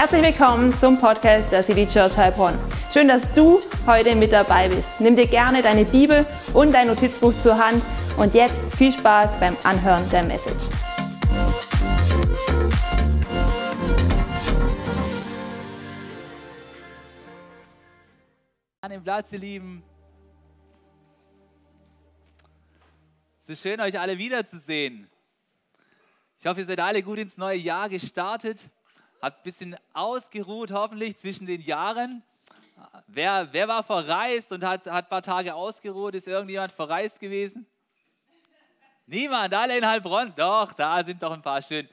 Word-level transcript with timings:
Herzlich 0.00 0.22
willkommen 0.22 0.72
zum 0.78 1.00
Podcast 1.00 1.50
der 1.50 1.64
City 1.64 1.84
Church 1.84 2.16
Heilbronn. 2.16 2.56
Schön, 2.92 3.08
dass 3.08 3.32
du 3.32 3.60
heute 3.84 4.14
mit 4.14 4.32
dabei 4.32 4.68
bist. 4.68 4.88
Nimm 5.00 5.16
dir 5.16 5.26
gerne 5.26 5.60
deine 5.60 5.84
Bibel 5.84 6.24
und 6.54 6.70
dein 6.70 6.86
Notizbuch 6.86 7.34
zur 7.42 7.58
Hand 7.58 7.82
und 8.16 8.32
jetzt 8.32 8.72
viel 8.76 8.92
Spaß 8.92 9.40
beim 9.40 9.56
Anhören 9.64 10.08
der 10.10 10.24
Message. 10.24 10.66
An 18.82 18.92
dem 18.92 19.02
Platz, 19.02 19.32
ihr 19.32 19.40
Lieben. 19.40 19.82
So 23.40 23.56
schön, 23.56 23.80
euch 23.80 23.98
alle 23.98 24.16
wiederzusehen. 24.16 25.10
Ich 26.38 26.46
hoffe, 26.46 26.60
ihr 26.60 26.66
seid 26.66 26.78
alle 26.78 27.02
gut 27.02 27.18
ins 27.18 27.36
neue 27.36 27.58
Jahr 27.58 27.88
gestartet, 27.88 28.70
habt 29.20 29.38
ein 29.38 29.42
bisschen 29.42 29.76
ausgeruht, 29.92 30.70
hoffentlich 30.70 31.16
zwischen 31.16 31.46
den 31.46 31.60
Jahren. 31.60 32.22
Wer, 33.06 33.48
wer 33.52 33.68
war 33.68 33.82
verreist 33.82 34.52
und 34.52 34.64
hat, 34.64 34.86
hat 34.86 35.04
ein 35.04 35.08
paar 35.08 35.22
Tage 35.22 35.54
ausgeruht? 35.54 36.14
Ist 36.14 36.28
irgendjemand 36.28 36.72
verreist 36.72 37.18
gewesen? 37.18 37.66
Niemand, 39.06 39.54
alle 39.54 39.78
in 39.78 39.86
Heilbronn? 39.86 40.32
Doch, 40.36 40.72
da 40.72 41.02
sind 41.02 41.22
doch 41.22 41.32
ein 41.32 41.42
paar 41.42 41.62
schön. 41.62 41.88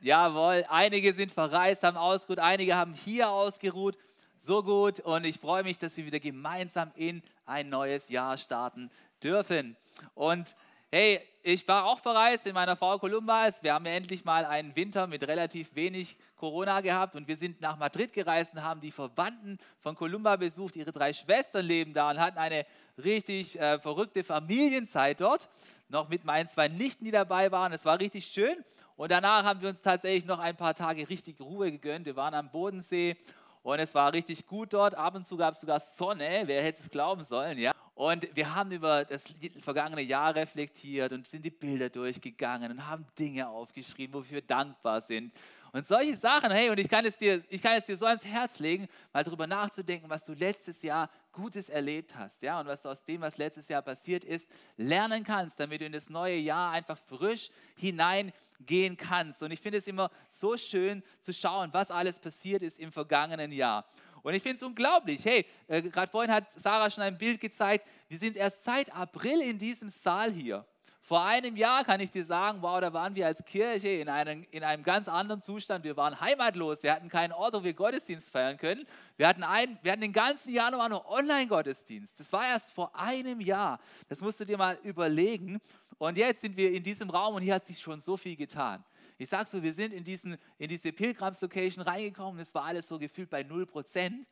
Jawohl, 0.00 0.64
einige 0.68 1.12
sind 1.12 1.32
verreist, 1.32 1.82
haben 1.82 1.96
ausgeruht, 1.96 2.38
einige 2.38 2.76
haben 2.76 2.94
hier 2.94 3.30
ausgeruht. 3.30 3.98
So 4.38 4.62
gut 4.62 5.00
und 5.00 5.24
ich 5.24 5.38
freue 5.38 5.62
mich, 5.62 5.78
dass 5.78 5.96
wir 5.96 6.06
wieder 6.06 6.20
gemeinsam 6.20 6.90
in 6.94 7.22
ein 7.44 7.68
neues 7.68 8.08
Jahr 8.08 8.38
starten 8.38 8.90
dürfen. 9.22 9.76
Und 10.14 10.54
Hey, 10.92 11.20
ich 11.42 11.66
war 11.66 11.86
auch 11.86 11.98
verreist 12.00 12.46
in 12.46 12.54
meiner 12.54 12.76
Frau 12.76 12.98
Columbus. 12.98 13.62
Wir 13.62 13.74
haben 13.74 13.86
ja 13.86 13.92
endlich 13.92 14.24
mal 14.24 14.44
einen 14.44 14.74
Winter 14.76 15.06
mit 15.06 15.26
relativ 15.26 15.74
wenig 15.74 16.16
Corona 16.36 16.80
gehabt 16.80 17.16
und 17.16 17.26
wir 17.28 17.36
sind 17.36 17.60
nach 17.60 17.78
Madrid 17.78 18.12
gereist 18.12 18.54
und 18.54 18.62
haben 18.62 18.80
die 18.80 18.90
Verwandten 18.90 19.58
von 19.78 19.94
Columba 19.94 20.36
besucht. 20.36 20.76
Ihre 20.76 20.92
drei 20.92 21.12
Schwestern 21.12 21.64
leben 21.64 21.94
da 21.94 22.10
und 22.10 22.20
hatten 22.20 22.38
eine 22.38 22.66
richtig 23.02 23.58
äh, 23.58 23.78
verrückte 23.78 24.22
Familienzeit 24.22 25.20
dort. 25.20 25.48
Noch 25.88 26.08
mit 26.08 26.24
meinen 26.24 26.48
zwei 26.48 26.68
Nichten, 26.68 27.04
die 27.04 27.10
dabei 27.10 27.50
waren. 27.50 27.72
Es 27.72 27.84
war 27.84 27.98
richtig 27.98 28.26
schön. 28.26 28.56
Und 28.96 29.10
danach 29.10 29.44
haben 29.44 29.62
wir 29.62 29.70
uns 29.70 29.80
tatsächlich 29.80 30.26
noch 30.26 30.38
ein 30.38 30.56
paar 30.56 30.74
Tage 30.74 31.08
richtig 31.08 31.40
Ruhe 31.40 31.72
gegönnt. 31.72 32.04
Wir 32.04 32.16
waren 32.16 32.34
am 32.34 32.50
Bodensee 32.50 33.16
und 33.62 33.78
es 33.78 33.94
war 33.94 34.12
richtig 34.12 34.46
gut 34.46 34.74
dort. 34.74 34.94
Ab 34.94 35.14
und 35.14 35.24
zu 35.24 35.38
gab 35.38 35.54
es 35.54 35.60
sogar 35.60 35.80
Sonne. 35.80 36.42
Wer 36.44 36.62
hätte 36.62 36.82
es 36.82 36.90
glauben 36.90 37.24
sollen, 37.24 37.56
ja? 37.56 37.72
Und 38.00 38.34
wir 38.34 38.54
haben 38.54 38.72
über 38.72 39.04
das 39.04 39.24
vergangene 39.62 40.00
Jahr 40.00 40.34
reflektiert 40.34 41.12
und 41.12 41.26
sind 41.26 41.44
die 41.44 41.50
Bilder 41.50 41.90
durchgegangen 41.90 42.72
und 42.72 42.86
haben 42.86 43.04
Dinge 43.18 43.46
aufgeschrieben, 43.46 44.14
wofür 44.14 44.36
wir 44.36 44.40
dankbar 44.40 45.02
sind. 45.02 45.34
Und 45.70 45.86
solche 45.86 46.16
Sachen, 46.16 46.50
hey, 46.50 46.70
und 46.70 46.80
ich 46.80 46.88
kann 46.88 47.04
es 47.04 47.18
dir, 47.18 47.42
ich 47.50 47.60
kann 47.60 47.74
es 47.74 47.84
dir 47.84 47.98
so 47.98 48.06
ans 48.06 48.24
Herz 48.24 48.58
legen, 48.58 48.88
mal 49.12 49.22
darüber 49.22 49.46
nachzudenken, 49.46 50.08
was 50.08 50.24
du 50.24 50.32
letztes 50.32 50.80
Jahr 50.80 51.10
Gutes 51.30 51.68
erlebt 51.68 52.14
hast, 52.16 52.40
ja, 52.40 52.58
und 52.58 52.68
was 52.68 52.80
du 52.80 52.88
aus 52.88 53.04
dem, 53.04 53.20
was 53.20 53.36
letztes 53.36 53.68
Jahr 53.68 53.82
passiert 53.82 54.24
ist, 54.24 54.48
lernen 54.78 55.22
kannst, 55.22 55.60
damit 55.60 55.82
du 55.82 55.84
in 55.84 55.92
das 55.92 56.08
neue 56.08 56.38
Jahr 56.38 56.72
einfach 56.72 56.96
frisch 57.06 57.50
hineingehen 57.76 58.96
kannst. 58.96 59.42
Und 59.42 59.50
ich 59.50 59.60
finde 59.60 59.76
es 59.76 59.86
immer 59.86 60.10
so 60.30 60.56
schön 60.56 61.02
zu 61.20 61.34
schauen, 61.34 61.68
was 61.74 61.90
alles 61.90 62.18
passiert 62.18 62.62
ist 62.62 62.80
im 62.80 62.92
vergangenen 62.92 63.52
Jahr. 63.52 63.84
Und 64.22 64.34
ich 64.34 64.42
finde 64.42 64.56
es 64.56 64.62
unglaublich. 64.62 65.24
Hey, 65.24 65.46
äh, 65.68 65.82
gerade 65.82 66.10
vorhin 66.10 66.32
hat 66.32 66.52
Sarah 66.52 66.90
schon 66.90 67.04
ein 67.04 67.16
Bild 67.16 67.40
gezeigt. 67.40 67.86
Wir 68.08 68.18
sind 68.18 68.36
erst 68.36 68.64
seit 68.64 68.94
April 68.94 69.40
in 69.40 69.58
diesem 69.58 69.88
Saal 69.88 70.32
hier. 70.32 70.64
Vor 71.10 71.24
einem 71.24 71.56
Jahr 71.56 71.82
kann 71.82 71.98
ich 71.98 72.12
dir 72.12 72.24
sagen, 72.24 72.62
wow, 72.62 72.80
da 72.80 72.92
waren 72.92 73.16
wir 73.16 73.26
als 73.26 73.44
Kirche 73.44 73.88
in 73.88 74.08
einem, 74.08 74.46
in 74.52 74.62
einem 74.62 74.84
ganz 74.84 75.08
anderen 75.08 75.42
Zustand. 75.42 75.82
Wir 75.82 75.96
waren 75.96 76.20
heimatlos. 76.20 76.84
Wir 76.84 76.92
hatten 76.92 77.08
keinen 77.08 77.32
Ort, 77.32 77.54
wo 77.54 77.64
wir 77.64 77.74
Gottesdienst 77.74 78.30
feiern 78.30 78.56
können. 78.56 78.86
Wir 79.16 79.26
hatten, 79.26 79.42
ein, 79.42 79.76
wir 79.82 79.90
hatten 79.90 80.02
den 80.02 80.12
ganzen 80.12 80.52
Januar 80.52 80.88
nur 80.88 81.10
Online-Gottesdienst. 81.10 82.20
Das 82.20 82.32
war 82.32 82.46
erst 82.46 82.72
vor 82.74 82.94
einem 82.94 83.40
Jahr. 83.40 83.80
Das 84.08 84.20
musst 84.20 84.38
du 84.38 84.44
dir 84.44 84.56
mal 84.56 84.78
überlegen. 84.84 85.60
Und 85.98 86.16
jetzt 86.16 86.42
sind 86.42 86.56
wir 86.56 86.70
in 86.70 86.82
diesem 86.84 87.10
Raum 87.10 87.34
und 87.34 87.42
hier 87.42 87.54
hat 87.54 87.66
sich 87.66 87.80
schon 87.80 87.98
so 87.98 88.16
viel 88.16 88.36
getan. 88.36 88.84
Ich 89.20 89.28
sag 89.28 89.46
so, 89.46 89.62
wir 89.62 89.74
sind 89.74 89.92
in, 89.92 90.02
diesen, 90.02 90.38
in 90.56 90.66
diese 90.66 90.94
Pilgrimslocation 90.94 91.84
reingekommen, 91.84 92.40
es 92.40 92.54
war 92.54 92.64
alles 92.64 92.88
so 92.88 92.98
gefühlt 92.98 93.28
bei 93.28 93.42
0%. 93.42 94.24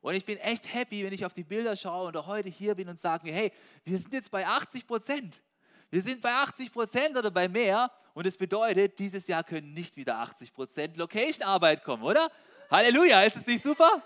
Und 0.00 0.14
ich 0.14 0.24
bin 0.24 0.38
echt 0.38 0.74
happy, 0.74 1.04
wenn 1.04 1.12
ich 1.12 1.24
auf 1.24 1.34
die 1.34 1.44
Bilder 1.44 1.76
schaue 1.76 2.08
und 2.08 2.16
auch 2.16 2.26
heute 2.26 2.48
hier 2.48 2.74
bin 2.74 2.88
und 2.88 2.98
sage 2.98 3.22
mir, 3.28 3.32
hey, 3.32 3.52
wir 3.84 3.96
sind 3.96 4.12
jetzt 4.12 4.32
bei 4.32 4.44
80% 4.44 5.40
Wir 5.88 6.02
sind 6.02 6.20
bei 6.20 6.32
80% 6.32 7.16
oder 7.16 7.30
bei 7.30 7.46
mehr. 7.46 7.92
Und 8.12 8.26
es 8.26 8.36
bedeutet, 8.36 8.98
dieses 8.98 9.28
Jahr 9.28 9.44
können 9.44 9.72
nicht 9.72 9.96
wieder 9.96 10.16
80% 10.16 10.98
Location-Arbeit 10.98 11.84
kommen, 11.84 12.02
oder? 12.02 12.28
Halleluja, 12.72 13.22
ist 13.22 13.36
es 13.36 13.46
nicht 13.46 13.62
super? 13.62 14.02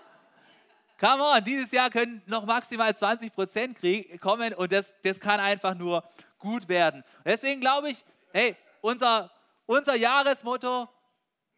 Come 0.99 1.23
on, 1.23 1.43
dieses 1.43 1.71
Jahr 1.71 1.89
können 1.89 2.21
noch 2.27 2.45
maximal 2.45 2.91
20% 2.91 4.19
kommen 4.19 4.53
und 4.53 4.71
das, 4.71 4.93
das 5.01 5.19
kann 5.19 5.39
einfach 5.39 5.73
nur 5.73 6.03
gut 6.37 6.69
werden. 6.69 7.03
Deswegen 7.25 7.61
glaube 7.61 7.89
ich, 7.89 8.05
hey, 8.31 8.55
unser, 8.81 9.31
unser 9.69 9.95
Jahresmotto, 9.95 10.89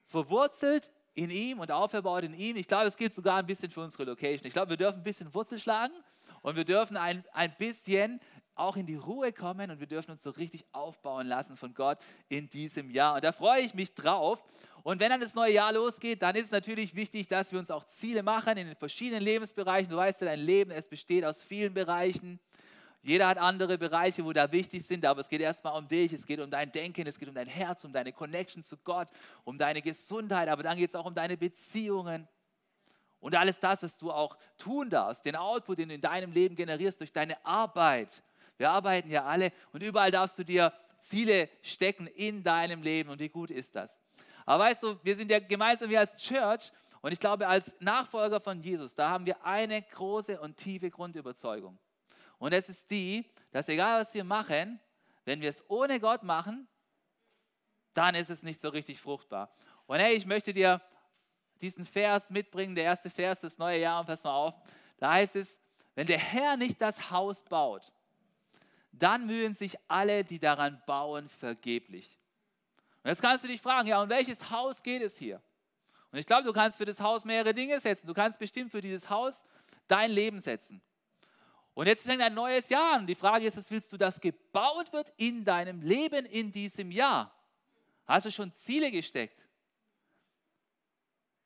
verwurzelt 0.05 0.89
in 1.13 1.29
ihm 1.29 1.61
und 1.61 1.71
aufgebaut 1.71 2.25
in 2.25 2.33
ihm. 2.33 2.57
Ich 2.57 2.67
glaube, 2.67 2.87
es 2.87 2.97
gilt 2.97 3.13
sogar 3.13 3.37
ein 3.37 3.45
bisschen 3.45 3.71
für 3.71 3.79
unsere 3.79 4.03
Location. 4.03 4.45
Ich 4.45 4.51
glaube, 4.51 4.71
wir 4.71 4.77
dürfen 4.77 4.99
ein 4.99 5.03
bisschen 5.03 5.33
Wurzel 5.33 5.57
schlagen 5.57 5.93
und 6.41 6.57
wir 6.57 6.65
dürfen 6.65 6.97
ein, 6.97 7.23
ein 7.31 7.55
bisschen 7.57 8.19
auch 8.53 8.75
in 8.75 8.85
die 8.85 8.95
Ruhe 8.95 9.31
kommen 9.31 9.71
und 9.71 9.79
wir 9.79 9.87
dürfen 9.87 10.11
uns 10.11 10.23
so 10.23 10.31
richtig 10.31 10.65
aufbauen 10.73 11.25
lassen 11.25 11.55
von 11.55 11.73
Gott 11.73 11.99
in 12.27 12.49
diesem 12.49 12.89
Jahr. 12.89 13.15
Und 13.15 13.23
da 13.23 13.31
freue 13.31 13.61
ich 13.61 13.73
mich 13.73 13.93
drauf. 13.93 14.43
Und 14.83 14.99
wenn 14.99 15.09
dann 15.09 15.21
das 15.21 15.33
neue 15.33 15.53
Jahr 15.53 15.71
losgeht, 15.71 16.21
dann 16.21 16.35
ist 16.35 16.45
es 16.45 16.51
natürlich 16.51 16.93
wichtig, 16.95 17.29
dass 17.29 17.53
wir 17.53 17.59
uns 17.59 17.71
auch 17.71 17.85
Ziele 17.85 18.23
machen 18.23 18.57
in 18.57 18.67
den 18.67 18.75
verschiedenen 18.75 19.23
Lebensbereichen. 19.23 19.89
Du 19.89 19.95
weißt 19.95 20.19
ja, 20.19 20.27
dein 20.27 20.41
Leben, 20.41 20.71
es 20.71 20.89
besteht 20.89 21.23
aus 21.23 21.41
vielen 21.41 21.73
Bereichen. 21.73 22.41
Jeder 23.03 23.27
hat 23.27 23.39
andere 23.39 23.77
Bereiche, 23.77 24.23
wo 24.23 24.31
da 24.31 24.51
wichtig 24.51 24.85
sind, 24.85 25.05
aber 25.05 25.21
es 25.21 25.29
geht 25.29 25.41
erstmal 25.41 25.77
um 25.77 25.87
dich, 25.87 26.13
es 26.13 26.25
geht 26.25 26.39
um 26.39 26.51
dein 26.51 26.71
Denken, 26.71 27.07
es 27.07 27.17
geht 27.17 27.27
um 27.27 27.33
dein 27.33 27.47
Herz, 27.47 27.83
um 27.83 27.91
deine 27.91 28.13
Connection 28.13 28.61
zu 28.61 28.77
Gott, 28.77 29.07
um 29.43 29.57
deine 29.57 29.81
Gesundheit, 29.81 30.47
aber 30.49 30.61
dann 30.61 30.77
geht 30.77 30.89
es 30.89 30.95
auch 30.95 31.05
um 31.05 31.15
deine 31.15 31.35
Beziehungen 31.35 32.27
und 33.19 33.35
alles 33.35 33.59
das, 33.59 33.81
was 33.81 33.97
du 33.97 34.11
auch 34.11 34.37
tun 34.57 34.89
darfst, 34.89 35.25
den 35.25 35.35
Output, 35.35 35.79
den 35.79 35.89
du 35.89 35.95
in 35.95 36.01
deinem 36.01 36.31
Leben 36.31 36.55
generierst 36.55 36.99
durch 36.99 37.11
deine 37.11 37.43
Arbeit. 37.45 38.23
Wir 38.57 38.69
arbeiten 38.69 39.09
ja 39.09 39.25
alle 39.25 39.51
und 39.73 39.81
überall 39.81 40.11
darfst 40.11 40.37
du 40.37 40.43
dir 40.43 40.71
Ziele 40.99 41.49
stecken 41.63 42.05
in 42.05 42.43
deinem 42.43 42.83
Leben 42.83 43.09
und 43.09 43.19
wie 43.19 43.29
gut 43.29 43.49
ist 43.49 43.75
das? 43.75 43.99
Aber 44.45 44.65
weißt 44.65 44.83
du, 44.83 44.99
wir 45.03 45.15
sind 45.15 45.31
ja 45.31 45.39
gemeinsam 45.39 45.89
hier 45.89 46.01
als 46.01 46.15
Church 46.17 46.71
und 47.01 47.11
ich 47.11 47.19
glaube, 47.19 47.47
als 47.47 47.75
Nachfolger 47.79 48.39
von 48.39 48.61
Jesus, 48.61 48.93
da 48.93 49.09
haben 49.09 49.25
wir 49.25 49.43
eine 49.43 49.81
große 49.81 50.39
und 50.39 50.57
tiefe 50.57 50.91
Grundüberzeugung. 50.91 51.79
Und 52.41 52.53
es 52.53 52.69
ist 52.69 52.89
die, 52.89 53.23
dass 53.51 53.69
egal 53.69 54.01
was 54.01 54.15
wir 54.15 54.23
machen, 54.23 54.79
wenn 55.25 55.41
wir 55.41 55.49
es 55.51 55.63
ohne 55.69 55.99
Gott 55.99 56.23
machen, 56.23 56.67
dann 57.93 58.15
ist 58.15 58.31
es 58.31 58.41
nicht 58.41 58.59
so 58.59 58.69
richtig 58.69 58.99
fruchtbar. 58.99 59.53
Und 59.85 59.99
hey, 59.99 60.15
ich 60.15 60.25
möchte 60.25 60.51
dir 60.51 60.81
diesen 61.61 61.85
Vers 61.85 62.31
mitbringen, 62.31 62.73
der 62.73 62.85
erste 62.85 63.11
Vers 63.11 63.41
fürs 63.41 63.59
neue 63.59 63.79
Jahr, 63.79 63.99
und 63.99 64.07
pass 64.07 64.23
mal 64.23 64.33
auf, 64.33 64.55
da 64.97 65.11
heißt 65.11 65.35
es, 65.35 65.59
wenn 65.93 66.07
der 66.07 66.17
Herr 66.17 66.57
nicht 66.57 66.81
das 66.81 67.11
Haus 67.11 67.43
baut, 67.43 67.91
dann 68.91 69.27
mühen 69.27 69.53
sich 69.53 69.77
alle, 69.87 70.23
die 70.23 70.39
daran 70.39 70.81
bauen, 70.87 71.29
vergeblich. 71.29 72.19
Und 73.03 73.09
jetzt 73.09 73.21
kannst 73.21 73.43
du 73.43 73.49
dich 73.49 73.61
fragen, 73.61 73.87
ja, 73.87 74.01
um 74.01 74.09
welches 74.09 74.49
Haus 74.49 74.81
geht 74.81 75.03
es 75.03 75.15
hier? 75.15 75.39
Und 76.11 76.17
ich 76.17 76.25
glaube, 76.25 76.45
du 76.45 76.53
kannst 76.53 76.77
für 76.77 76.85
das 76.85 76.99
Haus 76.99 77.23
mehrere 77.23 77.53
Dinge 77.53 77.79
setzen. 77.79 78.07
Du 78.07 78.15
kannst 78.15 78.39
bestimmt 78.39 78.71
für 78.71 78.81
dieses 78.81 79.11
Haus 79.11 79.45
dein 79.87 80.09
Leben 80.09 80.41
setzen. 80.41 80.81
Und 81.73 81.87
jetzt 81.87 82.05
fängt 82.05 82.21
ein 82.21 82.33
neues 82.33 82.69
Jahr 82.69 82.95
an. 82.95 83.07
Die 83.07 83.15
Frage 83.15 83.45
ist, 83.45 83.71
willst 83.71 83.91
du, 83.93 83.97
dass 83.97 84.19
gebaut 84.19 84.91
wird 84.91 85.11
in 85.17 85.45
deinem 85.45 85.81
Leben 85.81 86.25
in 86.25 86.51
diesem 86.51 86.91
Jahr? 86.91 87.33
Hast 88.05 88.25
du 88.25 88.31
schon 88.31 88.53
Ziele 88.53 88.91
gesteckt? 88.91 89.47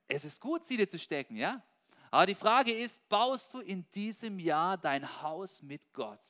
Es 0.07 0.24
ist 0.24 0.39
gut, 0.39 0.66
Ziele 0.66 0.88
zu 0.88 0.98
stecken, 0.98 1.36
ja? 1.36 1.62
Aber 2.12 2.25
die 2.25 2.36
Frage 2.36 2.72
ist, 2.72 3.07
baust 3.10 3.54
du 3.54 3.60
in 3.60 3.86
diesem 3.92 4.39
Jahr 4.39 4.77
dein 4.77 5.22
Haus 5.22 5.62
mit 5.62 5.94
Gott? 5.94 6.22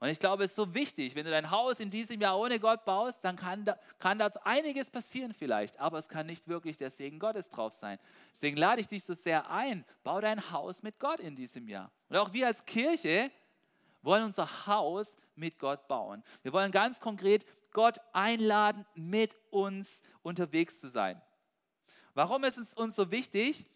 Und 0.00 0.08
ich 0.08 0.18
glaube, 0.18 0.44
es 0.44 0.50
ist 0.50 0.56
so 0.56 0.74
wichtig, 0.74 1.14
wenn 1.14 1.24
du 1.24 1.30
dein 1.30 1.50
Haus 1.50 1.80
in 1.80 1.90
diesem 1.90 2.20
Jahr 2.20 2.38
ohne 2.38 2.60
Gott 2.60 2.84
baust, 2.84 3.24
dann 3.24 3.36
kann 3.36 3.64
da, 3.64 3.78
kann 3.98 4.18
da 4.18 4.26
einiges 4.44 4.90
passieren 4.90 5.32
vielleicht, 5.32 5.78
aber 5.78 5.98
es 5.98 6.08
kann 6.08 6.26
nicht 6.26 6.48
wirklich 6.48 6.76
der 6.76 6.90
Segen 6.90 7.18
Gottes 7.18 7.48
drauf 7.48 7.72
sein. 7.72 7.98
Deswegen 8.32 8.56
lade 8.56 8.80
ich 8.80 8.88
dich 8.88 9.04
so 9.04 9.14
sehr 9.14 9.50
ein, 9.50 9.84
bau 10.02 10.20
dein 10.20 10.50
Haus 10.50 10.82
mit 10.82 10.98
Gott 10.98 11.20
in 11.20 11.36
diesem 11.36 11.68
Jahr. 11.68 11.90
Und 12.08 12.16
auch 12.16 12.32
wir 12.32 12.46
als 12.46 12.64
Kirche 12.64 13.30
wollen 14.02 14.24
unser 14.24 14.66
Haus 14.66 15.16
mit 15.34 15.58
Gott 15.58 15.88
bauen. 15.88 16.22
Wir 16.42 16.52
wollen 16.52 16.70
ganz 16.70 17.00
konkret 17.00 17.46
Gott 17.72 17.98
einladen, 18.12 18.84
mit 18.94 19.36
uns 19.50 20.02
unterwegs 20.22 20.78
zu 20.78 20.88
sein. 20.88 21.20
Warum 22.14 22.44
ist 22.44 22.58
es 22.58 22.74
uns 22.74 22.94
so 22.94 23.10
wichtig? 23.10 23.66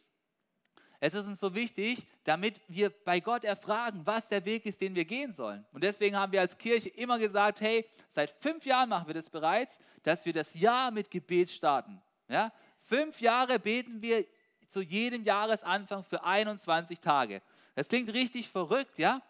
Es 1.01 1.15
ist 1.15 1.27
uns 1.27 1.39
so 1.39 1.55
wichtig, 1.55 2.07
damit 2.25 2.61
wir 2.67 2.91
bei 2.91 3.21
Gott 3.21 3.45
erfragen, 3.45 4.03
was 4.05 4.29
der 4.29 4.45
Weg 4.45 4.67
ist, 4.67 4.81
den 4.81 4.97
wir 4.97 5.05
gehen 5.05 5.31
sollen. 5.31 5.65
Und 5.73 5.85
deswegen 5.85 6.17
haben 6.17 6.33
wir 6.33 6.41
als 6.41 6.59
Kirche 6.59 6.89
immer 6.89 7.19
gesagt, 7.19 7.61
hey, 7.61 7.89
seit 8.09 8.31
fünf 8.41 8.67
Jahren 8.67 8.89
machen 8.89 9.07
wir 9.07 9.15
das 9.15 9.31
bereits, 9.31 9.79
dass 10.03 10.27
wir 10.27 10.33
das 10.33 10.55
Jahr 10.55 10.91
mit 10.91 11.11
Gebet 11.11 11.51
starten. 11.51 12.03
Ja? 12.29 12.53
Fünf 12.81 13.21
Jahre 13.21 13.61
beten 13.61 14.03
wir 14.03 14.25
zu 14.69 14.83
jedem 14.83 15.23
Jahresanfang 15.23 16.03
für 16.03 16.25
21 16.25 16.99
Tage. 16.99 17.43
Das 17.75 17.89
klingt 17.89 18.13
richtig 18.13 18.49
verrückt, 18.49 18.99
ja? 18.99 19.23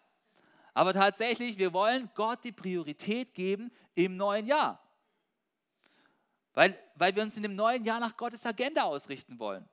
Aber 0.73 0.93
tatsächlich, 0.93 1.59
wir 1.59 1.73
wollen 1.73 2.09
Gott 2.15 2.45
die 2.45 2.53
Priorität 2.53 3.35
geben 3.35 3.71
im 3.95 4.17
neuen 4.17 4.47
Jahr. 4.47 4.81
Weil, 6.55 6.79
weil 6.95 7.15
wir 7.15 7.23
uns 7.23 7.37
in 7.37 7.43
dem 7.43 7.57
neuen 7.57 7.85
Jahr 7.85 8.01
nach 8.01 8.17
Gottes 8.17 8.47
Agenda 8.47 8.85
ausrichten 8.85 9.39
wollen. 9.39 9.69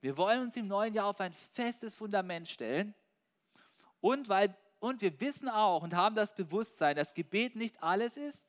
Wir 0.00 0.16
wollen 0.16 0.42
uns 0.42 0.56
im 0.56 0.68
neuen 0.68 0.94
Jahr 0.94 1.06
auf 1.06 1.20
ein 1.20 1.32
festes 1.32 1.94
Fundament 1.94 2.48
stellen. 2.48 2.94
Und, 4.00 4.28
weil, 4.28 4.54
und 4.78 5.02
wir 5.02 5.20
wissen 5.20 5.48
auch 5.48 5.82
und 5.82 5.94
haben 5.94 6.14
das 6.14 6.34
Bewusstsein, 6.34 6.94
dass 6.94 7.14
Gebet 7.14 7.56
nicht 7.56 7.82
alles 7.82 8.16
ist, 8.16 8.46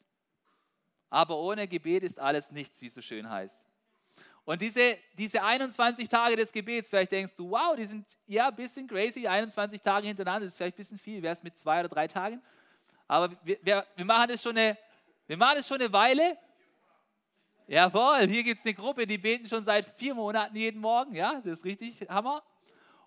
aber 1.09 1.37
ohne 1.37 1.67
Gebet 1.67 2.03
ist 2.03 2.19
alles 2.19 2.51
nichts, 2.51 2.79
wie 2.81 2.87
es 2.87 2.93
so 2.93 3.01
schön 3.01 3.27
heißt. 3.27 3.65
Und 4.45 4.61
diese, 4.61 4.97
diese 5.17 5.43
21 5.43 6.07
Tage 6.07 6.35
des 6.35 6.51
Gebets, 6.51 6.89
vielleicht 6.89 7.11
denkst 7.11 7.33
du, 7.35 7.49
wow, 7.49 7.75
die 7.75 7.85
sind 7.85 8.05
ja 8.27 8.47
ein 8.47 8.55
bisschen 8.55 8.87
crazy, 8.87 9.27
21 9.27 9.81
Tage 9.81 10.07
hintereinander, 10.07 10.45
das 10.45 10.53
ist 10.53 10.57
vielleicht 10.57 10.75
ein 10.75 10.77
bisschen 10.77 10.97
viel, 10.97 11.21
wäre 11.21 11.33
es 11.33 11.43
mit 11.43 11.57
zwei 11.57 11.79
oder 11.79 11.89
drei 11.89 12.07
Tagen. 12.07 12.41
Aber 13.07 13.35
wir, 13.43 13.57
wir, 13.61 13.85
wir, 13.95 14.05
machen 14.05 14.29
das 14.29 14.41
schon 14.41 14.57
eine, 14.57 14.77
wir 15.27 15.37
machen 15.37 15.55
das 15.57 15.67
schon 15.67 15.79
eine 15.79 15.91
Weile 15.91 16.37
Jawohl, 17.69 18.27
hier 18.27 18.43
gibt 18.43 18.61
es 18.61 18.65
eine 18.65 18.73
Gruppe, 18.73 19.05
die 19.05 19.19
beten 19.19 19.47
schon 19.47 19.63
seit 19.63 19.85
vier 19.85 20.15
Monaten 20.15 20.55
jeden 20.55 20.81
Morgen. 20.81 21.13
Ja, 21.13 21.35
das 21.35 21.59
ist 21.59 21.65
richtig 21.65 22.01
Hammer. 22.09 22.41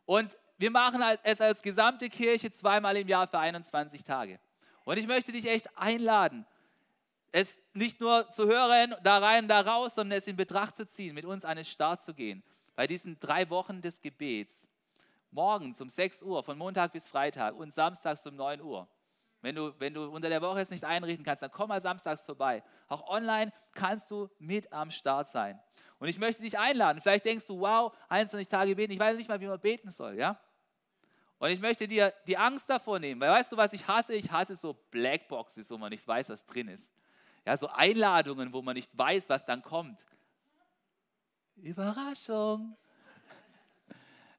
Und 0.06 0.38
wir 0.56 0.70
machen 0.70 1.02
es 1.24 1.40
als 1.40 1.62
gesamte 1.62 2.08
Kirche 2.08 2.48
zweimal 2.52 2.96
im 2.96 3.08
Jahr 3.08 3.26
für 3.26 3.40
21 3.40 4.04
Tage. 4.04 4.38
Und 4.84 5.00
ich 5.00 5.08
möchte 5.08 5.32
dich 5.32 5.46
echt 5.46 5.76
einladen, 5.76 6.46
es 7.32 7.58
nicht 7.72 8.00
nur 8.00 8.30
zu 8.30 8.46
hören, 8.46 8.94
da 9.02 9.18
rein, 9.18 9.48
da 9.48 9.62
raus, 9.62 9.96
sondern 9.96 10.16
es 10.16 10.28
in 10.28 10.36
Betracht 10.36 10.76
zu 10.76 10.86
ziehen, 10.86 11.16
mit 11.16 11.24
uns 11.24 11.44
an 11.44 11.56
den 11.56 11.64
Start 11.64 12.00
zu 12.00 12.14
gehen. 12.14 12.44
Bei 12.76 12.86
diesen 12.86 13.18
drei 13.18 13.50
Wochen 13.50 13.82
des 13.82 14.00
Gebets. 14.00 14.68
Morgens 15.32 15.80
um 15.80 15.90
6 15.90 16.22
Uhr, 16.22 16.44
von 16.44 16.56
Montag 16.56 16.92
bis 16.92 17.08
Freitag 17.08 17.56
und 17.56 17.74
samstags 17.74 18.24
um 18.28 18.36
9 18.36 18.60
Uhr. 18.60 18.86
Wenn 19.42 19.56
du, 19.56 19.74
wenn 19.78 19.92
du 19.92 20.04
unter 20.04 20.28
der 20.28 20.40
Woche 20.40 20.60
es 20.60 20.70
nicht 20.70 20.84
einrichten 20.84 21.24
kannst, 21.24 21.42
dann 21.42 21.50
komm 21.50 21.68
mal 21.68 21.82
samstags 21.82 22.24
vorbei. 22.24 22.62
Auch 22.88 23.08
online 23.08 23.52
kannst 23.74 24.10
du 24.12 24.30
mit 24.38 24.72
am 24.72 24.90
Start 24.92 25.28
sein. 25.28 25.60
Und 25.98 26.08
ich 26.08 26.18
möchte 26.18 26.42
dich 26.42 26.58
einladen. 26.58 27.00
Vielleicht 27.00 27.24
denkst 27.24 27.46
du, 27.46 27.60
wow, 27.60 27.92
21 28.08 28.48
Tage 28.48 28.74
beten, 28.76 28.92
ich 28.92 29.00
weiß 29.00 29.18
nicht 29.18 29.28
mal, 29.28 29.40
wie 29.40 29.46
man 29.48 29.60
beten 29.60 29.90
soll, 29.90 30.16
ja? 30.16 30.38
Und 31.40 31.50
ich 31.50 31.60
möchte 31.60 31.88
dir 31.88 32.12
die 32.28 32.38
Angst 32.38 32.70
davor 32.70 33.00
nehmen, 33.00 33.20
weil 33.20 33.30
weißt 33.30 33.50
du, 33.50 33.56
was 33.56 33.72
ich 33.72 33.88
hasse? 33.88 34.14
Ich 34.14 34.30
hasse 34.30 34.54
so 34.54 34.74
Blackboxes, 34.92 35.68
wo 35.70 35.76
man 35.76 35.90
nicht 35.90 36.06
weiß, 36.06 36.28
was 36.28 36.46
drin 36.46 36.68
ist. 36.68 36.92
Ja, 37.44 37.56
so 37.56 37.66
Einladungen, 37.66 38.52
wo 38.52 38.62
man 38.62 38.74
nicht 38.74 38.96
weiß, 38.96 39.28
was 39.28 39.44
dann 39.44 39.60
kommt. 39.60 40.06
Überraschung. 41.56 42.76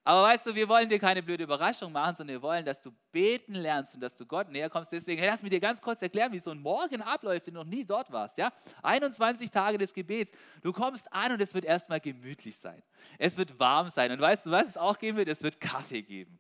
Aber 0.06 0.24
weißt 0.24 0.48
du, 0.48 0.56
wir 0.56 0.68
wollen 0.68 0.90
dir 0.90 1.00
keine 1.00 1.24
blöde 1.24 1.46
Überraschung 1.46 1.92
machen, 1.92 2.16
sondern 2.16 2.36
wir 2.36 2.42
wollen, 2.42 2.66
dass 2.66 2.82
du 2.82 2.92
beten 3.12 3.56
lernst 3.56 3.96
und 3.96 4.02
dass 4.02 4.16
du 4.16 4.26
Gott 4.26 4.50
näher 4.50 4.70
kommst. 4.70 4.92
Deswegen, 4.92 5.22
hey, 5.22 5.30
lass 5.30 5.42
mich 5.42 5.52
dir 5.52 5.62
ganz 5.62 5.82
kurz 5.82 6.02
erklären, 6.02 6.34
wie 6.34 6.40
so 6.40 6.52
ein 6.52 6.60
Morgen 6.60 7.02
abläuft, 7.02 7.48
wenn 7.48 7.54
du 7.54 7.62
noch 7.62 7.70
nie 7.70 7.86
dort 7.86 8.12
warst. 8.12 8.38
Ja? 8.38 8.52
21 8.82 9.50
Tage 9.50 9.78
des 9.78 9.94
Gebets. 9.94 10.34
Du 10.62 10.74
kommst 10.74 11.12
an 11.14 11.32
und 11.32 11.42
es 11.42 11.54
wird 11.54 11.64
erstmal 11.64 12.02
gemütlich 12.02 12.58
sein. 12.58 12.84
Es 13.18 13.38
wird 13.38 13.58
warm 13.60 13.90
sein. 13.90 14.12
Und 14.12 14.20
weißt 14.20 14.46
du, 14.46 14.52
was 14.52 14.68
es 14.68 14.78
auch 14.78 15.00
geben 15.00 15.18
wird? 15.18 15.30
Es 15.30 15.42
wird 15.42 15.62
Kaffee 15.62 16.02
geben. 16.02 16.38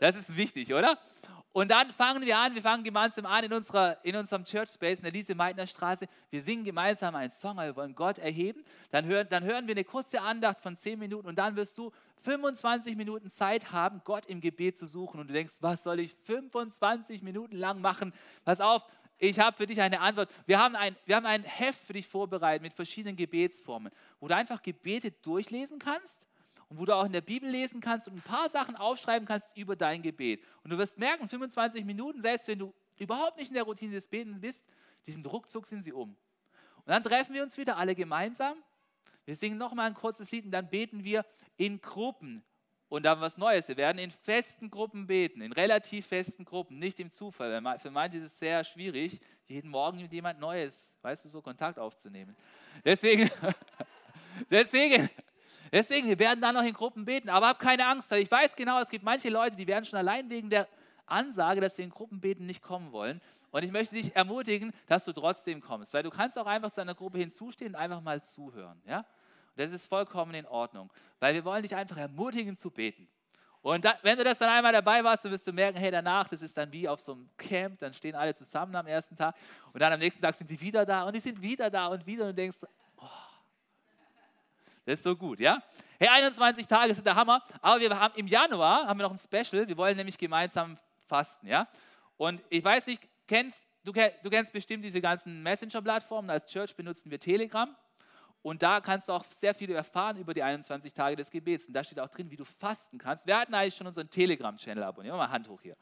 Das 0.00 0.16
ist 0.16 0.34
wichtig, 0.34 0.72
oder? 0.72 0.98
Und 1.52 1.70
dann 1.70 1.92
fangen 1.92 2.24
wir 2.24 2.38
an, 2.38 2.54
wir 2.54 2.62
fangen 2.62 2.82
gemeinsam 2.82 3.26
an 3.26 3.44
in, 3.44 3.52
unserer, 3.52 4.02
in 4.04 4.16
unserem 4.16 4.44
Church 4.44 4.70
Space 4.70 4.98
in 4.98 5.04
der 5.04 5.12
Lise 5.12 5.34
Meitner 5.34 5.66
Straße. 5.66 6.06
Wir 6.30 6.42
singen 6.42 6.64
gemeinsam 6.64 7.14
einen 7.14 7.30
Song, 7.30 7.56
wir 7.56 7.76
wollen 7.76 7.94
Gott 7.94 8.16
erheben. 8.18 8.64
Dann 8.90 9.04
hören, 9.04 9.26
dann 9.28 9.44
hören 9.44 9.66
wir 9.66 9.74
eine 9.74 9.84
kurze 9.84 10.22
Andacht 10.22 10.58
von 10.60 10.76
10 10.76 10.98
Minuten 10.98 11.28
und 11.28 11.36
dann 11.36 11.54
wirst 11.54 11.76
du 11.76 11.92
25 12.22 12.96
Minuten 12.96 13.28
Zeit 13.28 13.70
haben, 13.70 14.00
Gott 14.04 14.24
im 14.26 14.40
Gebet 14.40 14.78
zu 14.78 14.86
suchen. 14.86 15.20
Und 15.20 15.28
du 15.28 15.34
denkst, 15.34 15.56
was 15.60 15.82
soll 15.82 16.00
ich 16.00 16.14
25 16.24 17.20
Minuten 17.22 17.56
lang 17.56 17.82
machen? 17.82 18.14
Pass 18.46 18.62
auf, 18.62 18.82
ich 19.18 19.38
habe 19.38 19.54
für 19.54 19.66
dich 19.66 19.80
eine 19.82 20.00
Antwort. 20.00 20.30
Wir 20.46 20.58
haben, 20.58 20.74
ein, 20.74 20.96
wir 21.04 21.16
haben 21.16 21.26
ein 21.26 21.42
Heft 21.42 21.84
für 21.84 21.92
dich 21.92 22.08
vorbereitet 22.08 22.62
mit 22.62 22.72
verschiedenen 22.72 23.16
Gebetsformen, 23.16 23.92
wo 24.20 24.28
du 24.28 24.34
einfach 24.34 24.62
Gebete 24.62 25.10
durchlesen 25.10 25.78
kannst 25.78 26.26
und 26.72 26.78
wo 26.78 26.86
du 26.86 26.96
auch 26.96 27.04
in 27.04 27.12
der 27.12 27.20
Bibel 27.20 27.50
lesen 27.50 27.82
kannst 27.82 28.08
und 28.08 28.14
ein 28.14 28.22
paar 28.22 28.48
Sachen 28.48 28.76
aufschreiben 28.76 29.28
kannst 29.28 29.54
über 29.54 29.76
dein 29.76 30.00
Gebet. 30.00 30.42
Und 30.64 30.70
du 30.70 30.78
wirst 30.78 30.98
merken, 30.98 31.28
25 31.28 31.84
Minuten, 31.84 32.22
selbst 32.22 32.48
wenn 32.48 32.58
du 32.58 32.72
überhaupt 32.98 33.36
nicht 33.38 33.48
in 33.48 33.54
der 33.54 33.64
Routine 33.64 33.92
des 33.92 34.06
Betens 34.06 34.40
bist, 34.40 34.64
diesen 35.04 35.24
Ruckzuck 35.26 35.66
sind 35.66 35.82
sie 35.82 35.92
um. 35.92 36.08
Und 36.10 36.86
dann 36.86 37.04
treffen 37.04 37.34
wir 37.34 37.42
uns 37.42 37.58
wieder 37.58 37.76
alle 37.76 37.94
gemeinsam. 37.94 38.56
Wir 39.26 39.36
singen 39.36 39.58
nochmal 39.58 39.86
ein 39.86 39.94
kurzes 39.94 40.30
Lied 40.30 40.46
und 40.46 40.50
dann 40.50 40.70
beten 40.70 41.04
wir 41.04 41.26
in 41.58 41.78
Gruppen. 41.82 42.42
Und 42.88 43.04
dann 43.04 43.20
was 43.20 43.36
Neues. 43.36 43.68
Wir 43.68 43.76
werden 43.76 43.98
in 43.98 44.10
festen 44.10 44.70
Gruppen 44.70 45.06
beten, 45.06 45.42
in 45.42 45.52
relativ 45.52 46.06
festen 46.06 46.46
Gruppen, 46.46 46.78
nicht 46.78 47.00
im 47.00 47.10
Zufall. 47.10 47.78
Für 47.80 47.90
manche 47.90 48.16
ist 48.16 48.24
es 48.24 48.38
sehr 48.38 48.64
schwierig, 48.64 49.20
jeden 49.46 49.70
Morgen 49.70 50.00
mit 50.00 50.12
jemand 50.12 50.40
Neues, 50.40 50.94
weißt 51.02 51.26
du, 51.26 51.28
so 51.28 51.42
Kontakt 51.42 51.78
aufzunehmen. 51.78 52.34
Deswegen, 52.82 53.30
deswegen 54.50 55.10
Deswegen, 55.72 56.06
wir 56.06 56.18
werden 56.18 56.40
dann 56.40 56.54
noch 56.54 56.62
in 56.62 56.74
Gruppen 56.74 57.06
beten. 57.06 57.30
Aber 57.30 57.48
hab 57.48 57.58
keine 57.58 57.86
Angst, 57.86 58.12
ich 58.12 58.30
weiß 58.30 58.54
genau, 58.54 58.78
es 58.80 58.90
gibt 58.90 59.04
manche 59.04 59.30
Leute, 59.30 59.56
die 59.56 59.66
werden 59.66 59.86
schon 59.86 59.98
allein 59.98 60.28
wegen 60.28 60.50
der 60.50 60.68
Ansage, 61.06 61.60
dass 61.62 61.78
wir 61.78 61.84
in 61.84 61.90
Gruppen 61.90 62.20
beten, 62.20 62.44
nicht 62.44 62.62
kommen 62.62 62.92
wollen. 62.92 63.20
Und 63.50 63.64
ich 63.64 63.72
möchte 63.72 63.94
dich 63.94 64.14
ermutigen, 64.14 64.72
dass 64.86 65.04
du 65.04 65.12
trotzdem 65.12 65.60
kommst, 65.60 65.92
weil 65.94 66.02
du 66.02 66.10
kannst 66.10 66.38
auch 66.38 66.46
einfach 66.46 66.70
zu 66.70 66.80
einer 66.80 66.94
Gruppe 66.94 67.18
hinzustehen 67.18 67.74
und 67.74 67.80
einfach 67.80 68.00
mal 68.00 68.22
zuhören. 68.22 68.80
Ja? 68.86 68.98
Und 68.98 69.06
das 69.56 69.72
ist 69.72 69.86
vollkommen 69.86 70.34
in 70.34 70.46
Ordnung, 70.46 70.90
weil 71.20 71.34
wir 71.34 71.44
wollen 71.44 71.62
dich 71.62 71.74
einfach 71.74 71.96
ermutigen 71.96 72.56
zu 72.56 72.70
beten. 72.70 73.08
Und 73.62 73.84
da, 73.84 73.96
wenn 74.02 74.18
du 74.18 74.24
das 74.24 74.38
dann 74.38 74.48
einmal 74.48 74.72
dabei 74.72 75.04
warst, 75.04 75.24
dann 75.24 75.30
wirst 75.30 75.46
du 75.46 75.52
merken, 75.52 75.78
hey, 75.78 75.90
danach, 75.90 76.28
das 76.28 76.42
ist 76.42 76.56
dann 76.58 76.72
wie 76.72 76.88
auf 76.88 76.98
so 76.98 77.12
einem 77.12 77.28
Camp, 77.36 77.78
dann 77.78 77.94
stehen 77.94 78.14
alle 78.14 78.34
zusammen 78.34 78.74
am 78.74 78.86
ersten 78.86 79.14
Tag 79.14 79.36
und 79.72 79.80
dann 79.80 79.92
am 79.92 80.00
nächsten 80.00 80.20
Tag 80.20 80.34
sind 80.34 80.50
die 80.50 80.60
wieder 80.60 80.84
da 80.84 81.04
und 81.04 81.14
die 81.14 81.20
sind 81.20 81.40
wieder 81.40 81.70
da 81.70 81.86
und 81.86 82.04
wieder 82.04 82.24
und 82.24 82.30
du 82.30 82.34
denkst, 82.34 82.58
das 84.84 84.94
ist 84.94 85.04
so 85.04 85.16
gut, 85.16 85.40
ja? 85.40 85.62
Hey, 85.98 86.08
21 86.08 86.66
Tage 86.66 86.94
sind 86.94 87.06
der 87.06 87.14
Hammer, 87.14 87.42
aber 87.60 87.80
wir 87.80 87.98
haben 87.98 88.14
im 88.16 88.26
Januar 88.26 88.86
haben 88.86 88.98
wir 88.98 89.04
noch 89.04 89.12
ein 89.12 89.18
Special, 89.18 89.68
wir 89.68 89.76
wollen 89.76 89.96
nämlich 89.96 90.18
gemeinsam 90.18 90.76
fasten, 91.06 91.46
ja? 91.46 91.68
Und 92.16 92.42
ich 92.48 92.64
weiß 92.64 92.86
nicht, 92.86 93.08
kennst, 93.26 93.62
du, 93.84 93.92
du 93.92 94.30
kennst 94.30 94.52
bestimmt 94.52 94.84
diese 94.84 95.00
ganzen 95.00 95.42
Messenger-Plattformen, 95.42 96.30
als 96.30 96.46
Church 96.46 96.74
benutzen 96.74 97.10
wir 97.10 97.20
Telegram 97.20 97.74
und 98.42 98.62
da 98.62 98.80
kannst 98.80 99.08
du 99.08 99.12
auch 99.12 99.24
sehr 99.24 99.54
viel 99.54 99.70
erfahren 99.70 100.16
über 100.16 100.34
die 100.34 100.42
21 100.42 100.92
Tage 100.92 101.14
des 101.14 101.30
Gebets 101.30 101.66
und 101.66 101.74
da 101.74 101.84
steht 101.84 102.00
auch 102.00 102.08
drin, 102.08 102.28
wie 102.30 102.36
du 102.36 102.44
fasten 102.44 102.98
kannst. 102.98 103.24
Wir 103.26 103.38
hatten 103.38 103.54
eigentlich 103.54 103.76
schon 103.76 103.86
unseren 103.86 104.10
Telegram-Channel 104.10 104.82
abonniert, 104.82 105.16
mal 105.16 105.30
Hand 105.30 105.48
hoch 105.48 105.60
hier. 105.62 105.76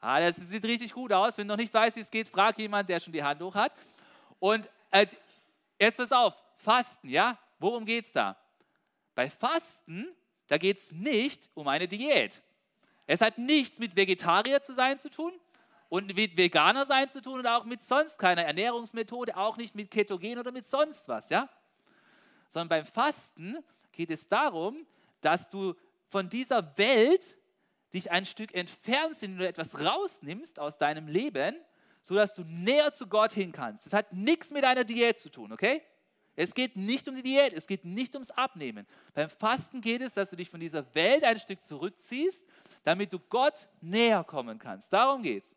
Ah, 0.00 0.20
das 0.20 0.36
sieht 0.36 0.64
richtig 0.64 0.92
gut 0.92 1.12
aus, 1.12 1.36
wenn 1.36 1.48
du 1.48 1.54
noch 1.54 1.58
nicht 1.58 1.74
weißt, 1.74 1.96
wie 1.96 2.00
es 2.00 2.10
geht, 2.10 2.28
frag 2.28 2.56
jemand, 2.58 2.88
der 2.88 3.00
schon 3.00 3.12
die 3.12 3.22
Hand 3.22 3.42
hoch 3.42 3.54
hat. 3.54 3.72
Und 4.38 4.68
äh, 4.90 5.06
jetzt 5.80 5.96
pass 5.96 6.12
auf, 6.12 6.34
Fasten, 6.58 7.08
ja? 7.08 7.36
Worum 7.64 7.86
geht 7.86 8.04
es 8.04 8.12
da? 8.12 8.36
Bei 9.14 9.30
Fasten, 9.30 10.14
da 10.48 10.58
geht 10.58 10.76
es 10.76 10.92
nicht 10.92 11.48
um 11.54 11.66
eine 11.66 11.88
Diät. 11.88 12.42
Es 13.06 13.22
hat 13.22 13.38
nichts 13.38 13.78
mit 13.78 13.96
Vegetarier 13.96 14.60
zu 14.60 14.74
sein 14.74 14.98
zu 14.98 15.08
tun 15.08 15.32
und 15.88 16.14
mit 16.14 16.36
Veganer 16.36 16.84
sein 16.84 17.08
zu 17.08 17.22
tun 17.22 17.38
und 17.38 17.46
auch 17.46 17.64
mit 17.64 17.82
sonst 17.82 18.18
keiner 18.18 18.42
Ernährungsmethode, 18.42 19.34
auch 19.38 19.56
nicht 19.56 19.74
mit 19.74 19.90
Ketogen 19.90 20.38
oder 20.38 20.52
mit 20.52 20.66
sonst 20.66 21.08
was, 21.08 21.30
ja? 21.30 21.48
Sondern 22.50 22.68
beim 22.68 22.84
Fasten 22.84 23.56
geht 23.92 24.10
es 24.10 24.28
darum, 24.28 24.86
dass 25.22 25.48
du 25.48 25.72
von 26.10 26.28
dieser 26.28 26.76
Welt 26.76 27.38
dich 27.94 28.10
ein 28.10 28.26
Stück 28.26 28.52
entfernst, 28.54 29.22
indem 29.22 29.38
du 29.38 29.48
etwas 29.48 29.80
rausnimmst 29.80 30.58
aus 30.58 30.76
deinem 30.76 31.08
Leben, 31.08 31.56
sodass 32.02 32.34
du 32.34 32.42
näher 32.42 32.92
zu 32.92 33.06
Gott 33.06 33.32
hin 33.32 33.52
kannst. 33.52 33.86
Das 33.86 33.94
hat 33.94 34.12
nichts 34.12 34.50
mit 34.50 34.64
einer 34.64 34.84
Diät 34.84 35.18
zu 35.18 35.30
tun, 35.30 35.50
okay? 35.50 35.80
Es 36.36 36.54
geht 36.54 36.76
nicht 36.76 37.08
um 37.08 37.14
die 37.14 37.22
Diät, 37.22 37.52
es 37.52 37.66
geht 37.66 37.84
nicht 37.84 38.14
ums 38.14 38.30
Abnehmen. 38.30 38.86
Beim 39.14 39.30
Fasten 39.30 39.80
geht 39.80 40.00
es, 40.00 40.14
dass 40.14 40.30
du 40.30 40.36
dich 40.36 40.50
von 40.50 40.60
dieser 40.60 40.84
Welt 40.94 41.22
ein 41.22 41.38
Stück 41.38 41.62
zurückziehst, 41.62 42.44
damit 42.82 43.12
du 43.12 43.18
Gott 43.18 43.68
näher 43.80 44.24
kommen 44.24 44.58
kannst. 44.58 44.92
Darum 44.92 45.22
geht 45.22 45.44
es. 45.44 45.56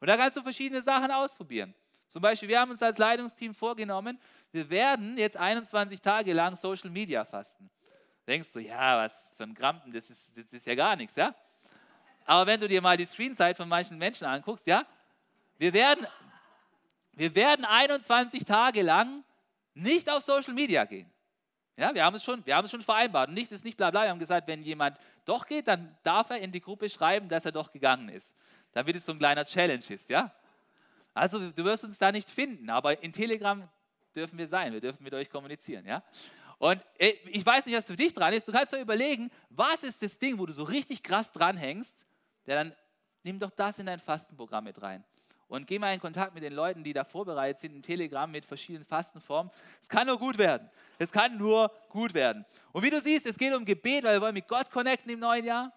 Und 0.00 0.08
da 0.08 0.16
kannst 0.16 0.36
du 0.36 0.42
verschiedene 0.42 0.82
Sachen 0.82 1.10
ausprobieren. 1.10 1.74
Zum 2.08 2.22
Beispiel, 2.22 2.48
wir 2.48 2.60
haben 2.60 2.70
uns 2.70 2.82
als 2.82 2.98
Leitungsteam 2.98 3.54
vorgenommen, 3.54 4.18
wir 4.52 4.68
werden 4.70 5.16
jetzt 5.16 5.36
21 5.36 6.00
Tage 6.00 6.32
lang 6.32 6.56
Social 6.56 6.90
Media 6.90 7.24
fasten. 7.24 7.70
Denkst 8.26 8.52
du, 8.52 8.60
ja, 8.60 8.98
was 8.98 9.28
für 9.36 9.44
ein 9.44 9.54
Krampen, 9.54 9.92
das 9.92 10.10
ist, 10.10 10.36
das 10.36 10.46
ist 10.52 10.66
ja 10.66 10.74
gar 10.74 10.96
nichts, 10.96 11.16
ja? 11.16 11.34
Aber 12.24 12.46
wenn 12.46 12.60
du 12.60 12.68
dir 12.68 12.80
mal 12.80 12.96
die 12.96 13.04
Screenzeit 13.04 13.56
von 13.56 13.68
manchen 13.68 13.98
Menschen 13.98 14.26
anguckst, 14.26 14.66
ja, 14.66 14.86
wir 15.58 15.72
werden, 15.72 16.06
wir 17.12 17.34
werden 17.34 17.64
21 17.64 18.44
Tage 18.44 18.82
lang 18.82 19.24
nicht 19.74 20.08
auf 20.08 20.22
Social 20.22 20.54
Media 20.54 20.84
gehen. 20.84 21.10
Ja, 21.76 21.92
wir 21.92 22.04
haben 22.04 22.14
es 22.14 22.22
schon, 22.22 22.44
wir 22.46 22.56
haben 22.56 22.64
es 22.64 22.70
schon 22.70 22.82
vereinbart. 22.82 23.30
Nicht 23.30 23.50
ist 23.50 23.64
nicht 23.64 23.76
bla 23.76 23.90
bla. 23.90 24.02
Wir 24.02 24.10
haben 24.10 24.18
gesagt, 24.18 24.46
wenn 24.46 24.62
jemand 24.62 24.98
doch 25.24 25.44
geht, 25.44 25.66
dann 25.66 25.96
darf 26.04 26.30
er 26.30 26.38
in 26.38 26.52
die 26.52 26.60
Gruppe 26.60 26.88
schreiben, 26.88 27.28
dass 27.28 27.44
er 27.44 27.52
doch 27.52 27.72
gegangen 27.72 28.08
ist. 28.08 28.34
Damit 28.72 28.94
es 28.96 29.04
so 29.04 29.12
ein 29.12 29.18
kleiner 29.18 29.44
Challenge 29.44 29.84
ist, 29.88 30.08
ja. 30.08 30.32
Also 31.12 31.50
du 31.50 31.64
wirst 31.64 31.84
uns 31.84 31.98
da 31.98 32.10
nicht 32.12 32.30
finden, 32.30 32.70
aber 32.70 33.02
in 33.02 33.12
Telegram 33.12 33.68
dürfen 34.14 34.38
wir 34.38 34.46
sein. 34.46 34.72
Wir 34.72 34.80
dürfen 34.80 35.02
mit 35.02 35.14
euch 35.14 35.28
kommunizieren, 35.28 35.84
ja. 35.86 36.02
Und 36.58 36.84
äh, 36.98 37.14
ich 37.26 37.44
weiß 37.44 37.66
nicht, 37.66 37.76
was 37.76 37.86
für 37.86 37.96
dich 37.96 38.14
dran 38.14 38.32
ist. 38.32 38.46
Du 38.46 38.52
kannst 38.52 38.72
dir 38.72 38.80
überlegen, 38.80 39.30
was 39.50 39.82
ist 39.82 40.02
das 40.02 40.18
Ding, 40.18 40.38
wo 40.38 40.46
du 40.46 40.52
so 40.52 40.62
richtig 40.62 41.02
krass 41.02 41.32
dranhängst? 41.32 42.06
Ja, 42.46 42.54
dann 42.54 42.74
nimm 43.22 43.38
doch 43.38 43.50
das 43.50 43.78
in 43.78 43.86
dein 43.86 43.98
Fastenprogramm 43.98 44.64
mit 44.64 44.80
rein. 44.80 45.04
Und 45.54 45.68
geh 45.68 45.78
mal 45.78 45.94
in 45.94 46.00
Kontakt 46.00 46.34
mit 46.34 46.42
den 46.42 46.52
Leuten, 46.52 46.82
die 46.82 46.92
da 46.92 47.04
vorbereitet 47.04 47.60
sind, 47.60 47.76
in 47.76 47.82
Telegram 47.82 48.28
mit 48.28 48.44
verschiedenen 48.44 48.84
Fastenformen. 48.84 49.52
Es 49.80 49.88
kann 49.88 50.06
nur 50.06 50.18
gut 50.18 50.36
werden. 50.36 50.68
Es 50.98 51.12
kann 51.12 51.38
nur 51.38 51.70
gut 51.90 52.12
werden. 52.12 52.44
Und 52.72 52.82
wie 52.82 52.90
du 52.90 53.00
siehst, 53.00 53.24
es 53.26 53.38
geht 53.38 53.54
um 53.54 53.64
Gebet, 53.64 54.02
weil 54.02 54.16
wir 54.16 54.20
wollen 54.20 54.34
mit 54.34 54.48
Gott 54.48 54.68
connecten 54.70 55.12
im 55.12 55.20
neuen 55.20 55.44
Jahr. 55.44 55.72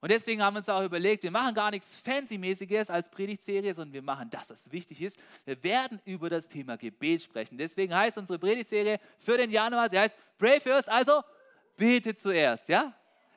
Und 0.00 0.10
deswegen 0.10 0.40
haben 0.40 0.54
wir 0.54 0.58
uns 0.58 0.68
auch 0.68 0.82
überlegt, 0.82 1.24
wir 1.24 1.32
machen 1.32 1.52
gar 1.52 1.72
nichts 1.72 1.96
Fancy-mäßiges 1.96 2.90
als 2.90 3.08
Predigtserie, 3.08 3.74
sondern 3.74 3.92
wir 3.92 4.02
machen 4.02 4.30
das, 4.30 4.50
was 4.50 4.70
wichtig 4.70 5.02
ist. 5.02 5.18
Wir 5.44 5.60
werden 5.64 6.00
über 6.04 6.30
das 6.30 6.46
Thema 6.46 6.76
Gebet 6.76 7.22
sprechen. 7.22 7.58
Deswegen 7.58 7.94
heißt 7.94 8.18
unsere 8.18 8.38
Predigtserie 8.38 9.00
für 9.18 9.36
den 9.36 9.50
Januar, 9.50 9.90
sie 9.90 9.98
heißt 9.98 10.14
Pray 10.38 10.60
First, 10.60 10.88
also 10.88 11.22
bete 11.76 12.14
zuerst. 12.14 12.68
Ja? 12.68 12.92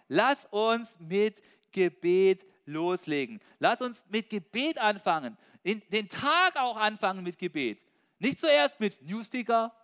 Lass 0.07 0.45
uns 0.45 0.95
mit 0.99 1.41
Gebet 1.71 2.45
loslegen. 2.65 3.39
Lass 3.59 3.81
uns 3.81 4.05
mit 4.09 4.29
Gebet 4.29 4.77
anfangen. 4.77 5.37
In 5.65 5.81
den 5.89 6.07
Tag 6.07 6.55
auch 6.57 6.77
anfangen 6.77 7.23
mit 7.23 7.37
Gebet. 7.37 7.79
Nicht 8.19 8.39
zuerst 8.39 8.79
mit 8.79 9.01
Newsticker, 9.01 9.75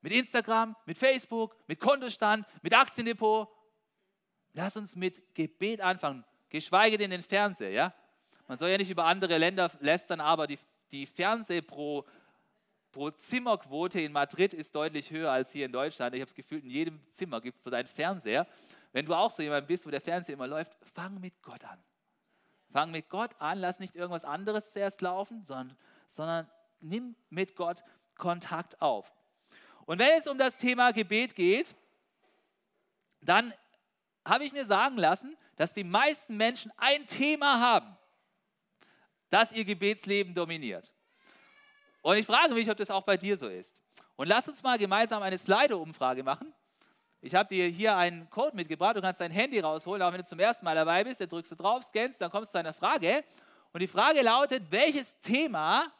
mit 0.00 0.12
Instagram, 0.12 0.74
mit 0.86 0.98
Facebook, 0.98 1.56
mit 1.66 1.78
Kontostand, 1.78 2.46
mit 2.62 2.74
Aktiendepot, 2.74 3.48
Lass 4.58 4.76
uns 4.76 4.96
mit 4.96 5.36
Gebet 5.36 5.80
anfangen, 5.80 6.24
geschweige 6.48 6.98
denn 6.98 7.12
den 7.12 7.22
Fernseher. 7.22 7.70
Ja? 7.70 7.94
Man 8.48 8.58
soll 8.58 8.70
ja 8.70 8.76
nicht 8.76 8.90
über 8.90 9.04
andere 9.04 9.38
Länder 9.38 9.70
lästern, 9.78 10.20
aber 10.20 10.48
die, 10.48 10.58
die 10.90 11.06
Fernseh 11.06 11.60
pro, 11.60 12.04
pro 12.90 13.10
Zimmerquote 13.10 14.00
in 14.00 14.10
Madrid 14.10 14.54
ist 14.54 14.74
deutlich 14.74 15.12
höher 15.12 15.30
als 15.30 15.52
hier 15.52 15.66
in 15.66 15.70
Deutschland. 15.70 16.12
Ich 16.16 16.20
habe 16.20 16.28
das 16.28 16.34
Gefühl, 16.34 16.58
in 16.64 16.70
jedem 16.70 17.00
Zimmer 17.12 17.40
gibt 17.40 17.58
es 17.58 17.62
dort 17.62 17.74
einen 17.74 17.86
Fernseher. 17.86 18.48
Wenn 18.92 19.06
du 19.06 19.14
auch 19.14 19.30
so 19.30 19.44
jemand 19.44 19.66
bist, 19.68 19.86
wo 19.86 19.90
der 19.90 20.00
Fernseher 20.00 20.34
immer 20.34 20.48
läuft, 20.48 20.72
fang 20.92 21.20
mit 21.20 21.40
Gott 21.40 21.64
an. 21.64 21.78
Fang 22.72 22.90
mit 22.90 23.08
Gott 23.08 23.30
an, 23.38 23.58
lass 23.58 23.78
nicht 23.78 23.94
irgendwas 23.94 24.24
anderes 24.24 24.72
zuerst 24.72 25.00
laufen, 25.00 25.44
sondern, 25.44 25.76
sondern 26.06 26.50
nimm 26.80 27.16
mit 27.30 27.56
Gott 27.56 27.82
Kontakt 28.16 28.80
auf. 28.82 29.10
Und 29.86 29.98
wenn 29.98 30.18
es 30.18 30.26
um 30.26 30.36
das 30.36 30.56
Thema 30.56 30.92
Gebet 30.92 31.34
geht, 31.34 31.74
dann 33.22 33.54
habe 34.24 34.44
ich 34.44 34.52
mir 34.52 34.66
sagen 34.66 34.98
lassen, 34.98 35.36
dass 35.56 35.72
die 35.72 35.84
meisten 35.84 36.36
Menschen 36.36 36.70
ein 36.76 37.06
Thema 37.06 37.60
haben, 37.60 37.96
das 39.30 39.52
ihr 39.52 39.64
Gebetsleben 39.64 40.34
dominiert. 40.34 40.92
Und 42.02 42.16
ich 42.16 42.26
frage 42.26 42.54
mich, 42.54 42.70
ob 42.70 42.76
das 42.76 42.90
auch 42.90 43.02
bei 43.02 43.16
dir 43.16 43.36
so 43.36 43.48
ist. 43.48 43.82
Und 44.16 44.28
lass 44.28 44.48
uns 44.48 44.62
mal 44.62 44.78
gemeinsam 44.78 45.22
eine 45.22 45.38
Slido-Umfrage 45.38 46.22
machen. 46.22 46.52
Ich 47.20 47.34
habe 47.34 47.48
dir 47.48 47.66
hier 47.66 47.96
einen 47.96 48.30
Code 48.30 48.54
mitgebracht. 48.54 48.96
Du 48.96 49.00
kannst 49.00 49.20
dein 49.20 49.32
Handy 49.32 49.58
rausholen, 49.58 50.02
auch 50.02 50.12
wenn 50.12 50.20
du 50.20 50.24
zum 50.24 50.38
ersten 50.38 50.64
Mal 50.64 50.76
dabei 50.76 51.02
bist. 51.02 51.20
Da 51.20 51.26
drückst 51.26 51.50
du 51.50 51.56
drauf, 51.56 51.82
scannst, 51.82 52.20
dann 52.20 52.30
kommst 52.30 52.50
du 52.50 52.52
zu 52.52 52.58
einer 52.58 52.74
Frage. 52.74 53.24
Und 53.72 53.80
die 53.80 53.88
Frage 53.88 54.22
lautet: 54.22 54.62
Welches 54.70 55.18
Thema 55.20 55.92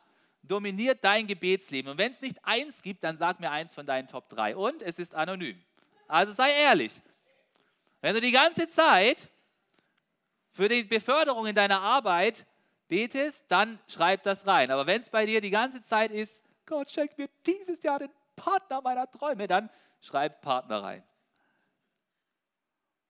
dominiert 0.42 1.02
dein 1.02 1.26
Gebetsleben? 1.26 1.90
Und 1.90 1.98
wenn 1.98 2.12
es 2.12 2.20
nicht 2.20 2.38
eins 2.44 2.82
gibt, 2.82 3.02
dann 3.02 3.16
sag 3.16 3.40
mir 3.40 3.50
eins 3.50 3.74
von 3.74 3.84
deinen 3.84 4.06
Top 4.06 4.28
3. 4.28 4.54
Und 4.54 4.80
es 4.82 4.98
ist 4.98 5.14
anonym. 5.14 5.60
Also 6.06 6.32
sei 6.32 6.52
ehrlich. 6.52 6.92
Wenn 8.00 8.14
du 8.14 8.20
die 8.20 8.30
ganze 8.30 8.68
Zeit 8.68 9.28
für 10.52 10.68
die 10.68 10.84
Beförderung 10.84 11.46
in 11.46 11.54
deiner 11.54 11.80
Arbeit 11.80 12.46
betest, 12.86 13.44
dann 13.48 13.80
schreib 13.88 14.22
das 14.22 14.46
rein. 14.46 14.70
Aber 14.70 14.86
wenn 14.86 15.00
es 15.00 15.10
bei 15.10 15.26
dir 15.26 15.40
die 15.40 15.50
ganze 15.50 15.82
Zeit 15.82 16.12
ist, 16.12 16.44
Gott 16.64 16.90
schenk 16.90 17.18
mir 17.18 17.28
dieses 17.44 17.82
Jahr 17.82 17.98
den 17.98 18.10
Partner 18.36 18.80
meiner 18.80 19.10
Träume, 19.10 19.48
dann 19.48 19.68
schreib 20.00 20.40
Partner 20.42 20.82
rein. 20.82 21.02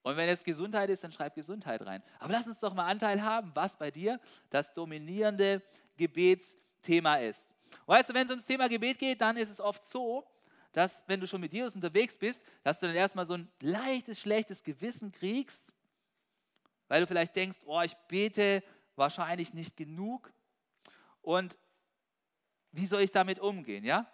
Und 0.01 0.17
wenn 0.17 0.29
es 0.29 0.43
Gesundheit 0.43 0.89
ist, 0.89 1.03
dann 1.03 1.11
schreib 1.11 1.35
Gesundheit 1.35 1.85
rein. 1.85 2.01
Aber 2.19 2.33
lass 2.33 2.47
uns 2.47 2.59
doch 2.59 2.73
mal 2.73 2.85
Anteil 2.85 3.21
haben, 3.21 3.51
was 3.53 3.77
bei 3.77 3.91
dir 3.91 4.19
das 4.49 4.73
dominierende 4.73 5.61
Gebetsthema 5.97 7.15
ist. 7.15 7.53
Weißt 7.85 8.09
du, 8.09 8.13
wenn 8.13 8.25
es 8.25 8.31
ums 8.31 8.45
Thema 8.45 8.67
Gebet 8.69 8.97
geht, 8.97 9.21
dann 9.21 9.37
ist 9.37 9.49
es 9.49 9.59
oft 9.59 9.83
so, 9.83 10.25
dass 10.71 11.03
wenn 11.07 11.19
du 11.19 11.27
schon 11.27 11.41
mit 11.41 11.53
Jesus 11.53 11.75
unterwegs 11.75 12.17
bist, 12.17 12.41
dass 12.63 12.79
du 12.79 12.87
dann 12.87 12.95
erstmal 12.95 13.25
so 13.25 13.33
ein 13.33 13.51
leichtes, 13.59 14.19
schlechtes 14.19 14.63
Gewissen 14.63 15.11
kriegst, 15.11 15.73
weil 16.87 17.01
du 17.01 17.07
vielleicht 17.07 17.35
denkst, 17.35 17.59
oh, 17.65 17.81
ich 17.81 17.95
bete 18.07 18.63
wahrscheinlich 18.95 19.53
nicht 19.53 19.75
genug 19.75 20.31
und 21.21 21.57
wie 22.71 22.85
soll 22.85 23.01
ich 23.01 23.11
damit 23.11 23.39
umgehen, 23.39 23.83
ja? 23.83 24.11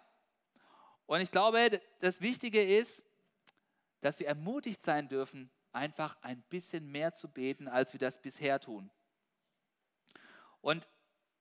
Und 1.06 1.20
ich 1.20 1.30
glaube, 1.30 1.80
das 2.00 2.20
Wichtige 2.20 2.62
ist, 2.62 3.02
dass 4.00 4.18
wir 4.18 4.26
ermutigt 4.26 4.82
sein 4.82 5.08
dürfen, 5.08 5.50
einfach 5.72 6.16
ein 6.22 6.42
bisschen 6.42 6.90
mehr 6.90 7.14
zu 7.14 7.28
beten, 7.28 7.68
als 7.68 7.92
wir 7.92 8.00
das 8.00 8.20
bisher 8.20 8.60
tun. 8.60 8.90
Und 10.60 10.88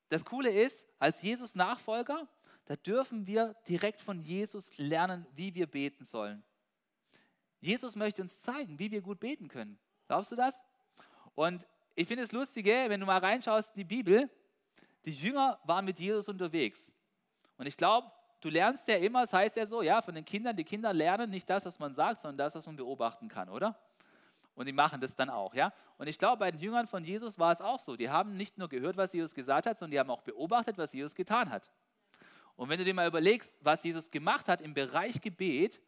das 0.09 0.23
Coole 0.23 0.51
ist, 0.51 0.85
als 0.99 1.21
Jesus 1.21 1.55
Nachfolger 1.55 2.27
da 2.65 2.75
dürfen 2.75 3.27
wir 3.27 3.55
direkt 3.67 4.01
von 4.01 4.19
Jesus 4.19 4.75
lernen, 4.77 5.25
wie 5.35 5.53
wir 5.53 5.67
beten 5.67 6.03
sollen. 6.03 6.43
Jesus 7.61 7.95
möchte 7.95 8.21
uns 8.21 8.41
zeigen, 8.41 8.79
wie 8.79 8.91
wir 8.91 9.01
gut 9.01 9.19
beten 9.19 9.47
können. 9.47 9.79
Glaubst 10.07 10.31
du 10.31 10.35
das? 10.35 10.65
Und 11.35 11.67
ich 11.95 12.07
finde 12.07 12.23
es 12.23 12.31
lustig, 12.31 12.65
wenn 12.65 12.99
du 12.99 13.05
mal 13.05 13.19
reinschaust 13.19 13.75
in 13.75 13.79
die 13.79 13.95
Bibel, 13.95 14.29
die 15.05 15.11
Jünger 15.11 15.59
waren 15.63 15.85
mit 15.85 15.99
Jesus 15.99 16.27
unterwegs. 16.27 16.91
Und 17.57 17.67
ich 17.67 17.77
glaube, 17.77 18.11
du 18.45 18.51
lernst 18.51 18.87
ja 18.87 18.97
immer, 18.97 19.21
das 19.21 19.33
heißt 19.33 19.57
ja 19.57 19.65
so, 19.65 19.81
ja, 19.81 20.03
von 20.03 20.13
den 20.13 20.23
Kindern, 20.23 20.55
die 20.55 20.63
Kinder 20.63 20.93
lernen 20.93 21.31
nicht 21.31 21.49
das, 21.49 21.65
was 21.65 21.79
man 21.79 21.95
sagt, 21.95 22.19
sondern 22.19 22.37
das, 22.37 22.53
was 22.53 22.67
man 22.67 22.75
beobachten 22.75 23.27
kann, 23.27 23.49
oder? 23.49 23.75
Und 24.53 24.67
die 24.67 24.71
machen 24.71 25.01
das 25.01 25.15
dann 25.15 25.31
auch, 25.31 25.55
ja? 25.55 25.73
Und 25.97 26.07
ich 26.07 26.19
glaube, 26.19 26.37
bei 26.37 26.51
den 26.51 26.59
Jüngern 26.59 26.87
von 26.87 27.03
Jesus 27.03 27.39
war 27.39 27.51
es 27.51 27.59
auch 27.59 27.79
so. 27.79 27.95
Die 27.95 28.09
haben 28.09 28.37
nicht 28.37 28.57
nur 28.59 28.69
gehört, 28.69 28.97
was 28.97 29.13
Jesus 29.13 29.33
gesagt 29.33 29.65
hat, 29.65 29.79
sondern 29.79 29.91
die 29.91 29.99
haben 29.99 30.11
auch 30.11 30.21
beobachtet, 30.21 30.77
was 30.77 30.93
Jesus 30.93 31.15
getan 31.15 31.49
hat. 31.49 31.71
Und 32.55 32.69
wenn 32.69 32.77
du 32.77 32.85
dir 32.85 32.93
mal 32.93 33.07
überlegst, 33.07 33.57
was 33.61 33.83
Jesus 33.83 34.11
gemacht 34.11 34.47
hat 34.47 34.61
im 34.61 34.75
Bereich 34.75 35.19
Gebet, 35.19 35.81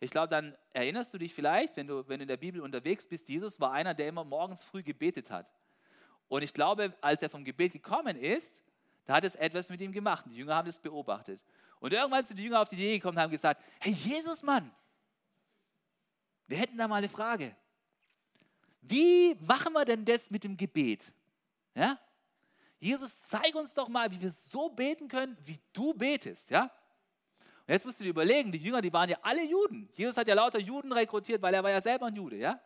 ich 0.00 0.10
glaube, 0.10 0.28
dann 0.28 0.56
erinnerst 0.72 1.14
du 1.14 1.18
dich 1.18 1.32
vielleicht, 1.32 1.76
wenn 1.76 1.86
du, 1.86 2.06
wenn 2.08 2.18
du 2.18 2.22
in 2.24 2.28
der 2.28 2.36
Bibel 2.36 2.60
unterwegs 2.60 3.06
bist, 3.06 3.28
Jesus 3.28 3.60
war 3.60 3.70
einer, 3.70 3.94
der 3.94 4.08
immer 4.08 4.24
morgens 4.24 4.64
früh 4.64 4.82
gebetet 4.82 5.30
hat. 5.30 5.46
Und 6.28 6.42
ich 6.42 6.52
glaube, 6.52 6.92
als 7.00 7.22
er 7.22 7.30
vom 7.30 7.44
Gebet 7.44 7.72
gekommen 7.72 8.16
ist, 8.16 8.62
da 9.04 9.14
hat 9.14 9.24
es 9.24 9.36
etwas 9.36 9.70
mit 9.70 9.80
ihm 9.80 9.92
gemacht. 9.92 10.24
Die 10.28 10.36
Jünger 10.36 10.56
haben 10.56 10.66
das 10.66 10.78
beobachtet. 10.78 11.40
Und 11.80 11.92
irgendwann 11.92 12.24
sind 12.24 12.36
die 12.36 12.44
Jünger 12.44 12.60
auf 12.60 12.68
die 12.68 12.76
Idee 12.76 12.98
gekommen 12.98 13.16
und 13.16 13.22
haben 13.22 13.30
gesagt, 13.30 13.62
hey 13.80 13.92
Jesus, 13.92 14.42
Mann, 14.42 14.70
wir 16.46 16.58
hätten 16.58 16.76
da 16.76 16.86
mal 16.86 16.96
eine 16.96 17.08
Frage. 17.08 17.56
Wie 18.82 19.34
machen 19.40 19.72
wir 19.72 19.84
denn 19.84 20.04
das 20.04 20.30
mit 20.30 20.44
dem 20.44 20.56
Gebet? 20.56 21.12
Ja? 21.74 21.98
Jesus, 22.78 23.18
zeig 23.18 23.54
uns 23.54 23.72
doch 23.72 23.88
mal, 23.88 24.10
wie 24.10 24.20
wir 24.20 24.30
so 24.30 24.68
beten 24.68 25.08
können, 25.08 25.36
wie 25.44 25.58
du 25.72 25.94
betest. 25.94 26.50
Ja? 26.50 26.64
Und 27.66 27.74
jetzt 27.74 27.84
musst 27.84 28.00
du 28.00 28.04
dir 28.04 28.10
überlegen, 28.10 28.52
die 28.52 28.58
Jünger, 28.58 28.80
die 28.80 28.92
waren 28.92 29.08
ja 29.08 29.18
alle 29.22 29.44
Juden. 29.44 29.88
Jesus 29.94 30.16
hat 30.16 30.28
ja 30.28 30.34
lauter 30.34 30.58
Juden 30.58 30.92
rekrutiert, 30.92 31.40
weil 31.40 31.54
er 31.54 31.62
war 31.62 31.70
ja 31.70 31.80
selber 31.80 32.06
ein 32.06 32.16
Jude. 32.16 32.36
Ja? 32.36 32.60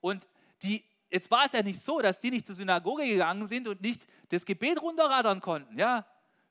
Und 0.00 0.26
die, 0.62 0.84
jetzt 1.10 1.30
war 1.30 1.46
es 1.46 1.52
ja 1.52 1.62
nicht 1.62 1.80
so, 1.80 2.00
dass 2.00 2.18
die 2.18 2.30
nicht 2.30 2.46
zur 2.46 2.54
Synagoge 2.54 3.06
gegangen 3.06 3.46
sind 3.46 3.68
und 3.68 3.80
nicht 3.80 4.06
das 4.30 4.44
Gebet 4.44 4.80
runterradern 4.80 5.40
konnten. 5.40 5.78
Ja? 5.78 6.06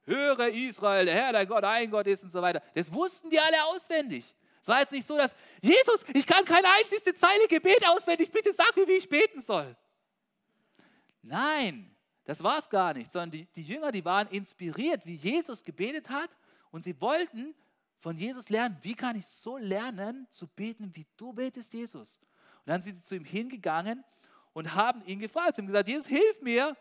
Höre 0.06 0.50
Israel, 0.50 1.06
der 1.06 1.16
Herr, 1.16 1.32
der 1.32 1.46
Gott, 1.46 1.64
ein 1.64 1.90
Gott 1.90 2.08
ist 2.08 2.24
und 2.24 2.30
so 2.30 2.42
weiter. 2.42 2.62
Das 2.74 2.92
wussten 2.94 3.30
die 3.30 3.40
alle 3.40 3.64
auswendig. 3.66 4.34
Es 4.62 4.68
war 4.68 4.80
jetzt 4.80 4.92
nicht 4.92 5.06
so, 5.06 5.18
dass, 5.18 5.36
Jesus, 5.62 6.04
ich 6.14 6.26
kann 6.26 6.44
keine 6.44 6.68
einzige 6.80 7.14
Zeile 7.14 7.48
Gebet 7.48 7.86
auswendig, 7.88 8.32
bitte 8.32 8.52
sag 8.54 8.76
mir, 8.76 8.88
wie 8.88 8.94
ich 8.94 9.08
beten 9.08 9.40
soll. 9.40 9.76
Nein, 11.22 11.96
das 12.24 12.42
war 12.44 12.60
es 12.60 12.70
gar 12.70 12.94
nicht, 12.94 13.12
sondern 13.12 13.32
die, 13.32 13.46
die 13.56 13.64
Jünger, 13.64 13.92
die 13.92 14.04
waren 14.04 14.28
inspiriert, 14.30 15.06
wie 15.06 15.16
Jesus 15.16 15.64
gebetet 15.64 16.10
hat 16.10 16.30
und 16.72 16.84
sie 16.84 17.00
wollten 17.00 17.56
von 17.98 18.18
Jesus 18.18 18.50
lernen, 18.50 18.78
wie 18.82 18.96
kann 18.96 19.16
ich 19.16 19.26
so 19.26 19.58
lernen 19.58 20.28
zu 20.30 20.48
beten, 20.48 20.92
wie 20.94 21.06
du 21.18 21.34
betest, 21.34 21.74
Jesus. 21.74 22.20
Und 22.66 22.68
dann 22.68 22.82
sind 22.82 22.98
sie 22.98 23.04
zu 23.04 23.16
ihm 23.16 23.26
hingegangen 23.26 24.04
und 24.54 24.74
haben 24.74 25.04
ihn 25.06 25.20
gefragt. 25.20 25.56
Sie 25.56 25.62
haben 25.62 25.68
gesagt, 25.68 25.88
Jesus, 25.88 26.08
hilf 26.08 26.42
mir, 26.42 26.76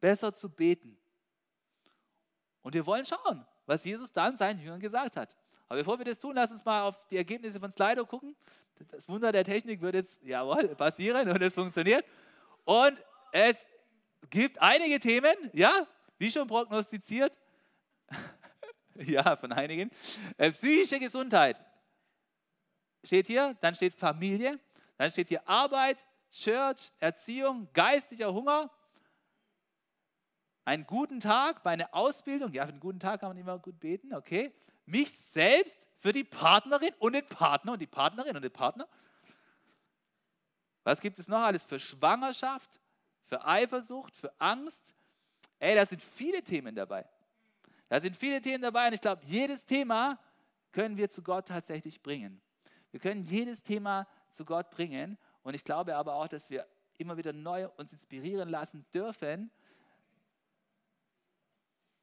besser 0.00 0.32
zu 0.32 0.48
beten. 0.48 0.96
Und 2.64 2.72
wir 2.74 2.84
wollen 2.86 3.04
schauen, 3.04 3.46
was 3.66 3.84
Jesus 3.84 4.10
dann 4.10 4.34
seinen 4.36 4.58
Jüngern 4.58 4.80
gesagt 4.80 5.16
hat. 5.16 5.36
Aber 5.68 5.78
bevor 5.78 5.98
wir 5.98 6.04
das 6.06 6.18
tun, 6.18 6.34
lass 6.34 6.50
uns 6.50 6.64
mal 6.64 6.82
auf 6.82 7.06
die 7.08 7.18
Ergebnisse 7.18 7.60
von 7.60 7.70
Slido 7.70 8.06
gucken. 8.06 8.34
Das 8.90 9.06
Wunder 9.06 9.30
der 9.32 9.44
Technik 9.44 9.82
wird 9.82 9.94
jetzt, 9.94 10.18
jawohl, 10.22 10.74
passieren 10.74 11.28
und 11.28 11.40
es 11.42 11.54
funktioniert. 11.54 12.06
Und 12.64 12.98
es 13.32 13.64
gibt 14.30 14.60
einige 14.62 14.98
Themen, 14.98 15.34
ja, 15.52 15.86
wie 16.18 16.30
schon 16.30 16.48
prognostiziert, 16.48 17.38
ja, 18.94 19.36
von 19.36 19.52
einigen. 19.52 19.90
Äh, 20.38 20.50
psychische 20.52 20.98
Gesundheit 20.98 21.60
steht 23.02 23.26
hier, 23.26 23.54
dann 23.60 23.74
steht 23.74 23.92
Familie, 23.92 24.58
dann 24.96 25.10
steht 25.10 25.28
hier 25.28 25.46
Arbeit, 25.46 25.98
Church, 26.30 26.90
Erziehung, 26.98 27.68
geistlicher 27.74 28.32
Hunger, 28.32 28.70
einen 30.64 30.86
guten 30.86 31.20
Tag, 31.20 31.64
meine 31.64 31.92
Ausbildung, 31.92 32.52
ja, 32.52 32.64
für 32.64 32.70
einen 32.70 32.80
guten 32.80 33.00
Tag 33.00 33.20
kann 33.20 33.30
man 33.30 33.36
immer 33.36 33.58
gut 33.58 33.78
beten, 33.80 34.14
okay. 34.14 34.52
Mich 34.86 35.16
selbst 35.16 35.82
für 35.98 36.12
die 36.12 36.24
Partnerin 36.24 36.90
und 36.98 37.14
den 37.14 37.26
Partner 37.26 37.72
und 37.72 37.80
die 37.80 37.86
Partnerin 37.86 38.36
und 38.36 38.42
den 38.42 38.52
Partner. 38.52 38.86
Was 40.82 41.00
gibt 41.00 41.18
es 41.18 41.28
noch 41.28 41.40
alles? 41.40 41.64
Für 41.64 41.78
Schwangerschaft, 41.78 42.80
für 43.24 43.44
Eifersucht, 43.44 44.14
für 44.14 44.32
Angst. 44.38 44.94
Ey, 45.58 45.74
da 45.74 45.86
sind 45.86 46.02
viele 46.02 46.42
Themen 46.42 46.74
dabei. 46.74 47.06
Da 47.88 48.00
sind 48.00 48.16
viele 48.16 48.40
Themen 48.40 48.62
dabei 48.62 48.88
und 48.88 48.92
ich 48.94 49.00
glaube, 49.00 49.22
jedes 49.24 49.64
Thema 49.64 50.18
können 50.72 50.96
wir 50.96 51.08
zu 51.08 51.22
Gott 51.22 51.48
tatsächlich 51.48 52.02
bringen. 52.02 52.40
Wir 52.90 53.00
können 53.00 53.22
jedes 53.22 53.62
Thema 53.62 54.06
zu 54.30 54.44
Gott 54.44 54.70
bringen 54.70 55.16
und 55.42 55.54
ich 55.54 55.64
glaube 55.64 55.96
aber 55.96 56.14
auch, 56.14 56.28
dass 56.28 56.50
wir 56.50 56.66
immer 56.98 57.16
wieder 57.16 57.32
neu 57.32 57.68
uns 57.76 57.92
inspirieren 57.92 58.48
lassen 58.48 58.84
dürfen, 58.92 59.50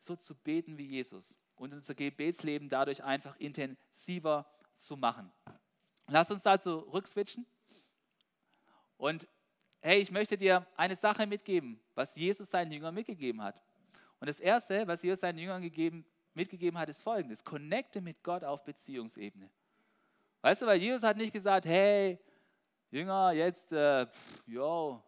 so 0.02 0.16
zu 0.16 0.36
beten 0.36 0.78
wie 0.78 0.86
Jesus 0.86 1.38
und 1.56 1.74
unser 1.74 1.94
Gebetsleben 1.94 2.70
dadurch 2.70 3.04
einfach 3.04 3.36
intensiver 3.38 4.46
zu 4.76 4.98
machen. 4.98 5.32
Lass 6.08 6.32
uns 6.32 6.44
dazu 6.44 6.80
rückswitchen. 6.80 7.46
Und 8.98 9.28
hey, 9.82 10.00
ich 10.02 10.12
möchte 10.12 10.38
dir 10.38 10.66
eine 10.76 10.96
Sache 10.96 11.28
mitgeben, 11.28 11.80
was 11.96 12.16
Jesus 12.16 12.50
seinen 12.50 12.72
Jüngern 12.72 12.94
mitgegeben 12.94 13.42
hat. 13.42 13.62
Und 14.20 14.28
das 14.28 14.40
Erste, 14.40 14.88
was 14.88 15.02
Jesus 15.04 15.20
seinen 15.20 15.38
Jüngern 15.38 15.62
gegeben, 15.62 16.06
mitgegeben 16.34 16.80
hat, 16.80 16.90
ist 16.90 17.02
folgendes. 17.02 17.44
Connecte 17.44 18.02
mit 18.02 18.24
Gott 18.24 18.44
auf 18.44 18.64
Beziehungsebene. 18.64 19.50
Weißt 20.42 20.64
du, 20.64 20.66
weil 20.66 20.80
Jesus 20.80 21.04
hat 21.04 21.18
nicht 21.18 21.34
gesagt, 21.34 21.66
hey, 21.66 22.20
Jünger, 22.90 23.32
jetzt, 23.32 23.72
äh, 23.72 24.08
pff, 24.08 24.44
yo, 24.48 25.04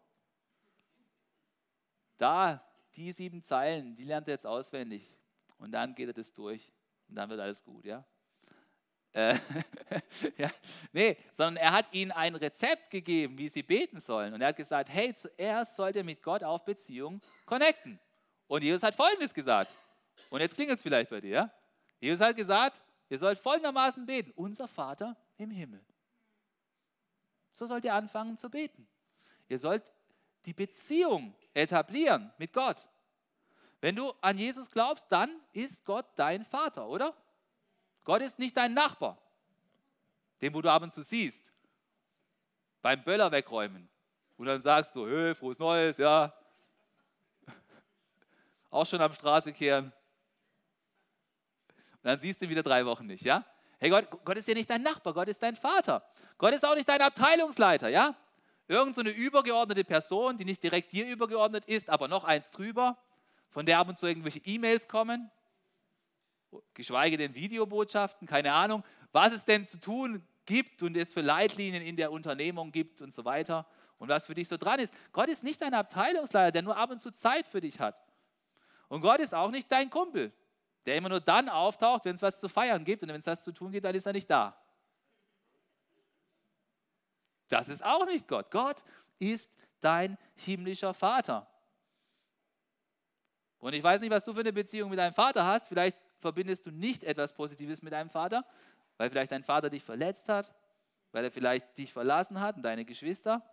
da, 2.17 2.63
die 2.95 3.11
sieben 3.11 3.41
Zeilen, 3.41 3.95
die 3.95 4.03
lernt 4.03 4.27
er 4.27 4.33
jetzt 4.33 4.45
auswendig. 4.45 5.13
Und 5.57 5.71
dann 5.71 5.95
geht 5.95 6.07
er 6.07 6.13
das 6.13 6.33
durch 6.33 6.71
und 7.07 7.15
dann 7.15 7.29
wird 7.29 7.39
alles 7.39 7.63
gut, 7.63 7.85
ja? 7.85 8.05
Äh, 9.13 9.37
ja, 10.37 10.49
nee, 10.91 11.17
sondern 11.31 11.57
er 11.57 11.71
hat 11.71 11.93
ihnen 11.93 12.11
ein 12.11 12.35
Rezept 12.35 12.89
gegeben, 12.89 13.37
wie 13.37 13.47
sie 13.47 13.61
beten 13.61 13.99
sollen. 13.99 14.33
Und 14.33 14.41
er 14.41 14.49
hat 14.49 14.57
gesagt, 14.57 14.89
hey, 14.89 15.13
zuerst 15.13 15.75
sollt 15.75 15.95
ihr 15.95 16.03
mit 16.03 16.21
Gott 16.23 16.43
auf 16.43 16.65
Beziehung 16.65 17.21
connecten. 17.45 17.99
Und 18.47 18.63
Jesus 18.63 18.83
hat 18.83 18.95
Folgendes 18.95 19.33
gesagt. 19.33 19.75
Und 20.29 20.41
jetzt 20.41 20.55
klingelt 20.55 20.77
es 20.77 20.83
vielleicht 20.83 21.11
bei 21.11 21.21
dir. 21.21 21.51
Jesus 21.99 22.19
hat 22.19 22.35
gesagt, 22.35 22.81
ihr 23.09 23.19
sollt 23.19 23.37
folgendermaßen 23.37 24.05
beten. 24.05 24.31
Unser 24.35 24.67
Vater 24.67 25.15
im 25.37 25.51
Himmel. 25.51 25.85
So 27.51 27.67
sollt 27.67 27.85
ihr 27.85 27.93
anfangen 27.93 28.37
zu 28.37 28.49
beten. 28.49 28.87
Ihr 29.47 29.59
sollt 29.59 29.83
die 30.45 30.53
Beziehung 30.53 31.35
etablieren 31.53 32.31
mit 32.37 32.53
Gott. 32.53 32.87
Wenn 33.81 33.95
du 33.95 34.13
an 34.21 34.37
Jesus 34.37 34.71
glaubst, 34.71 35.11
dann 35.11 35.29
ist 35.51 35.83
Gott 35.85 36.05
dein 36.15 36.45
Vater, 36.45 36.87
oder? 36.87 37.13
Gott 38.03 38.21
ist 38.21 38.39
nicht 38.39 38.55
dein 38.55 38.73
Nachbar, 38.73 39.17
den 40.41 40.53
wo 40.53 40.61
du 40.61 40.71
ab 40.71 40.83
und 40.83 40.91
zu 40.91 41.03
siehst, 41.03 41.51
beim 42.81 43.03
Böller 43.03 43.31
wegräumen. 43.31 43.89
Und 44.37 44.45
dann 44.45 44.61
sagst 44.61 44.95
du, 44.95 45.07
hey, 45.07 45.35
frohes 45.35 45.59
Neues, 45.59 45.97
ja. 45.97 46.33
Auch 48.69 48.85
schon 48.85 49.01
am 49.01 49.13
Straße 49.13 49.53
kehren. 49.53 49.85
Und 52.03 52.03
dann 52.03 52.19
siehst 52.19 52.41
du 52.41 52.45
ihn 52.45 52.51
wieder 52.51 52.63
drei 52.63 52.85
Wochen 52.85 53.05
nicht, 53.05 53.23
ja? 53.23 53.45
Hey, 53.79 53.89
Gott, 53.89 54.09
Gott 54.23 54.37
ist 54.37 54.47
ja 54.47 54.53
nicht 54.53 54.69
dein 54.69 54.81
Nachbar, 54.81 55.13
Gott 55.13 55.27
ist 55.27 55.43
dein 55.43 55.55
Vater. 55.55 56.05
Gott 56.37 56.53
ist 56.53 56.65
auch 56.65 56.75
nicht 56.75 56.87
dein 56.87 57.01
Abteilungsleiter, 57.01 57.89
ja? 57.89 58.15
Irgend 58.67 58.95
so 58.95 59.01
eine 59.01 59.11
übergeordnete 59.11 59.83
Person, 59.83 60.37
die 60.37 60.45
nicht 60.45 60.63
direkt 60.63 60.91
dir 60.91 61.05
übergeordnet 61.05 61.65
ist, 61.65 61.89
aber 61.89 62.07
noch 62.07 62.23
eins 62.23 62.51
drüber 62.51 62.97
von 63.49 63.65
der 63.65 63.79
ab 63.79 63.89
und 63.89 63.97
zu 63.97 64.07
irgendwelche 64.07 64.39
E-Mails 64.45 64.87
kommen, 64.87 65.29
geschweige 66.73 67.17
denn 67.17 67.35
Videobotschaften, 67.35 68.27
keine 68.27 68.53
Ahnung, 68.53 68.83
was 69.11 69.33
es 69.33 69.45
denn 69.45 69.65
zu 69.65 69.79
tun 69.79 70.25
gibt 70.45 70.81
und 70.81 70.97
es 70.97 71.13
für 71.13 71.21
Leitlinien 71.21 71.83
in 71.83 71.95
der 71.95 72.11
Unternehmung 72.11 72.71
gibt 72.71 73.01
und 73.01 73.13
so 73.13 73.25
weiter 73.25 73.65
und 73.97 74.09
was 74.09 74.25
für 74.25 74.33
dich 74.33 74.47
so 74.47 74.57
dran 74.57 74.79
ist. 74.79 74.93
Gott 75.11 75.29
ist 75.29 75.43
nicht 75.43 75.61
dein 75.61 75.73
Abteilungsleiter, 75.73 76.51
der 76.51 76.61
nur 76.61 76.77
ab 76.77 76.91
und 76.91 76.99
zu 76.99 77.11
Zeit 77.11 77.47
für 77.47 77.61
dich 77.61 77.79
hat. 77.79 77.95
Und 78.87 79.01
Gott 79.01 79.19
ist 79.19 79.33
auch 79.33 79.51
nicht 79.51 79.71
dein 79.71 79.89
Kumpel, 79.89 80.31
der 80.85 80.97
immer 80.97 81.09
nur 81.09 81.21
dann 81.21 81.49
auftaucht, 81.49 82.05
wenn 82.05 82.15
es 82.15 82.21
was 82.21 82.39
zu 82.39 82.49
feiern 82.49 82.83
gibt 82.83 83.03
und 83.03 83.09
wenn 83.09 83.19
es 83.19 83.27
was 83.27 83.43
zu 83.43 83.51
tun 83.51 83.71
gibt, 83.71 83.85
dann 83.85 83.95
ist 83.95 84.05
er 84.05 84.13
nicht 84.13 84.29
da. 84.29 84.57
Das 87.53 87.69
ist 87.69 87.83
auch 87.85 88.07
nicht 88.07 88.27
Gott. 88.27 88.49
Gott 88.49 88.83
ist 89.19 89.51
dein 89.79 90.17
himmlischer 90.37 90.95
Vater. 90.95 91.47
Und 93.59 93.73
ich 93.73 93.83
weiß 93.83 94.01
nicht, 94.01 94.09
was 94.09 94.25
du 94.25 94.33
für 94.33 94.39
eine 94.39 94.51
Beziehung 94.51 94.89
mit 94.89 94.97
deinem 94.97 95.13
Vater 95.13 95.45
hast. 95.45 95.67
Vielleicht 95.67 95.95
verbindest 96.19 96.65
du 96.65 96.71
nicht 96.71 97.03
etwas 97.03 97.31
Positives 97.31 97.83
mit 97.83 97.93
deinem 97.93 98.09
Vater, 98.09 98.43
weil 98.97 99.11
vielleicht 99.11 99.31
dein 99.31 99.43
Vater 99.43 99.69
dich 99.69 99.83
verletzt 99.83 100.29
hat, 100.29 100.51
weil 101.11 101.25
er 101.25 101.31
vielleicht 101.31 101.77
dich 101.77 101.93
verlassen 101.93 102.41
hat 102.41 102.55
und 102.55 102.63
deine 102.63 102.85
Geschwister, 102.85 103.43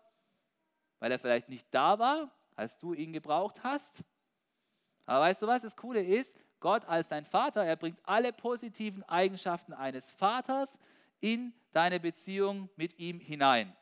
weil 0.98 1.12
er 1.12 1.18
vielleicht 1.18 1.50
nicht 1.50 1.66
da 1.70 1.98
war, 1.98 2.30
als 2.56 2.78
du 2.78 2.94
ihn 2.94 3.12
gebraucht 3.12 3.62
hast. 3.62 4.02
Aber 5.04 5.20
weißt 5.20 5.42
du 5.42 5.46
was, 5.46 5.60
das 5.60 5.76
Coole 5.76 6.02
ist, 6.02 6.34
Gott 6.58 6.86
als 6.86 7.08
dein 7.08 7.26
Vater, 7.26 7.64
er 7.64 7.76
bringt 7.76 7.98
alle 8.04 8.32
positiven 8.32 9.02
Eigenschaften 9.02 9.74
eines 9.74 10.10
Vaters 10.10 10.78
in 11.20 11.52
deine 11.72 12.00
Beziehung 12.00 12.70
mit 12.76 12.98
ihm 12.98 13.20
hinein. 13.20 13.76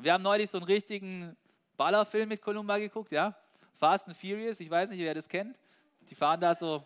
Und 0.00 0.04
wir 0.04 0.14
haben 0.14 0.22
neulich 0.22 0.48
so 0.48 0.56
einen 0.56 0.64
richtigen 0.64 1.36
Ballerfilm 1.76 2.30
mit 2.30 2.40
Columba 2.40 2.78
geguckt, 2.78 3.12
ja? 3.12 3.36
Fast 3.76 4.08
and 4.08 4.16
Furious, 4.16 4.58
ich 4.58 4.70
weiß 4.70 4.88
nicht, 4.88 5.00
wer 5.00 5.12
das 5.12 5.28
kennt. 5.28 5.60
Die 6.08 6.14
fahren 6.14 6.40
da 6.40 6.54
so 6.54 6.82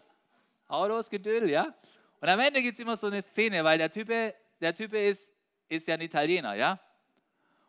Autos, 0.66 1.09
Gedödel, 1.09 1.48
ja. 1.48 1.72
Und 2.20 2.29
am 2.29 2.40
Ende 2.40 2.61
gibt 2.61 2.74
es 2.74 2.81
immer 2.81 2.96
so 2.96 3.07
eine 3.07 3.22
Szene, 3.22 3.62
weil 3.62 3.79
der 3.79 3.88
Typ, 3.88 4.09
der 4.09 4.74
typ 4.74 4.94
ist, 4.94 5.31
ist 5.68 5.87
ja 5.87 5.94
ein 5.94 6.00
Italiener, 6.00 6.55
ja. 6.55 6.81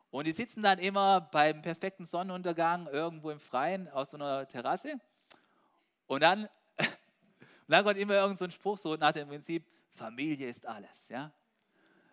Und 0.09 0.25
die 0.25 0.33
sitzen 0.33 0.63
dann 0.63 0.79
immer 0.79 1.21
beim 1.21 1.61
perfekten 1.61 2.07
Sonnenuntergang 2.07 2.87
irgendwo 2.87 3.29
im 3.29 3.39
Freien 3.39 3.87
auf 3.89 4.09
so 4.09 4.17
einer 4.17 4.47
Terrasse. 4.47 4.99
Und 6.07 6.23
dann, 6.23 6.45
und 6.45 6.49
dann 7.67 7.85
kommt 7.85 7.99
immer 7.99 8.15
irgend 8.15 8.39
so 8.39 8.49
Spruch 8.49 8.79
so 8.79 8.95
nach 8.95 9.11
dem 9.11 9.27
Prinzip, 9.27 9.63
Familie 9.93 10.49
ist 10.49 10.65
alles, 10.65 11.07
ja. 11.09 11.31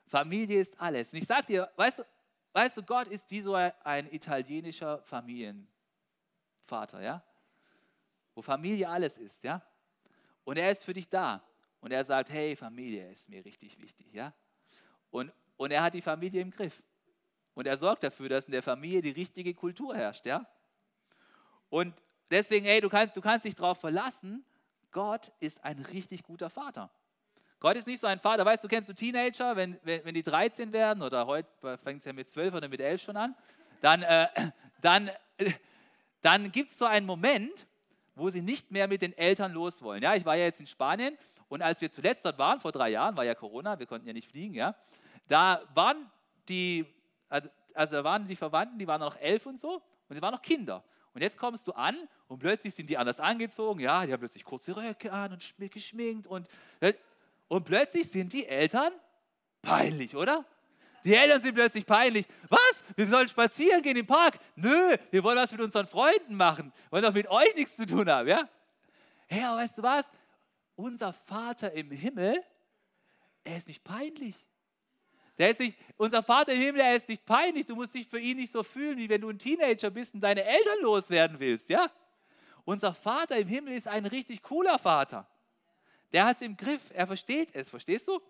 Familie 0.07 0.61
ist 0.61 0.79
alles. 0.79 1.15
Und 1.15 1.21
ich 1.21 1.27
sag 1.27 1.47
dir, 1.47 1.71
weißt 1.77 2.01
du, 2.01 2.03
weißt 2.53 2.79
du, 2.79 2.83
Gott 2.83 3.09
ist 3.09 3.31
wie 3.31 3.41
so 3.41 3.55
ein 3.55 4.13
italienischer 4.13 5.03
Familien, 5.03 5.69
Vater, 6.65 7.01
ja? 7.01 7.23
Wo 8.35 8.43
Familie 8.43 8.89
alles 8.89 9.19
ist, 9.19 9.43
ja? 9.45 9.63
Und 10.45 10.59
er 10.59 10.71
ist 10.71 10.85
für 10.85 10.93
dich 10.93 11.09
da. 11.09 11.43
Und 11.81 11.93
er 11.93 12.05
sagt, 12.05 12.31
hey, 12.31 12.57
Familie 12.57 13.11
ist 13.11 13.29
mir 13.29 13.45
richtig 13.45 13.81
wichtig, 13.81 14.13
ja? 14.13 14.33
Und, 15.11 15.33
und 15.57 15.71
er 15.71 15.83
hat 15.83 15.95
die 15.95 16.03
Familie 16.03 16.41
im 16.41 16.51
Griff. 16.51 16.83
Und 17.55 17.67
er 17.67 17.77
sorgt 17.77 18.03
dafür, 18.03 18.29
dass 18.29 18.47
in 18.47 18.53
der 18.53 18.63
Familie 18.63 19.03
die 19.03 19.11
richtige 19.11 19.53
Kultur 19.55 19.95
herrscht, 19.95 20.25
ja? 20.27 20.47
Und 21.69 21.95
deswegen, 22.31 22.67
hey, 22.67 22.81
du 22.81 22.89
kannst, 22.89 23.17
du 23.17 23.21
kannst 23.21 23.45
dich 23.45 23.55
darauf 23.55 23.79
verlassen, 23.79 24.45
Gott 24.91 25.33
ist 25.41 25.63
ein 25.65 25.79
richtig 25.79 26.23
guter 26.23 26.51
Vater. 26.51 26.91
Gott 27.63 27.77
ist 27.77 27.87
nicht 27.87 28.01
so 28.01 28.09
ein 28.09 28.19
Vater, 28.19 28.45
weißt 28.45 28.65
du, 28.65 28.67
kennst 28.67 28.89
du 28.89 28.93
Teenager, 28.93 29.55
wenn, 29.55 29.79
wenn, 29.85 30.05
wenn 30.05 30.15
die 30.15 30.25
13 30.25 30.73
werden 30.73 31.01
oder 31.01 31.29
heute 31.29 31.49
fängt 31.85 32.01
es 32.01 32.05
ja 32.05 32.13
mit 32.13 32.29
12 32.29 32.55
oder 32.55 32.69
mit 32.69 32.81
11 32.81 33.01
schon 33.01 33.17
an, 33.17 33.37
dann, 33.81 34.03
äh, 34.03 34.27
dann, 34.81 35.09
äh, 35.37 35.53
dann 36.23 36.51
gibt 36.51 36.73
es 36.73 36.79
so 36.79 36.87
einen 36.87 37.07
Moment, 37.07 37.69
wo 38.17 38.31
sie 38.31 38.43
nicht 38.43 38.73
mehr 38.73 38.89
mit 38.89 39.01
den 39.01 39.17
Eltern 39.17 39.53
los 39.53 39.81
wollen. 39.81 40.03
Ja, 40.03 40.17
ich 40.17 40.25
war 40.25 40.35
ja 40.35 40.43
jetzt 40.43 40.59
in 40.59 40.67
Spanien 40.67 41.17
und 41.49 41.63
als 41.63 41.81
wir 41.81 41.89
zuletzt 41.89 42.25
dort 42.25 42.37
waren, 42.37 42.59
vor 42.59 42.73
drei 42.73 42.91
Jahren, 42.91 43.17
war 43.17 43.25
ja 43.25 43.37
Corona, 43.37 43.79
wir 43.79 43.87
konnten 43.87 44.09
ja 44.09 44.13
nicht 44.13 44.29
fliegen, 44.29 44.55
ja, 44.55 44.75
da 45.29 45.63
waren 45.73 46.11
die, 46.49 46.85
also 47.29 47.95
da 47.95 48.03
waren 48.03 48.27
die 48.27 48.35
Verwandten, 48.35 48.77
die 48.77 48.89
waren 48.89 49.01
noch 49.01 49.17
elf 49.19 49.47
und 49.47 49.57
so 49.57 49.81
und 50.09 50.17
sie 50.17 50.21
waren 50.21 50.35
noch 50.35 50.43
Kinder. 50.43 50.83
Und 51.15 51.21
jetzt 51.21 51.39
kommst 51.39 51.69
du 51.69 51.73
an 51.73 51.97
und 52.27 52.41
plötzlich 52.41 52.75
sind 52.75 52.91
die 52.91 52.99
anders 52.99 53.21
angezogen, 53.21 53.79
ja, 53.79 54.05
die 54.05 54.13
haben 54.13 54.19
plötzlich 54.19 54.43
kurze 54.43 54.77
Röcke 54.77 55.13
an 55.13 55.35
und 55.35 55.71
geschminkt 55.71 56.27
und, 56.27 56.49
und 57.53 57.65
plötzlich 57.65 58.09
sind 58.09 58.33
die 58.33 58.47
Eltern 58.47 58.95
peinlich, 59.61 60.17
oder? 60.17 60.43
Die 61.05 61.15
Eltern 61.15 61.43
sind 61.43 61.55
plötzlich 61.55 61.85
peinlich. 61.85 62.27
Was? 62.49 62.83
Wir 62.97 63.07
sollen 63.07 63.29
spazieren 63.29 63.83
gehen 63.83 63.99
im 63.99 64.07
Park? 64.07 64.39
Nö, 64.57 64.97
wir 65.11 65.23
wollen 65.23 65.37
was 65.37 65.53
mit 65.53 65.61
unseren 65.61 65.87
Freunden 65.87 66.35
machen. 66.35 66.73
Wir 66.75 66.93
wollen 66.93 67.03
doch 67.03 67.13
mit 67.13 67.29
euch 67.29 67.55
nichts 67.55 67.77
zu 67.77 67.85
tun 67.85 68.09
haben, 68.09 68.27
ja? 68.27 68.49
Aber 69.29 69.59
weißt 69.59 69.77
du 69.77 69.83
was? 69.83 70.11
Unser 70.77 71.13
Vater 71.13 71.73
im 71.73 71.91
Himmel, 71.91 72.43
er 73.45 73.59
ist 73.59 73.69
nicht 73.69 73.85
peinlich. 73.85 74.35
Der 75.37 75.51
ist 75.51 75.61
nicht, 75.61 75.77
unser 75.99 76.23
Vater 76.23 76.55
im 76.55 76.61
Himmel, 76.61 76.81
er 76.81 76.97
ist 76.97 77.11
nicht 77.11 77.27
peinlich. 77.27 77.67
Du 77.67 77.75
musst 77.75 77.93
dich 77.93 78.09
für 78.09 78.19
ihn 78.19 78.39
nicht 78.39 78.51
so 78.51 78.63
fühlen, 78.63 78.97
wie 78.97 79.11
wenn 79.11 79.21
du 79.21 79.29
ein 79.29 79.39
Teenager 79.39 79.91
bist 79.91 80.15
und 80.15 80.23
deine 80.23 80.43
Eltern 80.43 80.81
loswerden 80.81 81.39
willst, 81.39 81.69
ja? 81.69 81.91
Unser 82.65 82.95
Vater 82.95 83.37
im 83.37 83.49
Himmel 83.49 83.75
ist 83.75 83.89
ein 83.89 84.07
richtig 84.07 84.43
cooler 84.43 84.79
Vater. 84.79 85.29
Der 86.13 86.25
hat 86.27 86.37
es 86.37 86.43
im 86.43 86.57
Griff, 86.57 86.83
er 86.93 87.07
versteht 87.07 87.55
es, 87.55 87.69
verstehst 87.69 88.09
du? 88.09 88.21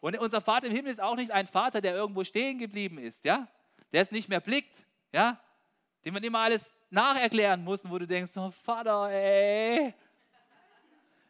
Und 0.00 0.18
unser 0.18 0.40
Vater 0.40 0.66
im 0.66 0.72
Himmel 0.72 0.92
ist 0.92 1.00
auch 1.00 1.16
nicht 1.16 1.30
ein 1.30 1.46
Vater, 1.46 1.80
der 1.80 1.94
irgendwo 1.94 2.24
stehen 2.24 2.58
geblieben 2.58 2.98
ist, 2.98 3.24
ja? 3.24 3.48
Der 3.92 4.02
es 4.02 4.10
nicht 4.10 4.28
mehr 4.28 4.40
blickt, 4.40 4.74
ja? 5.12 5.40
dem 6.06 6.14
man 6.14 6.22
immer 6.22 6.38
alles 6.38 6.70
nacherklären 6.88 7.64
muss, 7.64 7.82
wo 7.88 7.98
du 7.98 8.06
denkst, 8.06 8.32
oh 8.36 8.52
Vater, 8.52 9.10
ey. 9.10 9.92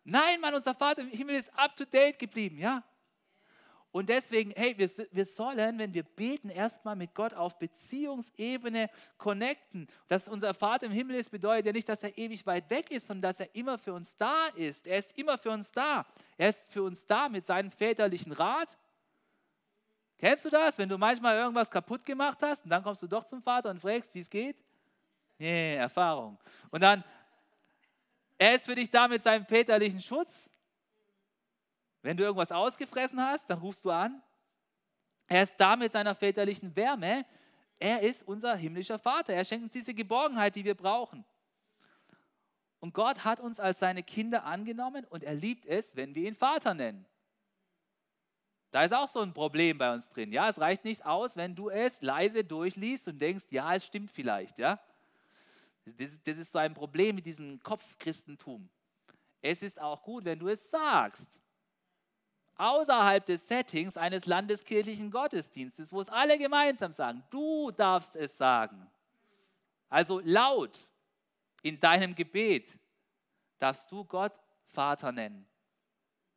Nein, 0.04 0.38
Mann, 0.40 0.54
unser 0.54 0.74
Vater 0.74 1.00
im 1.00 1.08
Himmel 1.08 1.36
ist 1.36 1.50
up 1.58 1.74
to 1.74 1.84
date 1.86 2.18
geblieben, 2.18 2.58
ja? 2.58 2.82
Und 3.92 4.10
deswegen, 4.10 4.52
hey, 4.54 4.76
wir, 4.76 4.90
wir 5.10 5.24
sollen, 5.24 5.78
wenn 5.78 5.94
wir 5.94 6.02
beten, 6.02 6.50
erstmal 6.50 6.96
mit 6.96 7.14
Gott 7.14 7.32
auf 7.32 7.58
Beziehungsebene 7.58 8.90
connecten. 9.16 9.88
Dass 10.08 10.28
unser 10.28 10.52
Vater 10.52 10.86
im 10.86 10.92
Himmel 10.92 11.16
ist, 11.16 11.30
bedeutet 11.30 11.66
ja 11.66 11.72
nicht, 11.72 11.88
dass 11.88 12.02
er 12.02 12.16
ewig 12.18 12.44
weit 12.44 12.68
weg 12.68 12.90
ist, 12.90 13.06
sondern 13.06 13.30
dass 13.30 13.40
er 13.40 13.54
immer 13.54 13.78
für 13.78 13.94
uns 13.94 14.16
da 14.16 14.48
ist. 14.54 14.86
Er 14.86 14.98
ist 14.98 15.16
immer 15.16 15.38
für 15.38 15.50
uns 15.50 15.72
da. 15.72 16.04
Er 16.36 16.50
ist 16.50 16.68
für 16.68 16.82
uns 16.82 17.06
da 17.06 17.28
mit 17.28 17.46
seinem 17.46 17.70
väterlichen 17.70 18.32
Rat. 18.32 18.76
Kennst 20.18 20.44
du 20.44 20.50
das, 20.50 20.78
wenn 20.78 20.88
du 20.88 20.98
manchmal 20.98 21.36
irgendwas 21.36 21.70
kaputt 21.70 22.04
gemacht 22.04 22.38
hast 22.42 22.64
und 22.64 22.70
dann 22.70 22.82
kommst 22.82 23.02
du 23.02 23.06
doch 23.06 23.24
zum 23.24 23.42
Vater 23.42 23.70
und 23.70 23.80
fragst, 23.80 24.14
wie 24.14 24.20
es 24.20 24.30
geht? 24.30 24.56
Nee, 25.38 25.76
Erfahrung. 25.76 26.38
Und 26.70 26.82
dann, 26.82 27.04
er 28.38 28.56
ist 28.56 28.64
für 28.64 28.74
dich 28.74 28.90
da 28.90 29.08
mit 29.08 29.22
seinem 29.22 29.44
väterlichen 29.44 30.00
Schutz. 30.00 30.50
Wenn 32.06 32.16
du 32.16 32.22
irgendwas 32.22 32.52
ausgefressen 32.52 33.20
hast, 33.20 33.50
dann 33.50 33.58
rufst 33.58 33.84
du 33.84 33.90
an. 33.90 34.22
Er 35.26 35.42
ist 35.42 35.56
da 35.56 35.74
mit 35.74 35.90
seiner 35.90 36.14
väterlichen 36.14 36.76
Wärme. 36.76 37.26
Er 37.80 38.00
ist 38.00 38.22
unser 38.22 38.54
himmlischer 38.54 38.96
Vater. 38.96 39.32
Er 39.32 39.44
schenkt 39.44 39.64
uns 39.64 39.72
diese 39.72 39.92
Geborgenheit, 39.92 40.54
die 40.54 40.64
wir 40.64 40.76
brauchen. 40.76 41.24
Und 42.78 42.94
Gott 42.94 43.24
hat 43.24 43.40
uns 43.40 43.58
als 43.58 43.80
seine 43.80 44.04
Kinder 44.04 44.44
angenommen 44.44 45.04
und 45.06 45.24
er 45.24 45.34
liebt 45.34 45.66
es, 45.66 45.96
wenn 45.96 46.14
wir 46.14 46.28
ihn 46.28 46.36
Vater 46.36 46.74
nennen. 46.74 47.04
Da 48.70 48.84
ist 48.84 48.94
auch 48.94 49.08
so 49.08 49.18
ein 49.18 49.34
Problem 49.34 49.76
bei 49.76 49.92
uns 49.92 50.08
drin. 50.08 50.30
Ja, 50.30 50.48
es 50.48 50.60
reicht 50.60 50.84
nicht 50.84 51.04
aus, 51.04 51.36
wenn 51.36 51.56
du 51.56 51.70
es 51.70 52.02
leise 52.02 52.44
durchliest 52.44 53.08
und 53.08 53.18
denkst, 53.18 53.46
ja, 53.50 53.74
es 53.74 53.84
stimmt 53.84 54.12
vielleicht. 54.12 54.60
Ja, 54.60 54.78
das, 55.84 56.22
das 56.22 56.38
ist 56.38 56.52
so 56.52 56.60
ein 56.60 56.72
Problem 56.72 57.16
mit 57.16 57.26
diesem 57.26 57.60
Kopfchristentum. 57.64 58.68
Es 59.42 59.60
ist 59.60 59.80
auch 59.80 60.00
gut, 60.04 60.24
wenn 60.24 60.38
du 60.38 60.46
es 60.46 60.70
sagst 60.70 61.40
außerhalb 62.56 63.24
des 63.24 63.46
Settings 63.46 63.96
eines 63.96 64.26
landeskirchlichen 64.26 65.10
Gottesdienstes, 65.10 65.92
wo 65.92 66.00
es 66.00 66.08
alle 66.08 66.38
gemeinsam 66.38 66.92
sagen, 66.92 67.22
du 67.30 67.70
darfst 67.70 68.16
es 68.16 68.36
sagen. 68.36 68.90
Also 69.88 70.20
laut 70.24 70.88
in 71.62 71.78
deinem 71.80 72.14
Gebet 72.14 72.78
darfst 73.58 73.90
du 73.90 74.04
Gott 74.04 74.32
Vater 74.66 75.12
nennen. 75.12 75.46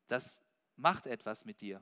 Das 0.08 0.42
macht 0.76 1.08
etwas 1.08 1.46
mit 1.46 1.62
dir. 1.62 1.82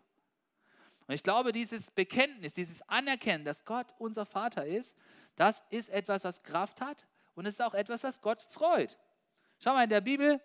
Und 1.08 1.14
ich 1.14 1.24
glaube, 1.24 1.52
dieses 1.52 1.90
Bekenntnis, 1.92 2.54
dieses 2.54 2.82
Anerkennen, 2.90 3.46
dass 3.46 3.64
Gott 3.64 3.88
unser 3.98 4.26
Vater 4.26 4.66
ist, 4.66 4.98
das 5.36 5.64
ist 5.70 5.90
etwas, 5.90 6.24
was 6.24 6.44
Kraft 6.44 6.82
hat 6.82 7.08
und 7.36 7.46
es 7.46 7.56
ist 7.56 7.62
auch 7.62 7.74
etwas, 7.74 8.04
was 8.04 8.22
Gott 8.22 8.42
freut. 8.42 8.98
Schau 9.60 9.74
mal 9.74 9.84
in 9.84 9.90
der 9.90 10.02
Bibel, 10.02 10.42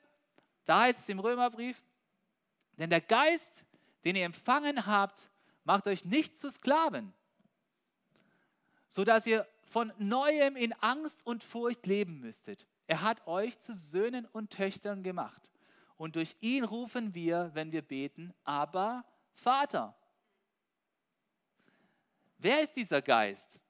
da 0.65 0.83
heißt 0.83 1.01
es 1.01 1.09
im 1.09 1.19
Römerbrief, 1.19 1.83
denn 2.79 2.91
der 2.91 3.01
Geist, 3.01 3.65
den 4.05 4.17
ihr 4.17 4.25
empfangen 4.25 4.87
habt, 4.87 5.31
macht 5.65 5.87
euch 5.87 6.05
nicht 6.05 6.39
zu 6.39 6.51
Sklaven, 6.51 7.13
sodass 8.89 9.27
ihr 9.27 9.47
von 9.63 9.93
neuem 9.99 10.57
in 10.57 10.73
Angst 10.75 11.25
und 11.27 11.43
Furcht 11.43 11.87
leben 11.87 12.21
müsstet. 12.21 12.67
Er 12.87 13.03
hat 13.03 13.27
euch 13.27 13.59
zu 13.59 13.75
Söhnen 13.75 14.27
und 14.27 14.51
Töchtern 14.51 15.03
gemacht. 15.03 15.51
Und 15.97 16.17
durch 16.17 16.37
ihn 16.41 16.65
rufen 16.65 17.15
wir, 17.15 17.51
wenn 17.55 17.73
wir 17.73 17.83
beten, 17.83 18.35
aber 18.45 19.05
Vater. 19.33 19.95
Wer 22.39 22.61
ist 22.61 22.75
dieser 22.75 23.01
Geist? 23.01 23.61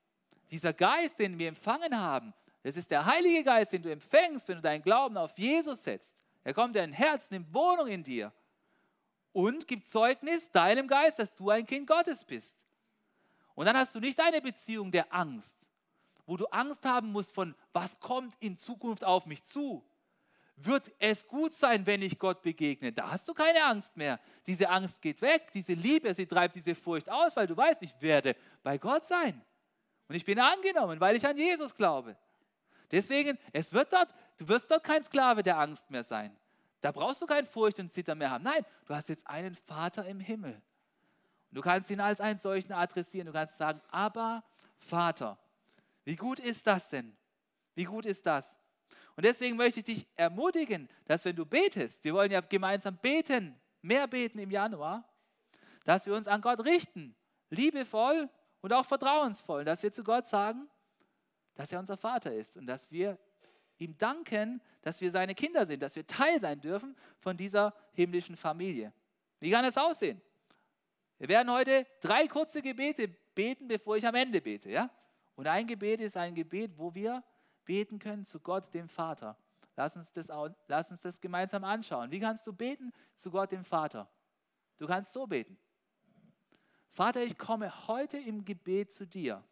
Dieser 0.51 0.73
Geist, 0.73 1.18
den 1.18 1.38
wir 1.38 1.49
empfangen 1.49 1.99
haben, 1.99 2.33
das 2.62 2.77
ist 2.77 2.90
der 2.90 3.05
Heilige 3.05 3.45
Geist, 3.45 3.73
den 3.73 3.83
du 3.83 3.90
empfängst, 3.90 4.49
wenn 4.49 4.57
du 4.57 4.62
deinen 4.62 4.83
Glauben 4.83 5.16
auf 5.16 5.37
Jesus 5.37 5.83
setzt. 5.83 6.23
Er 6.42 6.55
kommt 6.55 6.75
in 6.77 6.83
dein 6.83 6.92
Herz, 6.92 7.31
nimmt 7.31 7.53
Wohnung 7.53 7.87
in 7.87 8.03
dir 8.03 8.33
und 9.33 9.66
gibt 9.66 9.88
Zeugnis 9.88 10.51
deinem 10.51 10.87
Geist, 10.87 11.18
dass 11.18 11.35
du 11.35 11.51
ein 11.51 11.66
Kind 11.66 11.87
Gottes 11.87 12.25
bist. 12.25 12.57
Und 13.55 13.66
dann 13.66 13.77
hast 13.77 13.95
du 13.95 14.01
nicht 14.01 14.21
eine 14.21 14.40
Beziehung 14.40 14.90
der 14.90 15.12
Angst, 15.12 15.68
wo 16.27 16.37
du 16.37 16.47
Angst 16.47 16.85
haben 16.85 17.12
musst 17.12 17.35
von, 17.35 17.55
was 17.73 17.99
kommt 18.01 18.35
in 18.40 18.57
Zukunft 18.57 19.05
auf 19.05 19.27
mich 19.27 19.45
zu. 19.45 19.85
Wird 20.57 20.92
es 20.99 21.27
gut 21.27 21.55
sein, 21.55 21.87
wenn 21.87 22.03
ich 22.03 22.18
Gott 22.18 22.42
begegne? 22.42 22.92
Da 22.92 23.11
hast 23.11 23.27
du 23.27 23.35
keine 23.35 23.64
Angst 23.64 23.97
mehr. 23.97 24.21
Diese 24.47 24.68
Angst 24.68 25.01
geht 25.01 25.21
weg, 25.23 25.51
diese 25.53 25.73
Liebe, 25.73 26.12
sie 26.14 26.27
treibt 26.27 26.55
diese 26.55 26.75
Furcht 26.75 27.11
aus, 27.11 27.35
weil 27.37 27.47
du 27.47 27.57
weißt, 27.57 27.83
ich 27.83 27.95
werde 28.01 28.37
bei 28.62 28.79
Gott 28.79 29.05
sein. 29.05 29.42
Und 30.09 30.14
ich 30.14 30.25
bin 30.25 30.38
angenommen, 30.38 31.01
weil 31.01 31.16
ich 31.16 31.27
an 31.27 31.37
Jesus 31.37 31.75
glaube. 31.75 32.16
Deswegen, 32.90 33.38
es 33.53 33.73
wird 33.73 33.92
dort, 33.92 34.09
du 34.37 34.47
wirst 34.47 34.71
dort 34.71 34.85
kein 34.85 35.03
Sklave 35.03 35.42
der 35.42 35.59
Angst 35.59 35.90
mehr 35.90 36.05
sein. 36.05 36.37
Da 36.83 36.90
brauchst 36.92 37.23
du 37.23 37.27
keine 37.27 37.47
Furcht 37.47 37.79
und 37.79 37.90
Zittern 37.90 38.18
mehr 38.18 38.31
haben. 38.31 38.45
Nein, 38.45 38.66
du 38.87 38.95
hast 38.95 39.09
jetzt 39.09 39.27
einen 39.27 39.55
Vater 39.55 40.05
im 40.05 40.21
Himmel. 40.21 40.55
Und 40.55 41.57
du 41.57 41.61
kannst 41.62 41.88
ihn 41.90 42.01
als 42.01 42.21
einen 42.21 42.38
solchen 42.38 42.73
adressieren. 42.73 43.27
Du 43.27 43.33
kannst 43.33 43.57
sagen, 43.57 43.81
aber 43.88 44.45
Vater. 44.79 45.38
Wie 46.05 46.16
gut 46.16 46.40
ist 46.40 46.66
das 46.66 46.90
denn? 46.90 47.16
Wie 47.75 47.85
gut 47.85 48.05
ist 48.05 48.27
das? 48.27 48.59
Und 49.14 49.25
deswegen 49.25 49.57
möchte 49.57 49.81
ich 49.81 49.85
dich 49.85 50.07
ermutigen, 50.16 50.88
dass 51.07 51.25
wenn 51.25 51.37
du 51.37 51.47
betest, 51.47 52.03
wir 52.03 52.14
wollen 52.14 52.33
ja 52.33 52.40
gemeinsam 52.40 52.97
beten, 52.97 53.59
mehr 53.81 54.09
beten 54.09 54.38
im 54.40 54.51
Januar, 54.51 55.09
dass 55.85 56.07
wir 56.07 56.14
uns 56.14 56.27
an 56.27 56.40
Gott 56.40 56.64
richten, 56.64 57.14
liebevoll 57.51 58.29
und 58.61 58.73
auch 58.73 58.87
vertrauensvoll, 58.87 59.64
dass 59.64 59.83
wir 59.83 59.92
zu 59.92 60.03
Gott 60.03 60.27
sagen, 60.27 60.68
dass 61.55 61.71
er 61.71 61.79
unser 61.79 61.97
Vater 61.97 62.35
ist 62.35 62.57
und 62.57 62.66
dass 62.66 62.90
wir 62.90 63.18
ihm 63.85 63.97
danken, 63.99 64.61
dass 64.83 65.01
wir 65.01 65.11
seine 65.11 65.35
Kinder 65.35 65.66
sind, 65.66 65.83
dass 65.83 65.97
wir 65.97 66.07
Teil 66.07 66.40
sein 66.40 66.61
dürfen 66.61 66.97
von 67.18 67.37
dieser 67.37 67.75
himmlischen 67.92 68.37
Familie. 68.37 68.92
Wie 69.40 69.51
kann 69.51 69.64
es 69.64 69.77
aussehen? 69.77 70.21
Wir 71.18 71.29
werden 71.29 71.51
heute 71.53 71.87
drei 72.01 72.27
kurze 72.27 72.62
Gebete 72.62 73.09
beten, 73.35 73.68
bevor 73.68 73.97
ich 73.97 74.07
am 74.07 74.14
Ende 74.14 74.40
bete. 74.40 74.71
Ja? 74.71 74.90
Und 75.37 75.47
ein 75.47 75.66
Gebet 75.66 76.01
ist 76.01 76.16
ein 76.16 76.35
Gebet, 76.35 76.73
wo 76.77 76.95
wir 76.95 77.23
beten 77.64 77.99
können 77.99 78.25
zu 78.25 78.40
Gott, 78.40 78.73
dem 78.75 78.88
Vater. 78.88 79.37
Lass 79.77 79.97
uns, 79.97 80.12
das, 80.12 80.31
lass 80.66 80.90
uns 80.90 81.01
das 81.01 81.21
gemeinsam 81.21 81.64
anschauen. 81.64 82.11
Wie 82.11 82.21
kannst 82.21 82.47
du 82.47 82.53
beten 82.53 82.92
zu 83.16 83.31
Gott, 83.31 83.53
dem 83.53 83.64
Vater? 83.64 84.09
Du 84.77 84.87
kannst 84.87 85.12
so 85.12 85.27
beten. 85.27 85.57
Vater, 86.90 87.23
ich 87.23 87.38
komme 87.38 87.88
heute 87.88 88.18
im 88.18 88.45
Gebet 88.45 88.92
zu 88.92 89.07
dir 89.07 89.42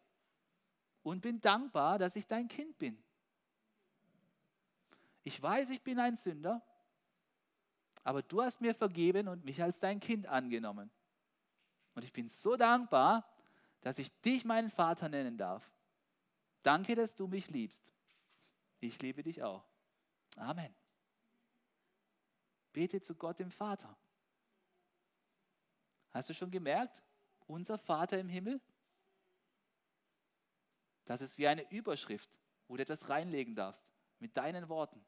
und 1.01 1.21
bin 1.21 1.41
dankbar, 1.41 1.97
dass 1.97 2.15
ich 2.15 2.27
dein 2.27 2.47
Kind 2.47 2.77
bin. 2.77 3.01
Ich 5.23 5.41
weiß, 5.41 5.69
ich 5.69 5.81
bin 5.81 5.99
ein 5.99 6.15
Sünder, 6.15 6.61
aber 8.03 8.23
du 8.23 8.41
hast 8.41 8.61
mir 8.61 8.73
vergeben 8.73 9.27
und 9.27 9.45
mich 9.45 9.61
als 9.61 9.79
dein 9.79 9.99
Kind 9.99 10.27
angenommen. 10.27 10.89
Und 11.93 12.03
ich 12.03 12.13
bin 12.13 12.29
so 12.29 12.55
dankbar, 12.55 13.27
dass 13.81 13.97
ich 13.97 14.11
dich 14.21 14.45
meinen 14.45 14.69
Vater 14.69 15.09
nennen 15.09 15.37
darf. 15.37 15.71
Danke, 16.63 16.95
dass 16.95 17.15
du 17.15 17.27
mich 17.27 17.49
liebst. 17.49 17.83
Ich 18.79 19.01
liebe 19.01 19.21
dich 19.23 19.43
auch. 19.43 19.65
Amen. 20.37 20.73
Bete 22.73 23.01
zu 23.01 23.15
Gott, 23.15 23.39
dem 23.39 23.51
Vater. 23.51 23.95
Hast 26.11 26.29
du 26.29 26.33
schon 26.33 26.51
gemerkt, 26.51 27.03
unser 27.47 27.77
Vater 27.77 28.19
im 28.19 28.29
Himmel? 28.29 28.61
Das 31.05 31.21
ist 31.21 31.37
wie 31.37 31.47
eine 31.47 31.69
Überschrift, 31.71 32.39
wo 32.67 32.77
du 32.77 32.83
etwas 32.83 33.09
reinlegen 33.09 33.55
darfst, 33.55 33.91
mit 34.19 34.35
deinen 34.37 34.69
Worten. 34.69 35.03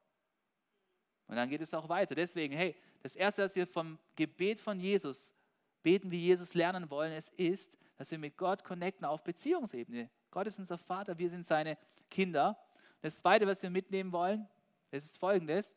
Und 1.27 1.35
dann 1.35 1.49
geht 1.49 1.61
es 1.61 1.73
auch 1.73 1.89
weiter. 1.89 2.15
Deswegen, 2.15 2.55
hey, 2.55 2.75
das 3.01 3.15
Erste, 3.15 3.43
was 3.43 3.55
wir 3.55 3.67
vom 3.67 3.97
Gebet 4.15 4.59
von 4.59 4.79
Jesus 4.79 5.33
beten, 5.81 6.11
wie 6.11 6.19
Jesus 6.19 6.53
lernen 6.53 6.89
wollen, 6.89 7.13
es 7.13 7.29
ist, 7.37 7.77
dass 7.97 8.11
wir 8.11 8.17
mit 8.17 8.37
Gott 8.37 8.63
connecten 8.63 9.05
auf 9.05 9.23
Beziehungsebene. 9.23 10.09
Gott 10.31 10.47
ist 10.47 10.59
unser 10.59 10.77
Vater, 10.77 11.17
wir 11.17 11.29
sind 11.29 11.45
seine 11.45 11.77
Kinder. 12.09 12.57
Das 13.01 13.17
Zweite, 13.19 13.45
was 13.45 13.61
wir 13.61 13.69
mitnehmen 13.69 14.11
wollen, 14.11 14.47
es 14.91 15.05
ist 15.05 15.17
folgendes. 15.17 15.75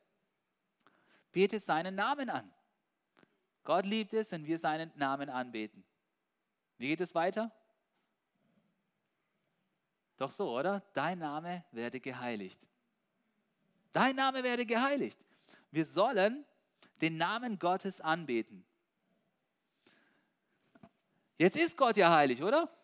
Bete 1.33 1.61
seinen 1.61 1.95
Namen 1.95 2.31
an. 2.31 2.51
Gott 3.65 3.85
liebt 3.85 4.13
es, 4.15 4.31
wenn 4.33 4.47
wir 4.47 4.59
seinen 4.59 4.93
Namen 4.95 5.29
anbeten. 5.29 5.85
Wie 6.79 6.89
geht 6.89 7.01
es 7.01 7.15
weiter? 7.15 7.51
Doch 10.17 10.31
so, 10.31 10.51
oder? 10.51 10.83
Dein 10.95 11.19
Name 11.19 11.65
werde 11.73 12.01
geheiligt. 12.01 12.59
Dein 13.93 14.17
Name 14.17 14.43
werde 14.43 14.65
geheiligt. 14.65 15.19
Wir 15.77 15.85
sollen 15.85 16.47
den 17.03 17.19
Namen 17.19 17.59
Gottes 17.59 18.01
anbeten. 18.01 18.65
Jetzt 21.37 21.55
ist 21.55 21.77
Gott 21.77 21.99
ja 21.99 22.15
heilig, 22.15 22.43
oder? 22.43 22.75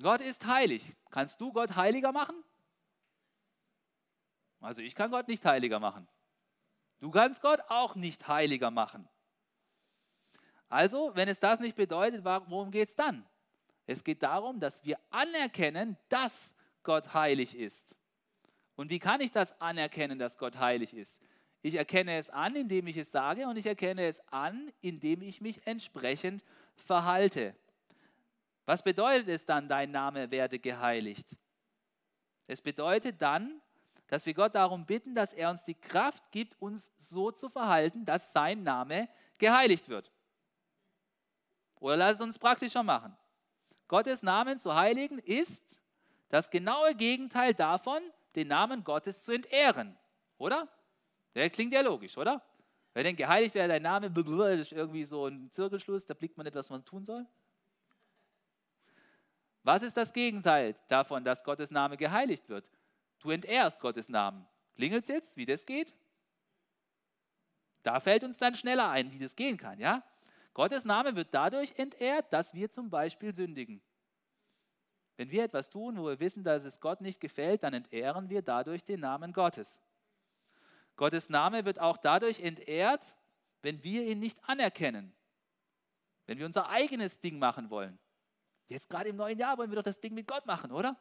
Gott 0.00 0.22
ist 0.22 0.46
heilig. 0.46 0.96
Kannst 1.10 1.42
du 1.42 1.52
Gott 1.52 1.76
heiliger 1.76 2.10
machen? 2.10 2.42
Also 4.60 4.80
ich 4.80 4.94
kann 4.94 5.10
Gott 5.10 5.28
nicht 5.28 5.44
heiliger 5.44 5.78
machen. 5.78 6.08
Du 7.00 7.10
kannst 7.10 7.42
Gott 7.42 7.60
auch 7.68 7.96
nicht 7.96 8.26
heiliger 8.28 8.70
machen. 8.70 9.06
Also, 10.70 11.14
wenn 11.14 11.28
es 11.28 11.40
das 11.40 11.60
nicht 11.60 11.76
bedeutet, 11.76 12.24
worum 12.24 12.70
geht 12.70 12.88
es 12.88 12.96
dann? 12.96 13.26
Es 13.84 14.02
geht 14.02 14.22
darum, 14.22 14.58
dass 14.58 14.82
wir 14.84 14.98
anerkennen, 15.10 15.98
dass 16.08 16.54
Gott 16.82 17.12
heilig 17.12 17.54
ist. 17.54 17.94
Und 18.74 18.90
wie 18.90 19.00
kann 19.00 19.20
ich 19.20 19.32
das 19.32 19.60
anerkennen, 19.60 20.18
dass 20.18 20.38
Gott 20.38 20.56
heilig 20.56 20.94
ist? 20.94 21.20
Ich 21.62 21.74
erkenne 21.74 22.16
es 22.16 22.30
an, 22.30 22.54
indem 22.54 22.86
ich 22.86 22.96
es 22.96 23.10
sage 23.10 23.46
und 23.48 23.56
ich 23.56 23.66
erkenne 23.66 24.06
es 24.06 24.20
an, 24.28 24.72
indem 24.80 25.22
ich 25.22 25.40
mich 25.40 25.66
entsprechend 25.66 26.44
verhalte. 26.76 27.54
Was 28.64 28.82
bedeutet 28.82 29.28
es 29.28 29.44
dann, 29.44 29.68
dein 29.68 29.90
Name 29.90 30.30
werde 30.30 30.58
geheiligt? 30.58 31.36
Es 32.46 32.60
bedeutet 32.60 33.20
dann, 33.20 33.60
dass 34.06 34.24
wir 34.24 34.34
Gott 34.34 34.54
darum 34.54 34.86
bitten, 34.86 35.14
dass 35.14 35.32
er 35.32 35.50
uns 35.50 35.64
die 35.64 35.74
Kraft 35.74 36.30
gibt, 36.30 36.60
uns 36.60 36.92
so 36.96 37.30
zu 37.30 37.48
verhalten, 37.50 38.04
dass 38.04 38.32
sein 38.32 38.62
Name 38.62 39.08
geheiligt 39.36 39.88
wird. 39.88 40.10
Oder 41.80 41.96
lass 41.96 42.14
es 42.14 42.20
uns 42.20 42.38
praktischer 42.38 42.82
machen. 42.82 43.16
Gottes 43.86 44.22
Namen 44.22 44.58
zu 44.58 44.74
heiligen 44.74 45.18
ist 45.18 45.80
das 46.28 46.50
genaue 46.50 46.94
Gegenteil 46.94 47.54
davon, 47.54 48.02
den 48.34 48.48
Namen 48.48 48.84
Gottes 48.84 49.22
zu 49.22 49.32
entehren. 49.32 49.96
Oder? 50.36 50.68
Der 51.34 51.50
klingt 51.50 51.72
ja 51.72 51.80
logisch, 51.80 52.16
oder? 52.16 52.42
Wer 52.94 53.04
denkt, 53.04 53.18
geheiligt 53.18 53.54
wäre 53.54 53.68
dein 53.68 53.82
Name, 53.82 54.10
das 54.10 54.60
ist 54.60 54.72
irgendwie 54.72 55.04
so 55.04 55.26
ein 55.26 55.50
Zirkelschluss, 55.50 56.06
da 56.06 56.14
blickt 56.14 56.36
man 56.36 56.44
nicht, 56.44 56.56
was 56.56 56.70
man 56.70 56.84
tun 56.84 57.04
soll. 57.04 57.26
Was 59.62 59.82
ist 59.82 59.96
das 59.96 60.12
Gegenteil 60.12 60.74
davon, 60.88 61.24
dass 61.24 61.44
Gottes 61.44 61.70
Name 61.70 61.96
geheiligt 61.96 62.48
wird? 62.48 62.70
Du 63.20 63.30
entehrst 63.30 63.80
Gottes 63.80 64.08
Namen. 64.08 64.46
Klingelt 64.74 65.02
es 65.02 65.08
jetzt, 65.08 65.36
wie 65.36 65.46
das 65.46 65.66
geht? 65.66 65.94
Da 67.82 68.00
fällt 68.00 68.24
uns 68.24 68.38
dann 68.38 68.54
schneller 68.54 68.90
ein, 68.90 69.12
wie 69.12 69.18
das 69.18 69.36
gehen 69.36 69.56
kann, 69.56 69.78
ja? 69.78 70.02
Gottes 70.54 70.84
Name 70.84 71.14
wird 71.14 71.28
dadurch 71.32 71.78
entehrt, 71.78 72.32
dass 72.32 72.54
wir 72.54 72.70
zum 72.70 72.90
Beispiel 72.90 73.32
sündigen. 73.32 73.80
Wenn 75.16 75.30
wir 75.30 75.44
etwas 75.44 75.68
tun, 75.68 75.98
wo 75.98 76.06
wir 76.06 76.20
wissen, 76.20 76.44
dass 76.44 76.64
es 76.64 76.80
Gott 76.80 77.00
nicht 77.00 77.20
gefällt, 77.20 77.62
dann 77.62 77.74
entehren 77.74 78.28
wir 78.28 78.42
dadurch 78.42 78.84
den 78.84 79.00
Namen 79.00 79.32
Gottes. 79.32 79.80
Gottes 80.98 81.30
Name 81.30 81.64
wird 81.64 81.80
auch 81.80 81.96
dadurch 81.96 82.40
entehrt, 82.40 83.16
wenn 83.62 83.82
wir 83.82 84.04
ihn 84.04 84.18
nicht 84.18 84.38
anerkennen. 84.46 85.14
Wenn 86.26 86.38
wir 86.38 86.44
unser 86.44 86.68
eigenes 86.68 87.20
Ding 87.20 87.38
machen 87.38 87.70
wollen. 87.70 87.98
Jetzt 88.66 88.90
gerade 88.90 89.08
im 89.08 89.16
neuen 89.16 89.38
Jahr 89.38 89.56
wollen 89.56 89.70
wir 89.70 89.76
doch 89.76 89.82
das 89.82 90.00
Ding 90.00 90.12
mit 90.12 90.26
Gott 90.26 90.44
machen, 90.44 90.72
oder? 90.72 90.96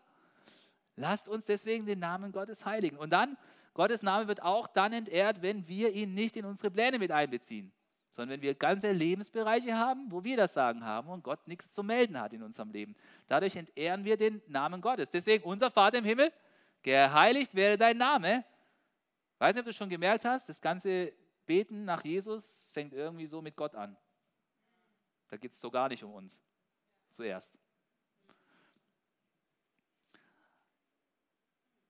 Lasst 0.96 1.28
uns 1.28 1.46
deswegen 1.46 1.86
den 1.86 2.00
Namen 2.00 2.32
Gottes 2.32 2.64
heiligen. 2.64 2.96
Und 2.96 3.12
dann, 3.12 3.38
Gottes 3.74 4.04
Name 4.04 4.28
wird 4.28 4.42
auch 4.42 4.68
dann 4.68 4.94
entehrt, 4.94 5.42
wenn 5.42 5.68
wir 5.68 5.92
ihn 5.92 6.14
nicht 6.14 6.38
in 6.38 6.46
unsere 6.46 6.72
Pläne 6.72 7.00
mit 7.00 7.12
einbeziehen, 7.12 7.74
sondern 8.12 8.36
wenn 8.36 8.42
wir 8.44 8.54
ganze 8.54 8.92
Lebensbereiche 8.92 9.76
haben, 9.76 10.12
wo 10.12 10.24
wir 10.24 10.38
das 10.38 10.54
Sagen 10.54 10.86
haben 10.86 11.10
und 11.10 11.24
Gott 11.24 11.48
nichts 11.48 11.72
zu 11.72 11.82
melden 11.84 12.22
hat 12.22 12.34
in 12.34 12.44
unserem 12.44 12.70
Leben. 12.70 12.96
Dadurch 13.28 13.56
entehren 13.56 14.06
wir 14.06 14.16
den 14.16 14.44
Namen 14.48 14.80
Gottes. 14.80 15.10
Deswegen, 15.10 15.44
unser 15.44 15.72
Vater 15.72 15.98
im 15.98 16.06
Himmel, 16.06 16.32
geheiligt 16.84 17.56
werde 17.56 17.78
dein 17.78 17.98
Name. 17.98 18.46
Weiß 19.40 19.54
nicht, 19.54 19.62
ob 19.62 19.68
du 19.68 19.74
schon 19.74 19.90
gemerkt 19.90 20.26
hast, 20.26 20.50
das 20.50 20.62
ganze 20.62 21.14
Beten 21.46 21.86
nach 21.86 22.04
Jesus 22.04 22.72
fängt 22.74 22.94
irgendwie 22.94 23.28
so 23.28 23.42
mit 23.42 23.56
Gott 23.56 23.76
an. 23.76 23.96
Da 25.30 25.38
geht 25.38 25.52
es 25.52 25.62
so 25.62 25.70
gar 25.70 25.90
nicht 25.90 26.04
um 26.04 26.14
uns. 26.14 26.42
Zuerst. 27.12 27.58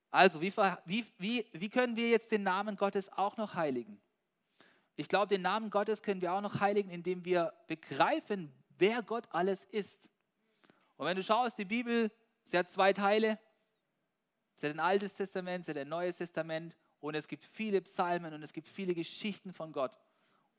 Also, 0.09 0.41
wie, 0.41 0.53
wie, 0.85 1.05
wie, 1.17 1.45
wie 1.51 1.69
können 1.69 1.95
wir 1.95 2.09
jetzt 2.09 2.31
den 2.31 2.43
Namen 2.43 2.75
Gottes 2.75 3.11
auch 3.11 3.37
noch 3.37 3.55
heiligen? 3.55 3.99
Ich 4.95 5.07
glaube, 5.07 5.27
den 5.27 5.41
Namen 5.43 5.69
Gottes 5.69 6.01
können 6.01 6.21
wir 6.21 6.33
auch 6.33 6.41
noch 6.41 6.59
heiligen, 6.59 6.89
indem 6.89 7.23
wir 7.23 7.53
begreifen, 7.67 8.51
wer 8.77 9.03
Gott 9.03 9.27
alles 9.31 9.63
ist. 9.63 10.09
Und 10.95 11.05
wenn 11.05 11.15
du 11.15 11.23
schaust, 11.23 11.57
die 11.57 11.65
Bibel, 11.65 12.11
sie 12.45 12.57
hat 12.57 12.71
zwei 12.71 12.93
Teile. 12.93 13.37
Sie 14.55 14.65
hat 14.65 14.73
ein 14.73 14.79
Altes 14.79 15.13
Testament, 15.13 15.65
sie 15.65 15.71
hat 15.71 15.77
ein 15.77 15.89
Neues 15.89 16.17
Testament 16.17 16.75
und 16.99 17.15
es 17.15 17.27
gibt 17.27 17.43
viele 17.43 17.81
Psalmen 17.81 18.33
und 18.33 18.43
es 18.43 18.53
gibt 18.53 18.67
viele 18.67 18.93
Geschichten 18.93 19.53
von 19.53 19.71
Gott 19.71 19.97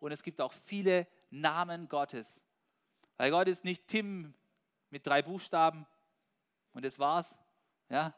und 0.00 0.12
es 0.12 0.22
gibt 0.22 0.40
auch 0.40 0.52
viele 0.52 1.06
Namen 1.30 1.88
Gottes. 1.88 2.44
Weil 3.16 3.30
Gott 3.30 3.48
ist 3.48 3.64
nicht 3.64 3.88
Tim 3.88 4.34
mit 4.90 5.06
drei 5.06 5.22
Buchstaben 5.22 5.86
und 6.72 6.84
das 6.84 6.98
war's, 6.98 7.36
ja, 7.88 8.14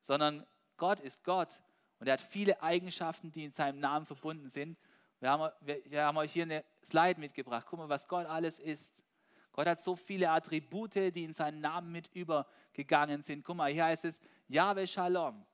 sondern 0.00 0.46
Gott 0.76 1.00
ist 1.00 1.24
Gott 1.24 1.62
und 1.98 2.06
er 2.06 2.14
hat 2.14 2.20
viele 2.20 2.62
Eigenschaften, 2.62 3.30
die 3.32 3.44
in 3.44 3.52
seinem 3.52 3.80
Namen 3.80 4.06
verbunden 4.06 4.48
sind. 4.48 4.78
Wir 5.20 5.30
haben, 5.30 5.52
wir, 5.60 5.80
wir 5.84 6.04
haben 6.04 6.16
euch 6.16 6.32
hier 6.32 6.42
eine 6.42 6.64
Slide 6.84 7.20
mitgebracht. 7.20 7.66
Guck 7.70 7.78
mal, 7.78 7.88
was 7.88 8.08
Gott 8.08 8.26
alles 8.26 8.58
ist. 8.58 9.04
Gott 9.52 9.68
hat 9.68 9.80
so 9.80 9.94
viele 9.94 10.30
Attribute, 10.30 10.94
die 10.94 11.24
in 11.24 11.32
seinen 11.32 11.60
Namen 11.60 11.92
mit 11.92 12.08
übergegangen 12.14 13.22
sind. 13.22 13.44
Guck 13.44 13.56
mal, 13.56 13.70
hier 13.72 13.84
heißt 13.84 14.04
es 14.06 14.20
Yahweh 14.48 14.86
Shalom. 14.86 15.46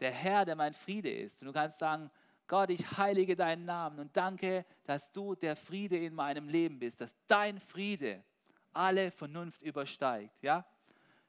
Der 0.00 0.10
Herr, 0.10 0.44
der 0.44 0.56
mein 0.56 0.74
Friede 0.74 1.10
ist. 1.10 1.42
Und 1.42 1.48
du 1.48 1.52
kannst 1.52 1.78
sagen, 1.78 2.10
Gott, 2.46 2.70
ich 2.70 2.96
heilige 2.96 3.36
deinen 3.36 3.64
Namen 3.64 4.00
und 4.00 4.16
danke, 4.16 4.64
dass 4.84 5.12
du 5.12 5.36
der 5.36 5.54
Friede 5.54 5.96
in 5.96 6.14
meinem 6.14 6.48
Leben 6.48 6.80
bist, 6.80 7.00
dass 7.00 7.14
dein 7.28 7.60
Friede 7.60 8.24
alle 8.72 9.12
Vernunft 9.12 9.62
übersteigt. 9.62 10.42
Ja? 10.42 10.66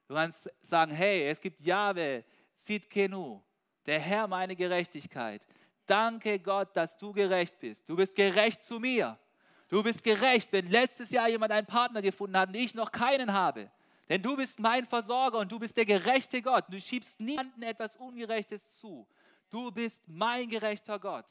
Du 0.08 0.16
kannst 0.16 0.50
sagen, 0.62 0.92
hey, 0.92 1.28
es 1.28 1.40
gibt 1.40 1.62
Yahweh, 1.62 2.24
Zitkenu, 2.56 3.40
der 3.86 4.00
Herr 4.00 4.28
meine 4.28 4.56
Gerechtigkeit. 4.56 5.46
Danke 5.86 6.40
Gott, 6.40 6.76
dass 6.76 6.98
du 6.98 7.12
gerecht 7.12 7.60
bist. 7.60 7.88
Du 7.88 7.96
bist 7.96 8.16
gerecht 8.16 8.64
zu 8.64 8.80
mir. 8.80 9.18
Du 9.68 9.84
bist 9.84 10.04
gerecht, 10.04 10.52
wenn 10.52 10.70
letztes 10.70 11.12
Jahr 11.12 11.30
jemand 11.30 11.52
einen 11.52 11.68
Partner 11.68 12.02
gefunden 12.02 12.38
hat 12.38 12.50
und 12.50 12.56
ich 12.56 12.74
noch 12.74 12.92
keinen 12.92 13.32
habe. 13.32 13.72
Denn 14.10 14.22
du 14.22 14.36
bist 14.36 14.60
mein 14.60 14.86
Versorger 14.86 15.40
und 15.40 15.52
du 15.52 15.60
bist 15.60 15.78
der 15.78 15.86
gerechte 15.86 16.42
Gott. 16.42 16.66
Du 16.70 16.80
schiebst 16.80 17.20
niemandem 17.20 17.64
etwas 17.64 17.96
Ungerechtes 17.96 18.78
zu. 18.80 19.08
Du 19.50 19.72
bist 19.72 20.02
mein 20.08 20.50
gerechter 20.50 21.00
Gott. 21.00 21.26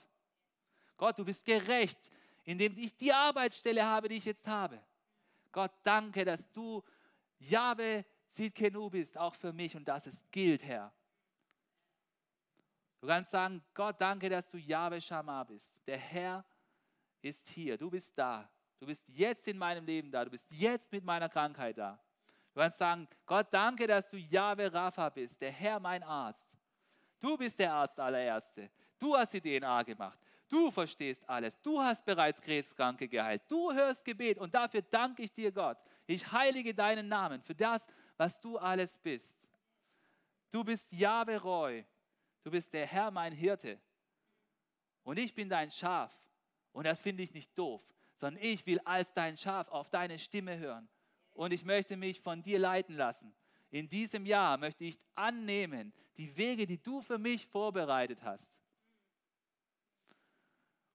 Gott, 0.96 1.18
du 1.18 1.24
bist 1.24 1.44
gerecht, 1.44 1.98
indem 2.44 2.76
ich 2.78 2.96
die 2.96 3.12
Arbeitsstelle 3.12 3.84
habe, 3.84 4.08
die 4.08 4.16
ich 4.16 4.24
jetzt 4.24 4.46
habe. 4.46 4.80
Gott, 5.52 5.72
danke, 5.82 6.24
dass 6.24 6.50
du 6.52 6.82
Jahwe 7.38 8.04
Zitkenu 8.28 8.88
bist, 8.88 9.18
auch 9.18 9.34
für 9.34 9.52
mich 9.52 9.74
und 9.74 9.86
dass 9.86 10.06
es 10.06 10.24
gilt, 10.30 10.62
Herr. 10.62 10.92
Du 13.00 13.08
kannst 13.08 13.30
sagen, 13.30 13.62
Gott, 13.74 14.00
danke, 14.00 14.28
dass 14.28 14.46
du 14.46 14.58
Yahweh 14.58 15.00
Shammah 15.00 15.44
bist. 15.44 15.80
Der 15.86 15.98
Herr 15.98 16.44
ist 17.22 17.48
hier. 17.48 17.78
Du 17.78 17.90
bist 17.90 18.16
da. 18.16 18.48
Du 18.78 18.86
bist 18.86 19.08
jetzt 19.08 19.48
in 19.48 19.56
meinem 19.56 19.84
Leben 19.84 20.10
da. 20.10 20.24
Du 20.24 20.30
bist 20.30 20.46
jetzt 20.50 20.92
mit 20.92 21.04
meiner 21.04 21.28
Krankheit 21.28 21.78
da. 21.78 21.98
Du 22.52 22.60
kannst 22.60 22.78
sagen, 22.78 23.08
Gott, 23.26 23.46
danke, 23.50 23.86
dass 23.86 24.08
du 24.08 24.16
Yahweh 24.16 24.66
Rapha 24.66 25.08
bist, 25.08 25.40
der 25.40 25.52
Herr, 25.52 25.78
mein 25.78 26.02
Arzt. 26.02 26.50
Du 27.20 27.36
bist 27.36 27.58
der 27.58 27.72
Arzt 27.72 27.98
aller 28.00 28.20
Ärzte. 28.20 28.70
Du 28.98 29.16
hast 29.16 29.32
die 29.32 29.40
DNA 29.40 29.82
gemacht. 29.82 30.18
Du 30.48 30.70
verstehst 30.70 31.22
alles. 31.28 31.60
Du 31.62 31.80
hast 31.80 32.04
bereits 32.04 32.40
Krebskranke 32.40 33.06
geheilt. 33.06 33.42
Du 33.48 33.72
hörst 33.72 34.04
Gebet 34.04 34.38
und 34.38 34.52
dafür 34.52 34.82
danke 34.82 35.22
ich 35.22 35.32
dir, 35.32 35.52
Gott. 35.52 35.78
Ich 36.06 36.30
heilige 36.32 36.74
deinen 36.74 37.08
Namen 37.08 37.40
für 37.40 37.54
das, 37.54 37.86
was 38.16 38.40
du 38.40 38.58
alles 38.58 38.98
bist. 38.98 39.48
Du 40.50 40.64
bist 40.64 40.90
Yahweh 40.90 41.36
Roy, 41.36 41.86
du 42.42 42.50
bist 42.50 42.72
der 42.72 42.84
Herr, 42.84 43.12
mein 43.12 43.32
Hirte. 43.32 43.80
Und 45.04 45.18
ich 45.18 45.32
bin 45.34 45.48
dein 45.48 45.70
Schaf. 45.70 46.12
Und 46.72 46.84
das 46.84 47.00
finde 47.00 47.22
ich 47.22 47.32
nicht 47.32 47.56
doof, 47.56 47.82
sondern 48.16 48.42
ich 48.42 48.66
will 48.66 48.80
als 48.84 49.12
dein 49.12 49.36
Schaf 49.36 49.68
auf 49.68 49.88
deine 49.90 50.18
Stimme 50.18 50.58
hören. 50.58 50.88
Und 51.32 51.52
ich 51.52 51.64
möchte 51.64 51.96
mich 51.96 52.20
von 52.20 52.42
dir 52.42 52.58
leiten 52.58 52.96
lassen. 52.96 53.32
In 53.70 53.88
diesem 53.88 54.26
Jahr 54.26 54.56
möchte 54.58 54.84
ich 54.84 54.98
annehmen 55.14 55.92
die 56.16 56.36
Wege, 56.36 56.66
die 56.66 56.82
du 56.82 57.00
für 57.00 57.18
mich 57.18 57.46
vorbereitet 57.46 58.22
hast. 58.22 58.58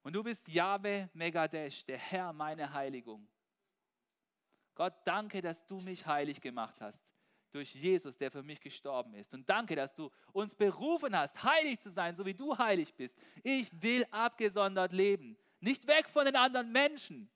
Und 0.02 0.12
du 0.12 0.22
bist 0.22 0.48
Yahweh 0.48 1.08
Megadesh, 1.14 1.84
der 1.84 1.98
Herr, 1.98 2.32
meine 2.32 2.72
Heiligung. 2.72 3.26
Gott, 4.74 4.94
danke, 5.04 5.40
dass 5.40 5.66
du 5.66 5.80
mich 5.80 6.06
heilig 6.06 6.40
gemacht 6.40 6.80
hast 6.80 7.02
durch 7.50 7.74
Jesus, 7.74 8.18
der 8.18 8.30
für 8.30 8.42
mich 8.42 8.60
gestorben 8.60 9.14
ist. 9.14 9.32
Und 9.32 9.48
danke, 9.48 9.74
dass 9.74 9.94
du 9.94 10.10
uns 10.32 10.54
berufen 10.54 11.16
hast, 11.16 11.42
heilig 11.42 11.80
zu 11.80 11.90
sein, 11.90 12.14
so 12.14 12.24
wie 12.26 12.34
du 12.34 12.56
heilig 12.56 12.94
bist. 12.94 13.18
Ich 13.42 13.70
will 13.82 14.06
abgesondert 14.10 14.92
leben. 14.92 15.36
Nicht 15.60 15.86
weg 15.86 16.08
von 16.08 16.26
den 16.26 16.36
anderen 16.36 16.70
Menschen, 16.70 17.30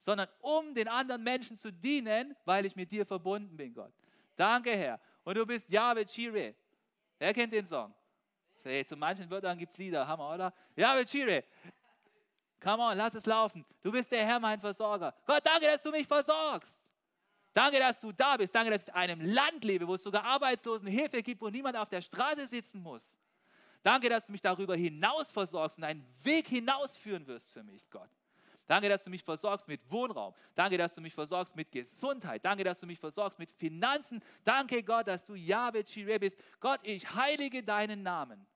sondern 0.00 0.28
um 0.40 0.74
den 0.74 0.88
anderen 0.88 1.22
Menschen 1.22 1.56
zu 1.56 1.70
dienen, 1.70 2.34
weil 2.46 2.64
ich 2.64 2.74
mit 2.74 2.90
dir 2.90 3.04
verbunden 3.04 3.54
bin, 3.56 3.74
Gott. 3.74 3.92
Danke, 4.34 4.70
Herr. 4.70 4.98
Und 5.22 5.36
du 5.36 5.44
bist 5.44 5.68
Yahweh 5.68 6.06
Chire. 6.06 6.54
Wer 7.18 7.34
kennt 7.34 7.52
den 7.52 7.66
Song? 7.66 7.94
Hey, 8.64 8.84
zu 8.84 8.96
manchen 8.96 9.28
Wörtern 9.30 9.58
gibt 9.58 9.70
es 9.70 9.78
Lieder, 9.78 10.08
Hammer, 10.08 10.34
oder? 10.34 10.54
Yahweh 10.74 11.04
Chire. 11.04 11.44
Come 12.62 12.82
on, 12.82 12.96
lass 12.96 13.14
es 13.14 13.26
laufen. 13.26 13.64
Du 13.82 13.92
bist 13.92 14.10
der 14.10 14.24
Herr, 14.24 14.40
mein 14.40 14.58
Versorger. 14.58 15.14
Gott, 15.26 15.44
danke, 15.44 15.66
dass 15.66 15.82
du 15.82 15.90
mich 15.90 16.06
versorgst. 16.06 16.80
Danke, 17.52 17.78
dass 17.78 17.98
du 17.98 18.10
da 18.10 18.38
bist. 18.38 18.54
Danke, 18.54 18.70
dass 18.70 18.82
ich 18.82 18.88
in 18.88 18.94
einem 18.94 19.20
Land 19.20 19.64
lebe, 19.64 19.86
wo 19.86 19.94
es 19.96 20.02
sogar 20.02 20.24
Arbeitslosenhilfe 20.24 21.22
gibt, 21.22 21.42
wo 21.42 21.50
niemand 21.50 21.76
auf 21.76 21.90
der 21.90 22.00
Straße 22.00 22.46
sitzen 22.46 22.82
muss. 22.82 23.18
Danke, 23.82 24.08
dass 24.08 24.26
du 24.26 24.32
mich 24.32 24.42
darüber 24.42 24.76
hinaus 24.76 25.30
versorgst 25.30 25.76
und 25.76 25.84
einen 25.84 26.06
Weg 26.22 26.48
hinausführen 26.48 27.26
wirst 27.26 27.50
für 27.50 27.62
mich, 27.62 27.88
Gott. 27.90 28.10
Danke, 28.70 28.88
dass 28.88 29.02
du 29.02 29.10
mich 29.10 29.24
versorgst 29.24 29.66
mit 29.66 29.80
Wohnraum. 29.90 30.32
Danke, 30.54 30.78
dass 30.78 30.94
du 30.94 31.00
mich 31.00 31.12
versorgst 31.12 31.56
mit 31.56 31.72
Gesundheit. 31.72 32.44
Danke, 32.44 32.62
dass 32.62 32.78
du 32.78 32.86
mich 32.86 33.00
versorgst 33.00 33.36
mit 33.36 33.50
Finanzen. 33.50 34.22
Danke, 34.44 34.84
Gott, 34.84 35.08
dass 35.08 35.24
du 35.24 35.34
Yahweh 35.34 35.82
Jireh 35.82 36.20
bist. 36.20 36.38
Gott, 36.60 36.78
ich 36.84 37.12
heilige 37.12 37.64
deinen 37.64 38.04
Namen. 38.04 38.46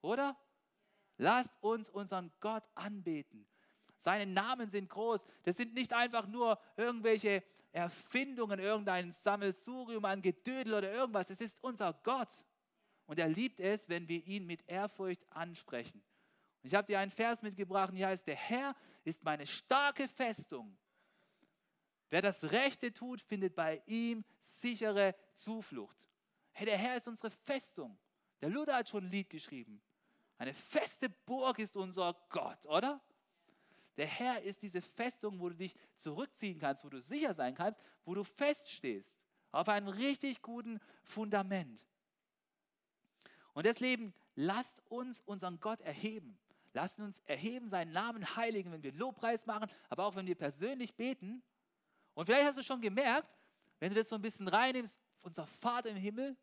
Oder? 0.00 0.36
Lasst 1.16 1.62
uns 1.62 1.88
unseren 1.88 2.32
Gott 2.40 2.64
anbeten. 2.74 3.46
Seine 3.98 4.26
Namen 4.26 4.68
sind 4.68 4.90
groß. 4.90 5.24
Das 5.44 5.56
sind 5.56 5.72
nicht 5.72 5.92
einfach 5.92 6.26
nur 6.26 6.58
irgendwelche 6.76 7.44
Erfindungen, 7.70 8.58
irgendein 8.58 9.12
Sammelsurium 9.12 10.04
an 10.06 10.22
Gedödel 10.22 10.74
oder 10.74 10.92
irgendwas. 10.92 11.30
Es 11.30 11.40
ist 11.40 11.62
unser 11.62 11.92
Gott. 12.02 12.34
Und 13.06 13.20
er 13.20 13.28
liebt 13.28 13.60
es, 13.60 13.88
wenn 13.88 14.08
wir 14.08 14.26
ihn 14.26 14.44
mit 14.44 14.68
Ehrfurcht 14.68 15.24
ansprechen. 15.30 16.02
Ich 16.64 16.74
habe 16.74 16.86
dir 16.86 16.98
einen 16.98 17.10
Vers 17.10 17.42
mitgebracht, 17.42 17.92
hier 17.94 18.08
heißt, 18.08 18.26
der 18.26 18.36
Herr 18.36 18.74
ist 19.04 19.22
meine 19.22 19.46
starke 19.46 20.08
Festung. 20.08 20.76
Wer 22.08 22.22
das 22.22 22.42
Rechte 22.52 22.90
tut, 22.90 23.20
findet 23.20 23.54
bei 23.54 23.82
ihm 23.86 24.24
sichere 24.40 25.14
Zuflucht. 25.34 26.08
Hey, 26.52 26.64
der 26.64 26.78
Herr 26.78 26.96
ist 26.96 27.06
unsere 27.06 27.30
Festung. 27.30 27.98
Der 28.40 28.48
Luther 28.48 28.76
hat 28.76 28.88
schon 28.88 29.04
ein 29.04 29.10
Lied 29.10 29.28
geschrieben. 29.28 29.82
Eine 30.38 30.54
feste 30.54 31.10
Burg 31.10 31.58
ist 31.58 31.76
unser 31.76 32.16
Gott, 32.30 32.64
oder? 32.66 33.00
Der 33.98 34.06
Herr 34.06 34.40
ist 34.42 34.62
diese 34.62 34.80
Festung, 34.80 35.40
wo 35.40 35.50
du 35.50 35.56
dich 35.56 35.74
zurückziehen 35.96 36.58
kannst, 36.58 36.82
wo 36.82 36.88
du 36.88 37.00
sicher 37.00 37.34
sein 37.34 37.54
kannst, 37.54 37.78
wo 38.06 38.14
du 38.14 38.24
feststehst, 38.24 39.18
auf 39.52 39.68
einem 39.68 39.88
richtig 39.88 40.40
guten 40.40 40.80
Fundament. 41.02 41.86
Und 43.52 43.66
deswegen 43.66 44.14
lasst 44.34 44.82
uns 44.88 45.20
unseren 45.20 45.60
Gott 45.60 45.82
erheben. 45.82 46.38
Lasst 46.74 46.98
uns 46.98 47.20
erheben, 47.20 47.68
seinen 47.68 47.92
Namen 47.92 48.36
heiligen, 48.36 48.72
wenn 48.72 48.82
wir 48.82 48.92
Lobpreis 48.92 49.46
machen, 49.46 49.70
aber 49.88 50.04
auch 50.04 50.16
wenn 50.16 50.26
wir 50.26 50.34
persönlich 50.34 50.94
beten. 50.96 51.40
Und 52.14 52.26
vielleicht 52.26 52.46
hast 52.46 52.58
du 52.58 52.62
schon 52.64 52.80
gemerkt, 52.80 53.28
wenn 53.78 53.90
du 53.90 53.94
das 53.94 54.08
so 54.08 54.16
ein 54.16 54.22
bisschen 54.22 54.48
reinnimmst, 54.48 55.00
unser 55.22 55.46
Vater 55.46 55.90
im 55.90 55.96
Himmel, 55.96 56.36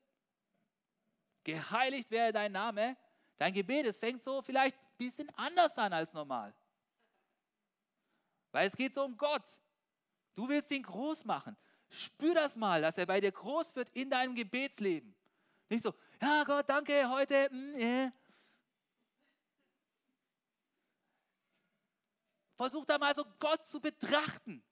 geheiligt 1.43 2.09
werde 2.11 2.31
dein 2.33 2.53
Name, 2.53 2.95
dein 3.37 3.53
Gebet, 3.53 3.85
es 3.85 3.99
fängt 3.99 4.23
so 4.23 4.41
vielleicht 4.41 4.77
ein 4.77 4.97
bisschen 4.97 5.29
anders 5.35 5.77
an 5.77 5.91
als 5.91 6.13
normal. 6.13 6.53
Weil 8.51 8.67
es 8.67 8.75
geht 8.75 8.93
so 8.93 9.03
um 9.03 9.17
Gott. 9.17 9.43
Du 10.33 10.47
willst 10.47 10.71
ihn 10.71 10.83
groß 10.83 11.25
machen. 11.25 11.57
Spür 11.89 12.35
das 12.35 12.55
mal, 12.55 12.81
dass 12.81 12.97
er 12.97 13.05
bei 13.05 13.19
dir 13.19 13.33
groß 13.33 13.75
wird 13.75 13.89
in 13.89 14.09
deinem 14.09 14.33
Gebetsleben. 14.33 15.13
Nicht 15.67 15.83
so, 15.83 15.93
ja 16.21 16.45
Gott, 16.45 16.69
danke, 16.69 17.09
heute, 17.09 17.49
mm, 17.51 17.75
yeah. 17.75 18.13
Versuch 22.61 22.85
da 22.85 22.99
mal 22.99 23.15
so 23.15 23.25
Gott 23.39 23.65
zu 23.65 23.79
betrachten 23.79 24.63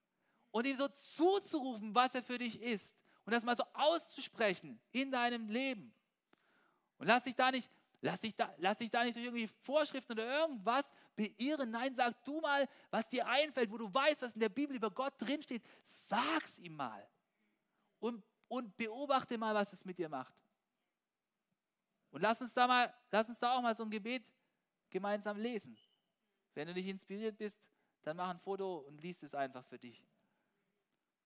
und 0.51 0.67
ihm 0.67 0.75
so 0.75 0.87
zuzurufen, 0.89 1.95
was 1.95 2.13
er 2.13 2.21
für 2.21 2.37
dich 2.37 2.61
ist. 2.61 2.95
Und 3.25 3.33
das 3.33 3.43
mal 3.43 3.55
so 3.55 3.63
auszusprechen 3.73 4.79
in 4.91 5.11
deinem 5.11 5.49
Leben. 5.49 5.91
Und 6.99 7.07
lass 7.07 7.23
dich 7.23 7.35
da 7.35 7.49
nicht 7.49 7.67
Lass 8.01 8.21
dich, 8.21 8.33
da, 8.33 8.53
lass 8.59 8.77
dich 8.77 8.89
da 8.89 9.03
nicht 9.03 9.15
durch 9.15 9.25
irgendwie 9.25 9.47
Vorschriften 9.47 10.13
oder 10.13 10.25
irgendwas 10.25 10.93
beirren. 11.17 11.69
Nein, 11.69 11.93
sag 11.93 12.23
du 12.23 12.39
mal, 12.39 12.65
was 12.89 13.09
dir 13.09 13.27
einfällt, 13.27 13.69
wo 13.69 13.77
du 13.77 13.93
weißt, 13.93 14.21
was 14.21 14.35
in 14.35 14.39
der 14.39 14.47
Bibel 14.47 14.73
über 14.73 14.89
Gott 14.89 15.13
drinsteht. 15.17 15.61
Sag's 15.83 16.59
ihm 16.59 16.75
mal. 16.75 17.05
Und, 17.99 18.23
und 18.47 18.77
beobachte 18.77 19.37
mal, 19.37 19.53
was 19.53 19.73
es 19.73 19.83
mit 19.83 19.97
dir 19.97 20.07
macht. 20.07 20.33
Und 22.11 22.21
lass 22.21 22.39
uns 22.39 22.53
da 22.53 22.67
mal, 22.67 22.93
lass 23.11 23.27
uns 23.27 23.37
da 23.37 23.57
auch 23.57 23.61
mal 23.61 23.75
so 23.75 23.83
ein 23.83 23.91
Gebet 23.91 24.23
gemeinsam 24.89 25.37
lesen. 25.37 25.77
Wenn 26.53 26.67
du 26.67 26.73
nicht 26.73 26.87
inspiriert 26.87 27.37
bist, 27.37 27.69
dann 28.03 28.17
mach 28.17 28.29
ein 28.29 28.39
Foto 28.39 28.79
und 28.79 29.01
liest 29.01 29.23
es 29.23 29.35
einfach 29.35 29.65
für 29.65 29.79
dich. 29.79 30.03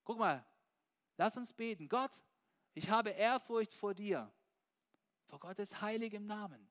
Guck 0.03 0.19
mal, 0.19 0.45
lass 1.17 1.37
uns 1.37 1.53
beten. 1.53 1.87
Gott, 1.87 2.11
ich 2.73 2.89
habe 2.89 3.11
Ehrfurcht 3.11 3.73
vor 3.73 3.93
dir 3.93 4.31
vor 5.33 5.39
Gottes 5.39 5.81
heiligem 5.81 6.27
Namen. 6.27 6.69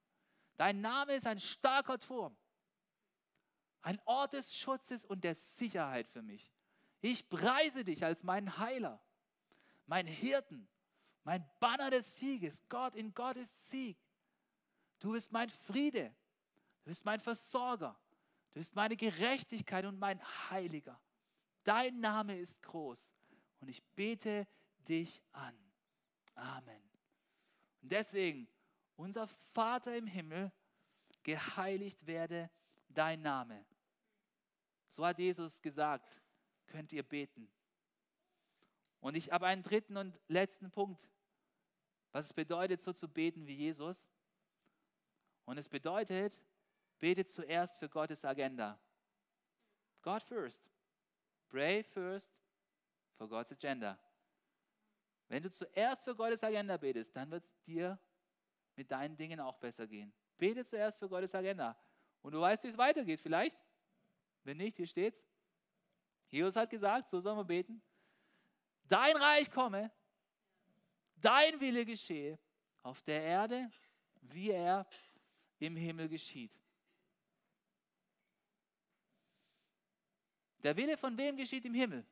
Dein 0.57 0.81
Name 0.81 1.15
ist 1.15 1.27
ein 1.27 1.41
starker 1.41 1.99
Turm, 1.99 2.37
ein 3.81 4.01
Ort 4.05 4.35
des 4.35 4.57
Schutzes 4.57 5.05
und 5.05 5.25
der 5.25 5.35
Sicherheit 5.35 6.07
für 6.07 6.23
mich. 6.23 6.53
Ich 7.01 7.29
preise 7.29 7.83
dich 7.83 8.05
als 8.05 8.23
meinen 8.23 8.59
Heiler, 8.59 9.01
mein 9.87 10.07
Hirten, 10.07 10.69
mein 11.25 11.45
Banner 11.59 11.91
des 11.91 12.15
Sieges. 12.15 12.63
Gott 12.69 12.95
in 12.95 13.13
Gott 13.13 13.37
ist 13.37 13.69
Sieg. 13.69 13.99
Du 15.01 15.11
bist 15.11 15.33
mein 15.33 15.51
Friede, 15.51 16.15
du 16.85 16.91
bist 16.91 17.05
mein 17.05 17.19
Versorger, 17.19 17.99
du 18.53 18.61
bist 18.61 18.75
meine 18.75 18.97
Gerechtigkeit 18.97 19.85
und 19.85 19.99
mein 19.99 20.21
Heiliger. 20.51 21.01
Dein 21.65 22.01
Name 22.01 22.39
ist 22.39 22.61
groß 22.63 23.13
und 23.61 23.69
ich 23.69 23.83
bete 23.95 24.47
dich 24.89 25.23
an. 25.33 25.57
Amen. 26.35 26.83
Und 27.83 27.93
deswegen 27.93 28.49
unser 28.97 29.27
Vater 29.27 29.97
im 29.97 30.07
Himmel, 30.07 30.53
geheiligt 31.23 32.07
werde 32.07 32.51
dein 32.89 33.23
Name. 33.23 33.65
So 34.91 35.05
hat 35.07 35.19
Jesus 35.19 35.63
gesagt, 35.63 36.21
könnt 36.67 36.93
ihr 36.93 37.03
beten. 37.03 37.51
Und 39.01 39.17
ich 39.17 39.33
habe 39.33 39.47
einen 39.47 39.63
dritten 39.63 39.97
und 39.97 40.19
letzten 40.29 40.71
Punkt, 40.71 41.09
was 42.13 42.27
es 42.27 42.33
bedeutet, 42.33 42.81
so 42.81 42.93
zu 42.93 43.09
beten 43.09 43.47
wie 43.47 43.55
Jesus. 43.55 44.13
Und 45.45 45.59
es 45.59 45.69
bedeutet, 45.69 46.39
betet 47.03 47.29
zuerst 47.29 47.81
für 47.81 47.89
Gottes 47.89 48.25
Agenda. 48.25 48.79
God 50.03 50.23
first. 50.23 50.63
Pray 51.49 51.83
first 51.83 52.33
for 53.19 53.29
God's 53.29 53.51
agenda. 53.51 53.99
Wenn 55.27 55.43
du 55.43 55.51
zuerst 55.51 56.05
für 56.05 56.15
Gottes 56.15 56.45
Agenda 56.45 56.77
betest, 56.77 57.17
dann 57.17 57.29
wird 57.29 57.43
es 57.43 57.61
dir 57.65 57.99
mit 58.77 58.89
deinen 58.89 59.17
Dingen 59.17 59.41
auch 59.41 59.59
besser 59.59 59.89
gehen. 59.89 60.13
Bete 60.39 60.65
zuerst 60.65 61.01
für 61.01 61.09
Gottes 61.09 61.35
Agenda. 61.35 61.77
Und 62.23 62.35
du 62.35 62.41
weißt, 62.41 62.63
wie 62.63 62.69
es 62.69 62.79
weitergeht, 62.79 63.21
vielleicht? 63.21 63.59
Wenn 64.45 64.59
nicht, 64.59 64.77
hier 64.77 64.87
steht's. 64.87 65.27
Jesus 66.29 66.55
hat 66.55 66.71
gesagt, 66.71 67.09
so 67.09 67.19
sollen 67.19 67.37
wir 67.37 67.45
beten. 67.45 67.83
Dein 68.85 69.17
Reich 69.17 69.51
komme, 69.51 69.91
dein 71.17 71.61
Wille 71.61 71.85
geschehe 71.85 72.39
auf 72.85 73.03
der 73.03 73.23
Erde, 73.23 73.73
wie 74.21 74.51
er 74.51 74.87
im 75.59 75.75
Himmel 75.75 76.09
geschieht. 76.09 76.63
Der 80.63 80.77
Wille 80.77 80.97
von 80.97 81.17
wem 81.17 81.37
geschieht 81.37 81.65
im 81.65 81.75
Himmel? 81.75 82.05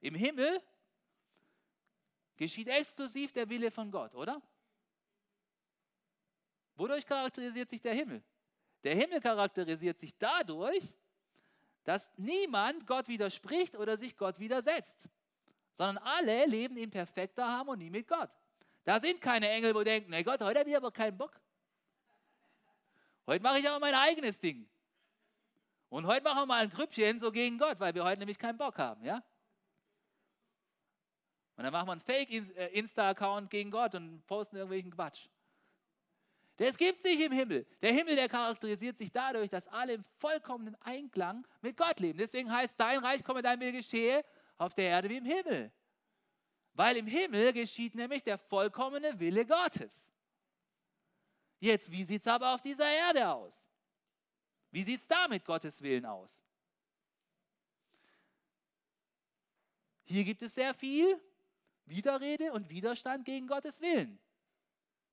Im 0.00 0.14
Himmel 0.14 0.62
geschieht 2.36 2.68
exklusiv 2.68 3.32
der 3.32 3.48
Wille 3.48 3.70
von 3.70 3.90
Gott, 3.90 4.14
oder? 4.14 4.40
Wodurch 6.76 7.04
charakterisiert 7.04 7.68
sich 7.68 7.82
der 7.82 7.94
Himmel? 7.94 8.22
Der 8.82 8.94
Himmel 8.94 9.20
charakterisiert 9.20 9.98
sich 9.98 10.16
dadurch, 10.16 10.96
dass 11.84 12.10
niemand 12.16 12.86
Gott 12.86 13.08
widerspricht 13.08 13.76
oder 13.76 13.96
sich 13.96 14.16
Gott 14.16 14.38
widersetzt, 14.38 15.08
sondern 15.72 15.98
alle 15.98 16.46
leben 16.46 16.76
in 16.78 16.90
perfekter 16.90 17.46
Harmonie 17.46 17.90
mit 17.90 18.08
Gott. 18.08 18.30
Da 18.84 18.98
sind 18.98 19.20
keine 19.20 19.50
Engel, 19.50 19.74
wo 19.74 19.82
denken, 19.82 20.10
nee 20.10 20.22
Gott, 20.22 20.40
heute 20.40 20.60
habe 20.60 20.70
ich 20.70 20.76
aber 20.76 20.90
keinen 20.90 21.18
Bock. 21.18 21.38
Heute 23.30 23.44
mache 23.44 23.60
ich 23.60 23.68
aber 23.68 23.78
mein 23.78 23.94
eigenes 23.94 24.40
Ding. 24.40 24.68
Und 25.88 26.04
heute 26.04 26.24
machen 26.24 26.40
wir 26.40 26.46
mal 26.46 26.64
ein 26.64 26.68
Grüppchen 26.68 27.16
so 27.20 27.30
gegen 27.30 27.58
Gott, 27.58 27.78
weil 27.78 27.94
wir 27.94 28.02
heute 28.02 28.18
nämlich 28.18 28.36
keinen 28.36 28.58
Bock 28.58 28.76
haben, 28.76 29.04
ja? 29.04 29.22
Und 31.54 31.62
dann 31.62 31.72
machen 31.72 31.86
wir 31.86 31.92
einen 31.92 32.00
Fake-Insta-Account 32.00 33.46
äh, 33.46 33.56
gegen 33.56 33.70
Gott 33.70 33.94
und 33.94 34.26
posten 34.26 34.56
irgendwelchen 34.56 34.90
Quatsch. 34.90 35.28
Das 36.56 36.76
gibt 36.76 36.98
es 36.98 37.04
nicht 37.04 37.20
im 37.20 37.30
Himmel. 37.30 37.68
Der 37.80 37.92
Himmel, 37.92 38.16
der 38.16 38.28
charakterisiert 38.28 38.98
sich 38.98 39.12
dadurch, 39.12 39.48
dass 39.48 39.68
alle 39.68 39.92
im 39.92 40.04
vollkommenen 40.18 40.74
Einklang 40.82 41.46
mit 41.60 41.76
Gott 41.76 42.00
leben. 42.00 42.18
Deswegen 42.18 42.52
heißt, 42.52 42.74
dein 42.80 42.98
Reich 42.98 43.22
komme, 43.22 43.42
dein 43.42 43.60
Wille 43.60 43.74
geschehe 43.74 44.24
auf 44.58 44.74
der 44.74 44.86
Erde 44.86 45.08
wie 45.08 45.18
im 45.18 45.24
Himmel. 45.24 45.70
Weil 46.74 46.96
im 46.96 47.06
Himmel 47.06 47.52
geschieht 47.52 47.94
nämlich 47.94 48.24
der 48.24 48.38
vollkommene 48.38 49.20
Wille 49.20 49.46
Gottes. 49.46 50.09
Jetzt, 51.60 51.92
wie 51.92 52.04
sieht 52.04 52.22
es 52.22 52.26
aber 52.26 52.54
auf 52.54 52.62
dieser 52.62 52.90
Erde 52.90 53.28
aus? 53.28 53.68
Wie 54.70 54.82
sieht 54.82 55.00
es 55.00 55.06
da 55.06 55.28
mit 55.28 55.44
Gottes 55.44 55.80
Willen 55.82 56.06
aus? 56.06 56.42
Hier 60.04 60.24
gibt 60.24 60.42
es 60.42 60.54
sehr 60.54 60.74
viel 60.74 61.20
Widerrede 61.84 62.52
und 62.52 62.68
Widerstand 62.70 63.24
gegen 63.24 63.46
Gottes 63.46 63.80
Willen. 63.80 64.18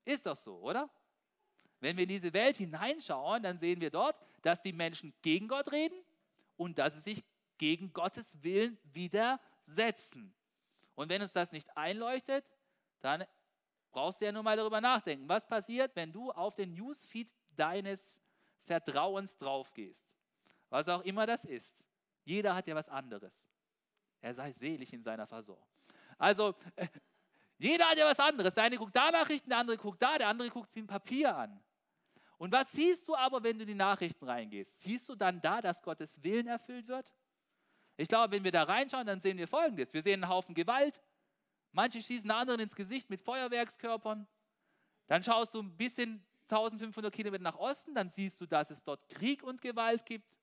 Ist 0.05 0.25
doch 0.25 0.35
so, 0.35 0.57
oder? 0.59 0.89
Wenn 1.79 1.97
wir 1.97 2.03
in 2.03 2.09
diese 2.09 2.33
Welt 2.33 2.57
hineinschauen, 2.57 3.43
dann 3.43 3.59
sehen 3.59 3.81
wir 3.81 3.91
dort, 3.91 4.15
dass 4.41 4.61
die 4.61 4.73
Menschen 4.73 5.13
gegen 5.21 5.47
Gott 5.47 5.71
reden 5.71 6.01
und 6.55 6.79
dass 6.79 6.93
sie 6.93 7.01
sich 7.01 7.23
gegen 7.57 7.91
Gottes 7.93 8.41
Willen 8.41 8.77
widersetzen. 8.93 10.33
Und 10.95 11.09
wenn 11.09 11.21
uns 11.21 11.33
das 11.33 11.51
nicht 11.51 11.75
einleuchtet, 11.75 12.45
dann 13.01 13.25
brauchst 13.91 14.21
du 14.21 14.25
ja 14.25 14.31
nur 14.31 14.43
mal 14.43 14.57
darüber 14.57 14.81
nachdenken. 14.81 15.27
Was 15.27 15.45
passiert, 15.45 15.95
wenn 15.95 16.11
du 16.11 16.31
auf 16.31 16.55
den 16.55 16.73
Newsfeed 16.73 17.29
deines 17.55 18.21
Vertrauens 18.63 19.37
draufgehst? 19.37 20.05
Was 20.69 20.87
auch 20.89 21.01
immer 21.03 21.25
das 21.25 21.45
ist. 21.45 21.85
Jeder 22.23 22.55
hat 22.55 22.67
ja 22.67 22.75
was 22.75 22.89
anderes. 22.89 23.49
Er 24.21 24.33
sei 24.33 24.51
selig 24.51 24.91
in 24.93 25.01
seiner 25.01 25.25
Versorgung. 25.25 25.67
Also, 26.17 26.55
jeder 27.57 27.89
hat 27.89 27.97
ja 27.97 28.05
was 28.05 28.19
anderes. 28.19 28.53
Der 28.53 28.63
eine 28.63 28.77
guckt 28.77 28.95
da 28.95 29.11
Nachrichten, 29.11 29.49
der 29.49 29.59
andere 29.59 29.77
guckt 29.77 30.01
da, 30.01 30.17
der 30.17 30.27
andere 30.27 30.49
guckt 30.49 30.71
sich 30.71 30.83
ein 30.83 30.87
Papier 30.87 31.35
an. 31.35 31.59
Und 32.37 32.51
was 32.51 32.71
siehst 32.71 33.07
du 33.07 33.15
aber, 33.15 33.41
wenn 33.43 33.57
du 33.57 33.63
in 33.63 33.69
die 33.69 33.75
Nachrichten 33.75 34.25
reingehst? 34.25 34.81
Siehst 34.81 35.09
du 35.09 35.15
dann 35.15 35.41
da, 35.41 35.61
dass 35.61 35.81
Gottes 35.81 36.21
Willen 36.23 36.47
erfüllt 36.47 36.87
wird? 36.87 37.13
Ich 37.95 38.07
glaube, 38.07 38.35
wenn 38.35 38.43
wir 38.43 38.51
da 38.51 38.63
reinschauen, 38.63 39.07
dann 39.07 39.19
sehen 39.19 39.37
wir 39.37 39.47
Folgendes. 39.47 39.91
Wir 39.91 40.03
sehen 40.03 40.23
einen 40.23 40.31
Haufen 40.31 40.53
Gewalt. 40.53 41.01
Manche 41.77 42.01
schießen 42.01 42.31
anderen 42.31 42.59
ins 42.59 42.75
Gesicht 42.75 43.07
mit 43.07 43.21
Feuerwerkskörpern. 43.21 44.27
Dann 45.05 45.23
schaust 45.23 45.53
du 45.53 45.61
ein 45.61 45.77
bisschen 45.77 46.25
1500 46.49 47.13
Kilometer 47.13 47.43
nach 47.43 47.59
Osten, 47.59 47.93
dann 47.93 48.09
siehst 48.09 48.41
du, 48.41 48.47
dass 48.47 48.71
es 48.71 48.81
dort 48.81 49.07
Krieg 49.09 49.43
und 49.43 49.61
Gewalt 49.61 50.03
gibt. 50.03 50.35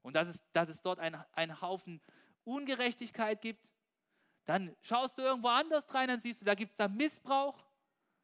Und 0.00 0.16
dass 0.16 0.28
es, 0.28 0.42
dass 0.54 0.70
es 0.70 0.80
dort 0.80 0.98
einen 0.98 1.60
Haufen 1.60 2.00
Ungerechtigkeit 2.44 3.42
gibt. 3.42 3.70
Dann 4.46 4.74
schaust 4.80 5.18
du 5.18 5.22
irgendwo 5.22 5.48
anders 5.48 5.84
rein, 5.92 6.08
dann 6.08 6.20
siehst 6.20 6.40
du, 6.40 6.46
da 6.46 6.54
gibt 6.54 6.70
es 6.70 6.76
da 6.78 6.88
Missbrauch. 6.88 7.62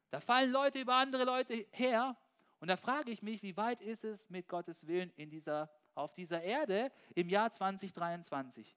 Da 0.09 0.21
fallen 0.21 0.51
Leute 0.51 0.81
über 0.81 0.95
andere 0.95 1.25
Leute 1.25 1.67
her. 1.73 2.17
Und 2.61 2.69
da 2.69 2.79
frage 2.79 3.11
ich 3.11 3.21
mich, 3.21 3.43
wie 3.43 3.59
weit 3.59 3.83
ist 3.83 4.05
es 4.05 4.31
mit 4.31 4.49
Gottes 4.49 4.87
Willen 4.87 5.13
in 5.17 5.29
dieser, 5.29 5.71
auf 5.95 6.15
dieser 6.15 6.41
Erde 6.41 6.91
im 7.15 7.29
Jahr 7.29 7.51
2023? 7.51 8.75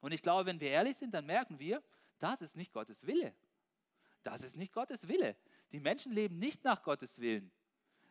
Und 0.00 0.12
ich 0.12 0.22
glaube, 0.22 0.46
wenn 0.46 0.60
wir 0.60 0.70
ehrlich 0.70 0.96
sind, 0.96 1.12
dann 1.12 1.26
merken 1.26 1.58
wir, 1.58 1.82
das 2.18 2.42
ist 2.42 2.56
nicht 2.56 2.72
Gottes 2.72 3.06
Wille. 3.06 3.34
Das 4.22 4.42
ist 4.42 4.56
nicht 4.56 4.72
Gottes 4.72 5.08
Wille. 5.08 5.36
Die 5.72 5.80
Menschen 5.80 6.12
leben 6.12 6.38
nicht 6.38 6.64
nach 6.64 6.82
Gottes 6.82 7.20
Willen. 7.20 7.50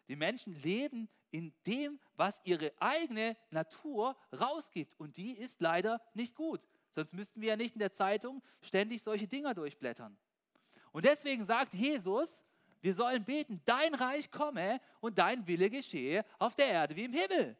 Die 0.07 0.15
Menschen 0.15 0.53
leben 0.61 1.09
in 1.31 1.53
dem, 1.65 1.99
was 2.15 2.39
ihre 2.43 2.71
eigene 2.79 3.35
Natur 3.49 4.15
rausgibt. 4.31 4.97
Und 4.99 5.17
die 5.17 5.31
ist 5.31 5.59
leider 5.61 6.01
nicht 6.13 6.35
gut. 6.35 6.61
Sonst 6.91 7.13
müssten 7.13 7.41
wir 7.41 7.49
ja 7.49 7.55
nicht 7.57 7.75
in 7.75 7.79
der 7.79 7.91
Zeitung 7.91 8.41
ständig 8.61 9.01
solche 9.01 9.27
Dinger 9.27 9.53
durchblättern. 9.53 10.17
Und 10.91 11.03
deswegen 11.03 11.43
sagt 11.43 11.73
Jesus, 11.73 12.45
wir 12.81 12.93
sollen 12.93 13.25
beten, 13.25 13.61
dein 13.65 13.93
Reich 13.95 14.31
komme 14.31 14.79
und 15.01 15.17
dein 15.17 15.45
Wille 15.47 15.69
geschehe 15.69 16.23
auf 16.39 16.55
der 16.55 16.67
Erde 16.67 16.95
wie 16.95 17.05
im 17.05 17.13
Himmel. 17.13 17.57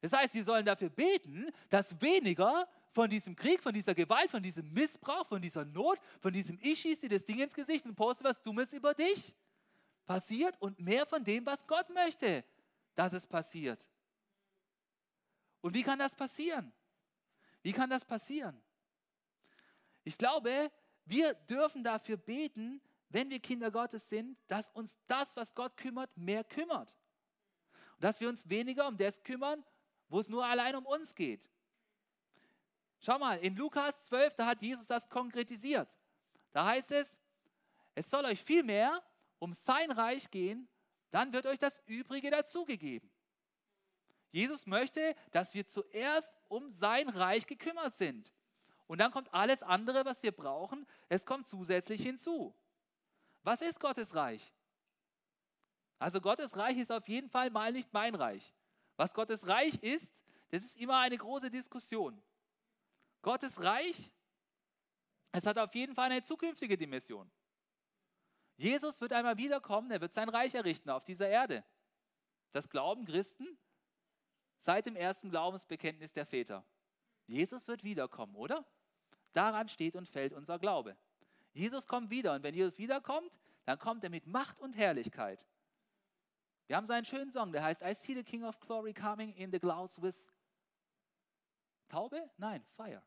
Das 0.00 0.12
heißt, 0.12 0.32
wir 0.32 0.44
sollen 0.44 0.64
dafür 0.64 0.88
beten, 0.88 1.50
dass 1.68 2.00
weniger 2.00 2.66
von 2.92 3.08
diesem 3.08 3.36
Krieg, 3.36 3.62
von 3.62 3.72
dieser 3.72 3.94
Gewalt, 3.94 4.30
von 4.30 4.42
diesem 4.42 4.72
Missbrauch, 4.72 5.26
von 5.26 5.40
dieser 5.40 5.64
Not, 5.64 5.98
von 6.20 6.32
diesem 6.32 6.58
Ich 6.60 6.80
schieße 6.80 7.02
dir 7.02 7.16
das 7.16 7.24
Ding 7.24 7.38
ins 7.38 7.54
Gesicht 7.54 7.84
und 7.86 7.94
poste 7.94 8.24
was 8.24 8.42
Dummes 8.42 8.72
über 8.72 8.94
dich 8.94 9.36
passiert 10.06 10.60
und 10.60 10.80
mehr 10.80 11.06
von 11.06 11.22
dem, 11.22 11.46
was 11.46 11.64
Gott 11.66 11.88
möchte, 11.90 12.44
dass 12.96 13.12
es 13.12 13.26
passiert. 13.26 13.88
Und 15.60 15.74
wie 15.74 15.84
kann 15.84 15.98
das 15.98 16.14
passieren? 16.14 16.72
Wie 17.62 17.72
kann 17.72 17.90
das 17.90 18.04
passieren? 18.04 18.60
Ich 20.02 20.18
glaube, 20.18 20.72
wir 21.04 21.34
dürfen 21.34 21.84
dafür 21.84 22.16
beten, 22.16 22.80
wenn 23.08 23.30
wir 23.30 23.38
Kinder 23.38 23.70
Gottes 23.70 24.08
sind, 24.08 24.36
dass 24.48 24.68
uns 24.70 24.98
das, 25.06 25.36
was 25.36 25.54
Gott 25.54 25.76
kümmert, 25.76 26.16
mehr 26.16 26.42
kümmert. 26.42 26.96
Und 27.94 28.04
dass 28.04 28.20
wir 28.20 28.28
uns 28.28 28.48
weniger 28.48 28.88
um 28.88 28.96
das 28.96 29.22
kümmern, 29.22 29.64
wo 30.08 30.18
es 30.18 30.28
nur 30.28 30.44
allein 30.44 30.74
um 30.74 30.86
uns 30.86 31.14
geht. 31.14 31.50
Schau 33.00 33.18
mal, 33.18 33.38
in 33.38 33.56
Lukas 33.56 34.04
12, 34.04 34.34
da 34.34 34.46
hat 34.46 34.60
Jesus 34.60 34.86
das 34.86 35.08
konkretisiert. 35.08 35.98
Da 36.52 36.66
heißt 36.66 36.90
es, 36.92 37.18
es 37.94 38.08
soll 38.10 38.24
euch 38.26 38.42
viel 38.42 38.62
mehr 38.62 39.02
um 39.38 39.54
sein 39.54 39.90
Reich 39.90 40.30
gehen, 40.30 40.68
dann 41.10 41.32
wird 41.32 41.46
euch 41.46 41.58
das 41.58 41.82
Übrige 41.86 42.30
dazugegeben. 42.30 43.10
Jesus 44.30 44.66
möchte, 44.66 45.14
dass 45.32 45.54
wir 45.54 45.66
zuerst 45.66 46.36
um 46.48 46.70
sein 46.70 47.08
Reich 47.08 47.46
gekümmert 47.46 47.94
sind. 47.94 48.32
Und 48.86 48.98
dann 48.98 49.10
kommt 49.10 49.32
alles 49.32 49.62
andere, 49.62 50.04
was 50.04 50.22
wir 50.22 50.32
brauchen, 50.32 50.86
es 51.08 51.24
kommt 51.24 51.48
zusätzlich 51.48 52.02
hinzu. 52.02 52.54
Was 53.42 53.62
ist 53.62 53.80
Gottes 53.80 54.14
Reich? 54.14 54.52
Also 55.98 56.20
Gottes 56.20 56.56
Reich 56.56 56.76
ist 56.76 56.92
auf 56.92 57.08
jeden 57.08 57.28
Fall 57.28 57.50
mal 57.50 57.72
nicht 57.72 57.92
mein 57.92 58.14
Reich. 58.14 58.54
Was 58.96 59.14
Gottes 59.14 59.46
Reich 59.46 59.74
ist, 59.82 60.12
das 60.50 60.64
ist 60.64 60.76
immer 60.76 60.98
eine 60.98 61.16
große 61.16 61.50
Diskussion. 61.50 62.20
Gottes 63.22 63.62
Reich, 63.62 64.12
es 65.32 65.46
hat 65.46 65.58
auf 65.58 65.74
jeden 65.74 65.94
Fall 65.94 66.10
eine 66.10 66.22
zukünftige 66.22 66.76
Dimension. 66.76 67.30
Jesus 68.56 69.00
wird 69.00 69.12
einmal 69.12 69.36
wiederkommen, 69.36 69.90
er 69.90 70.00
wird 70.00 70.12
sein 70.12 70.28
Reich 70.28 70.54
errichten 70.54 70.90
auf 70.90 71.04
dieser 71.04 71.28
Erde. 71.28 71.64
Das 72.52 72.68
glauben 72.68 73.04
Christen 73.04 73.58
seit 74.56 74.86
dem 74.86 74.96
ersten 74.96 75.30
Glaubensbekenntnis 75.30 76.12
der 76.12 76.26
Väter. 76.26 76.64
Jesus 77.26 77.68
wird 77.68 77.84
wiederkommen, 77.84 78.34
oder? 78.34 78.66
Daran 79.32 79.68
steht 79.68 79.96
und 79.96 80.08
fällt 80.08 80.32
unser 80.32 80.58
Glaube. 80.58 80.96
Jesus 81.52 81.86
kommt 81.86 82.10
wieder 82.10 82.34
und 82.34 82.42
wenn 82.42 82.54
Jesus 82.54 82.78
wiederkommt, 82.78 83.30
dann 83.64 83.78
kommt 83.78 84.04
er 84.04 84.10
mit 84.10 84.26
Macht 84.26 84.58
und 84.60 84.76
Herrlichkeit. 84.76 85.46
Wir 86.66 86.76
haben 86.76 86.86
so 86.86 86.92
einen 86.92 87.04
schönen 87.04 87.30
Song, 87.30 87.52
der 87.52 87.62
heißt 87.64 87.82
I 87.82 87.94
see 87.94 88.14
the 88.14 88.22
King 88.22 88.44
of 88.44 88.58
Glory 88.60 88.92
coming 88.92 89.32
in 89.34 89.50
the 89.50 89.58
clouds 89.58 90.00
with 90.00 90.26
Taube? 91.90 92.30
Nein, 92.38 92.64
fire. 92.76 93.02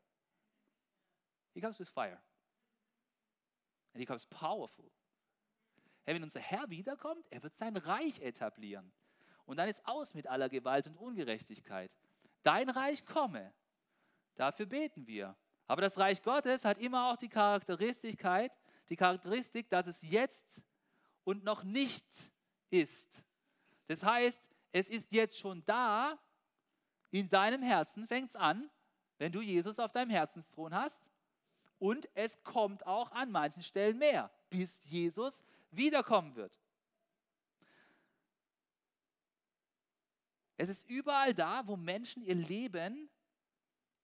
He 1.52 1.60
comes 1.60 1.78
with 1.80 1.88
fire. 1.88 2.20
And 3.92 4.00
he 4.00 4.06
comes 4.06 4.26
powerful. 4.26 4.90
Hey, 6.04 6.14
wenn 6.14 6.22
unser 6.22 6.40
Herr 6.40 6.68
wiederkommt, 6.68 7.26
er 7.30 7.42
wird 7.42 7.54
sein 7.54 7.76
Reich 7.76 8.20
etablieren. 8.20 8.92
Und 9.46 9.56
dann 9.56 9.68
ist 9.68 9.86
aus 9.86 10.14
mit 10.14 10.26
aller 10.26 10.48
Gewalt 10.48 10.86
und 10.86 10.96
Ungerechtigkeit. 10.96 11.90
Dein 12.42 12.68
Reich 12.68 13.04
komme. 13.06 13.52
Dafür 14.34 14.66
beten 14.66 15.06
wir. 15.06 15.36
Aber 15.66 15.80
das 15.80 15.96
Reich 15.96 16.22
Gottes 16.22 16.64
hat 16.64 16.78
immer 16.78 17.10
auch 17.10 17.16
die 17.16 17.28
Charakteristikkeit, 17.28 18.52
die 18.88 18.96
Charakteristik, 18.96 19.70
dass 19.70 19.86
es 19.86 20.02
jetzt 20.02 20.60
und 21.24 21.42
noch 21.42 21.64
nicht 21.64 22.04
ist. 22.70 23.24
Das 23.86 24.02
heißt, 24.02 24.42
es 24.72 24.88
ist 24.88 25.12
jetzt 25.12 25.38
schon 25.38 25.64
da, 25.64 26.18
in 27.14 27.30
deinem 27.30 27.62
Herzen 27.62 28.08
fängt 28.08 28.30
es 28.30 28.36
an, 28.36 28.68
wenn 29.18 29.30
du 29.30 29.40
Jesus 29.40 29.78
auf 29.78 29.92
deinem 29.92 30.10
Herzensthron 30.10 30.74
hast. 30.74 31.10
Und 31.78 32.08
es 32.14 32.42
kommt 32.42 32.86
auch 32.86 33.12
an 33.12 33.30
manchen 33.30 33.62
Stellen 33.62 33.98
mehr, 33.98 34.32
bis 34.50 34.84
Jesus 34.86 35.44
wiederkommen 35.70 36.34
wird. 36.34 36.58
Es 40.56 40.68
ist 40.68 40.90
überall 40.90 41.34
da, 41.34 41.64
wo 41.66 41.76
Menschen 41.76 42.24
ihr 42.24 42.34
Leben 42.34 43.08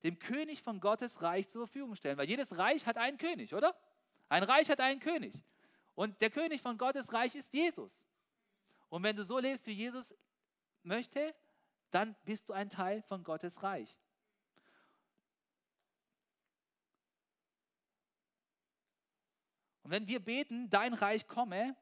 dem 0.05 0.19
König 0.21 0.63
von 0.63 0.79
Gottes 0.79 1.21
Reich 1.21 1.49
zur 1.49 1.67
Verfügung 1.67 1.97
stellen. 1.97 2.17
Weil 2.17 2.29
jedes 2.29 2.57
Reich 2.57 2.87
hat 2.87 2.97
einen 2.97 3.19
König, 3.19 3.53
oder? 3.55 3.77
Ein 4.29 4.45
Reich 4.45 4.71
hat 4.71 4.79
einen 4.79 5.01
König. 5.01 5.35
Und 5.97 6.21
der 6.23 6.31
König 6.31 6.63
von 6.63 6.79
Gottes 6.79 7.13
Reich 7.13 7.35
ist 7.35 7.53
Jesus. 7.53 8.07
Und 8.89 9.03
wenn 9.03 9.17
du 9.17 9.25
so 9.25 9.41
lebst, 9.41 9.67
wie 9.67 9.73
Jesus 9.73 10.15
möchte, 10.85 11.35
dann 11.91 12.17
bist 12.25 12.49
du 12.49 12.53
ein 12.53 12.71
Teil 12.71 13.03
von 13.03 13.23
Gottes 13.25 13.63
Reich. 13.63 13.99
Und 19.83 19.91
wenn 19.91 20.07
wir 20.07 20.21
beten, 20.21 20.71
dein 20.71 20.95
Reich 20.95 21.27
komme, 21.27 21.77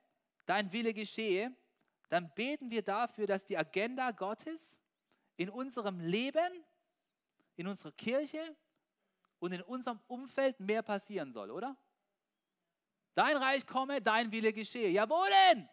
dein 0.46 0.72
Wille 0.72 0.94
geschehe, 0.94 1.54
dann 2.08 2.32
beten 2.34 2.70
wir 2.70 2.82
dafür, 2.82 3.26
dass 3.26 3.44
die 3.44 3.58
Agenda 3.58 4.12
Gottes 4.12 4.78
in 5.36 5.50
unserem 5.50 6.00
Leben 6.00 6.64
in 7.58 7.66
unserer 7.66 7.92
Kirche 7.92 8.56
und 9.40 9.52
in 9.52 9.62
unserem 9.62 10.00
Umfeld 10.06 10.58
mehr 10.60 10.82
passieren 10.82 11.32
soll, 11.32 11.50
oder? 11.50 11.76
Dein 13.14 13.36
Reich 13.36 13.66
komme, 13.66 14.00
dein 14.00 14.30
Wille 14.30 14.52
geschehe. 14.52 14.88
Ja, 14.90 15.08
wo 15.10 15.20
denn? 15.52 15.68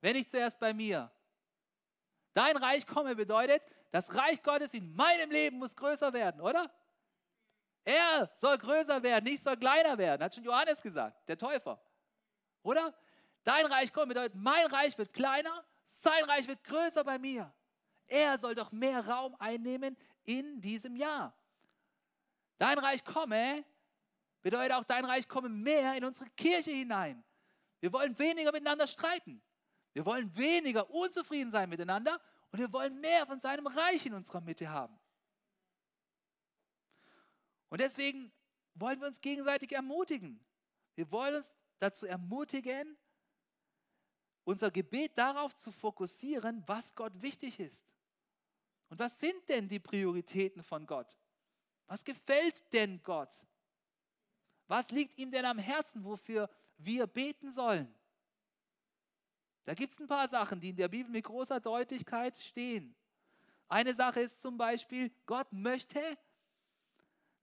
Wenn 0.00 0.16
nicht 0.16 0.30
zuerst 0.30 0.60
bei 0.60 0.74
mir. 0.74 1.10
Dein 2.38 2.56
Reich 2.56 2.86
komme 2.86 3.16
bedeutet, 3.16 3.60
das 3.90 4.14
Reich 4.14 4.40
Gottes 4.44 4.72
in 4.72 4.94
meinem 4.94 5.28
Leben 5.28 5.58
muss 5.58 5.74
größer 5.74 6.12
werden, 6.12 6.40
oder? 6.40 6.72
Er 7.82 8.30
soll 8.32 8.56
größer 8.56 9.02
werden, 9.02 9.24
nicht 9.24 9.42
soll 9.42 9.56
kleiner 9.56 9.98
werden, 9.98 10.22
hat 10.22 10.36
schon 10.36 10.44
Johannes 10.44 10.80
gesagt, 10.80 11.28
der 11.28 11.36
Täufer. 11.36 11.82
Oder? 12.62 12.94
Dein 13.42 13.66
Reich 13.66 13.92
komme 13.92 14.14
bedeutet, 14.14 14.36
mein 14.36 14.66
Reich 14.66 14.96
wird 14.96 15.12
kleiner, 15.12 15.64
sein 15.82 16.22
Reich 16.26 16.46
wird 16.46 16.62
größer 16.62 17.02
bei 17.02 17.18
mir. 17.18 17.52
Er 18.06 18.38
soll 18.38 18.54
doch 18.54 18.70
mehr 18.70 19.04
Raum 19.04 19.34
einnehmen 19.40 19.96
in 20.22 20.60
diesem 20.60 20.94
Jahr. 20.94 21.36
Dein 22.58 22.78
Reich 22.78 23.04
komme 23.04 23.64
bedeutet 24.42 24.76
auch, 24.76 24.84
dein 24.84 25.04
Reich 25.04 25.26
komme 25.26 25.48
mehr 25.48 25.96
in 25.96 26.04
unsere 26.04 26.30
Kirche 26.36 26.70
hinein. 26.70 27.24
Wir 27.80 27.92
wollen 27.92 28.16
weniger 28.16 28.52
miteinander 28.52 28.86
streiten. 28.86 29.42
Wir 29.92 30.04
wollen 30.06 30.34
weniger 30.36 30.90
unzufrieden 30.90 31.50
sein 31.50 31.68
miteinander 31.68 32.20
und 32.50 32.58
wir 32.58 32.72
wollen 32.72 33.00
mehr 33.00 33.26
von 33.26 33.40
seinem 33.40 33.66
Reich 33.66 34.06
in 34.06 34.14
unserer 34.14 34.40
Mitte 34.40 34.68
haben. 34.68 34.98
Und 37.68 37.80
deswegen 37.80 38.32
wollen 38.74 39.00
wir 39.00 39.08
uns 39.08 39.20
gegenseitig 39.20 39.72
ermutigen. 39.72 40.40
Wir 40.94 41.10
wollen 41.10 41.36
uns 41.36 41.56
dazu 41.78 42.06
ermutigen, 42.06 42.96
unser 44.44 44.70
Gebet 44.70 45.16
darauf 45.18 45.54
zu 45.54 45.70
fokussieren, 45.70 46.62
was 46.66 46.94
Gott 46.94 47.12
wichtig 47.20 47.60
ist. 47.60 47.92
Und 48.88 48.98
was 48.98 49.20
sind 49.20 49.48
denn 49.48 49.68
die 49.68 49.78
Prioritäten 49.78 50.62
von 50.62 50.86
Gott? 50.86 51.18
Was 51.86 52.04
gefällt 52.04 52.72
denn 52.72 53.02
Gott? 53.02 53.46
Was 54.66 54.90
liegt 54.90 55.18
ihm 55.18 55.30
denn 55.30 55.44
am 55.44 55.58
Herzen, 55.58 56.04
wofür 56.04 56.48
wir 56.78 57.06
beten 57.06 57.50
sollen? 57.50 57.94
Da 59.68 59.74
gibt 59.74 59.92
es 59.92 60.00
ein 60.00 60.06
paar 60.06 60.26
Sachen, 60.26 60.58
die 60.62 60.70
in 60.70 60.76
der 60.76 60.88
Bibel 60.88 61.12
mit 61.12 61.26
großer 61.26 61.60
Deutlichkeit 61.60 62.38
stehen. 62.38 62.96
Eine 63.68 63.94
Sache 63.94 64.22
ist 64.22 64.40
zum 64.40 64.56
Beispiel, 64.56 65.12
Gott 65.26 65.52
möchte, 65.52 66.00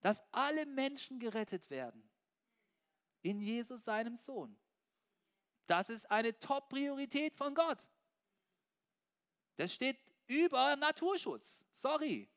dass 0.01 0.23
alle 0.31 0.65
Menschen 0.65 1.19
gerettet 1.19 1.69
werden. 1.69 2.01
In 3.21 3.39
Jesus, 3.39 3.83
seinem 3.83 4.15
Sohn. 4.15 4.57
Das 5.67 5.91
ist 5.91 6.09
eine 6.09 6.35
Top-Priorität 6.39 7.35
von 7.35 7.53
Gott. 7.53 7.77
Das 9.57 9.71
steht 9.71 9.99
über 10.25 10.75
Naturschutz. 10.77 11.63
Sorry. 11.69 12.27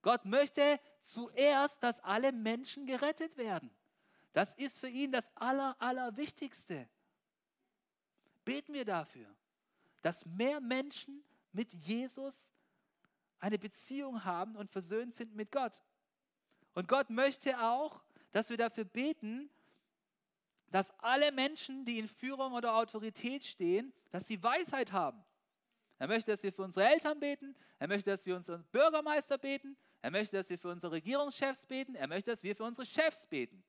Gott 0.00 0.24
möchte 0.24 0.78
zuerst, 1.00 1.82
dass 1.82 1.98
alle 1.98 2.30
Menschen 2.30 2.86
gerettet 2.86 3.36
werden. 3.36 3.74
Das 4.32 4.54
ist 4.54 4.78
für 4.78 4.88
ihn 4.88 5.10
das 5.10 5.28
Aller, 5.34 5.74
Allerwichtigste. 5.80 6.88
Beten 8.44 8.72
wir 8.74 8.84
dafür, 8.84 9.26
dass 10.02 10.26
mehr 10.26 10.60
Menschen 10.60 11.22
mit 11.52 11.72
Jesus 11.72 12.52
eine 13.38 13.58
Beziehung 13.58 14.24
haben 14.24 14.56
und 14.56 14.70
versöhnt 14.70 15.14
sind 15.14 15.34
mit 15.34 15.50
Gott. 15.50 15.82
Und 16.74 16.88
Gott 16.88 17.10
möchte 17.10 17.60
auch, 17.60 18.02
dass 18.30 18.50
wir 18.50 18.56
dafür 18.56 18.84
beten, 18.84 19.50
dass 20.70 20.90
alle 21.00 21.32
Menschen, 21.32 21.84
die 21.84 21.98
in 21.98 22.08
Führung 22.08 22.54
oder 22.54 22.76
Autorität 22.76 23.44
stehen, 23.44 23.92
dass 24.10 24.26
sie 24.26 24.42
Weisheit 24.42 24.92
haben. 24.92 25.22
Er 25.98 26.08
möchte, 26.08 26.30
dass 26.30 26.42
wir 26.42 26.52
für 26.52 26.62
unsere 26.62 26.88
Eltern 26.88 27.20
beten. 27.20 27.54
Er 27.78 27.88
möchte, 27.88 28.10
dass 28.10 28.26
wir 28.26 28.34
unseren 28.34 28.64
Bürgermeister 28.72 29.38
beten. 29.38 29.76
Er 30.00 30.10
möchte, 30.10 30.36
dass 30.36 30.48
wir 30.48 30.58
für 30.58 30.70
unsere 30.70 30.92
Regierungschefs 30.92 31.66
beten. 31.66 31.94
Er 31.94 32.08
möchte, 32.08 32.30
dass 32.30 32.42
wir 32.42 32.56
für 32.56 32.64
unsere 32.64 32.86
Chefs 32.86 33.26
beten. 33.26 33.62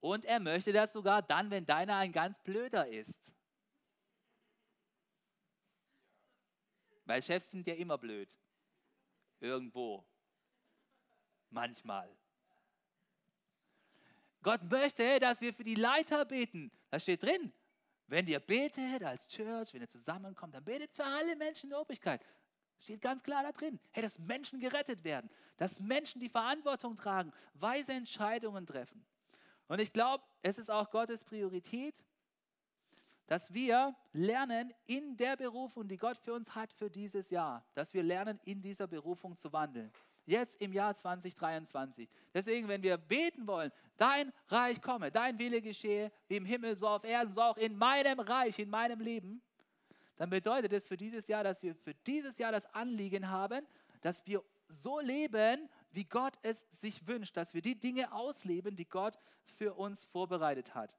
Und 0.00 0.24
er 0.24 0.40
möchte 0.40 0.72
das 0.72 0.92
sogar 0.92 1.22
dann, 1.22 1.50
wenn 1.50 1.66
deiner 1.66 1.96
ein 1.96 2.12
ganz 2.12 2.38
blöder 2.40 2.88
ist. 2.88 3.32
Weil 7.08 7.22
Chefs 7.22 7.50
sind 7.50 7.66
ja 7.66 7.72
immer 7.72 7.96
blöd. 7.96 8.28
Irgendwo. 9.40 10.04
Manchmal. 11.48 12.14
Gott 14.42 14.62
möchte, 14.70 15.18
dass 15.18 15.40
wir 15.40 15.54
für 15.54 15.64
die 15.64 15.74
Leiter 15.74 16.26
beten. 16.26 16.70
Das 16.90 17.04
steht 17.04 17.22
drin. 17.22 17.50
Wenn 18.08 18.26
ihr 18.26 18.40
betet 18.40 19.02
als 19.02 19.26
Church, 19.26 19.72
wenn 19.72 19.80
ihr 19.80 19.88
zusammenkommt, 19.88 20.54
dann 20.54 20.64
betet 20.64 20.92
für 20.92 21.04
alle 21.04 21.34
Menschen 21.34 21.68
in 21.68 21.70
der 21.70 21.80
Obrigkeit. 21.80 22.20
Steht 22.78 23.00
ganz 23.00 23.22
klar 23.22 23.42
da 23.42 23.52
drin. 23.52 23.80
Hey, 23.90 24.02
dass 24.02 24.18
Menschen 24.18 24.60
gerettet 24.60 25.02
werden, 25.02 25.30
dass 25.56 25.80
Menschen 25.80 26.20
die 26.20 26.28
Verantwortung 26.28 26.98
tragen, 26.98 27.32
weise 27.54 27.92
Entscheidungen 27.92 28.66
treffen. 28.66 29.02
Und 29.66 29.80
ich 29.80 29.94
glaube, 29.94 30.22
es 30.42 30.58
ist 30.58 30.70
auch 30.70 30.90
Gottes 30.90 31.24
Priorität, 31.24 32.04
dass 33.28 33.54
wir 33.54 33.94
lernen 34.12 34.74
in 34.86 35.16
der 35.16 35.36
Berufung, 35.36 35.86
die 35.86 35.96
Gott 35.96 36.18
für 36.18 36.34
uns 36.34 36.54
hat 36.54 36.72
für 36.72 36.90
dieses 36.90 37.30
Jahr, 37.30 37.64
dass 37.74 37.94
wir 37.94 38.02
lernen, 38.02 38.40
in 38.44 38.60
dieser 38.60 38.88
Berufung 38.88 39.36
zu 39.36 39.52
wandeln 39.52 39.92
jetzt 40.28 40.60
im 40.60 40.72
Jahr 40.72 40.94
2023. 40.94 42.08
Deswegen, 42.32 42.68
wenn 42.68 42.82
wir 42.82 42.96
beten 42.96 43.46
wollen, 43.46 43.72
dein 43.96 44.32
Reich 44.48 44.80
komme, 44.80 45.10
dein 45.10 45.38
Wille 45.38 45.60
geschehe, 45.60 46.12
wie 46.28 46.36
im 46.36 46.44
Himmel, 46.44 46.76
so 46.76 46.86
auf 46.86 47.04
Erden, 47.04 47.32
so 47.32 47.40
auch 47.40 47.56
in 47.56 47.76
meinem 47.76 48.20
Reich, 48.20 48.58
in 48.58 48.70
meinem 48.70 49.00
Leben, 49.00 49.42
dann 50.16 50.30
bedeutet 50.30 50.72
es 50.72 50.86
für 50.86 50.96
dieses 50.96 51.28
Jahr, 51.28 51.44
dass 51.44 51.62
wir 51.62 51.74
für 51.74 51.94
dieses 52.06 52.38
Jahr 52.38 52.52
das 52.52 52.66
Anliegen 52.74 53.30
haben, 53.30 53.66
dass 54.00 54.26
wir 54.26 54.44
so 54.68 55.00
leben, 55.00 55.68
wie 55.92 56.04
Gott 56.04 56.34
es 56.42 56.66
sich 56.70 57.06
wünscht, 57.06 57.36
dass 57.36 57.54
wir 57.54 57.62
die 57.62 57.78
Dinge 57.80 58.12
ausleben, 58.12 58.76
die 58.76 58.88
Gott 58.88 59.18
für 59.56 59.74
uns 59.74 60.04
vorbereitet 60.04 60.74
hat. 60.74 60.96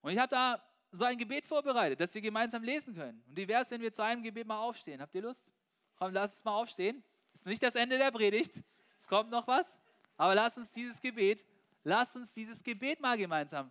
Und 0.00 0.12
ich 0.12 0.18
habe 0.18 0.28
da 0.28 0.62
so 0.90 1.04
ein 1.04 1.18
Gebet 1.18 1.44
vorbereitet, 1.44 2.00
das 2.00 2.14
wir 2.14 2.20
gemeinsam 2.20 2.62
lesen 2.62 2.94
können. 2.94 3.22
Und 3.26 3.36
wie 3.36 3.46
wäre 3.46 3.62
es, 3.62 3.70
wenn 3.70 3.80
wir 3.80 3.92
zu 3.92 4.02
einem 4.02 4.22
Gebet 4.22 4.46
mal 4.46 4.58
aufstehen? 4.58 5.00
Habt 5.00 5.14
ihr 5.14 5.22
Lust? 5.22 5.52
Komm, 5.96 6.12
lass 6.12 6.36
uns 6.36 6.44
mal 6.44 6.56
aufstehen. 6.56 7.02
Ist 7.34 7.46
nicht 7.46 7.62
das 7.62 7.74
Ende 7.74 7.98
der 7.98 8.10
Predigt. 8.10 8.62
Es 8.96 9.06
kommt 9.06 9.30
noch 9.30 9.46
was. 9.46 9.78
Aber 10.16 10.34
lass 10.34 10.56
uns 10.56 10.72
dieses 10.72 11.00
Gebet, 11.00 11.46
lass 11.84 12.16
uns 12.16 12.32
dieses 12.32 12.62
Gebet 12.62 13.00
mal 13.00 13.16
gemeinsam, 13.16 13.70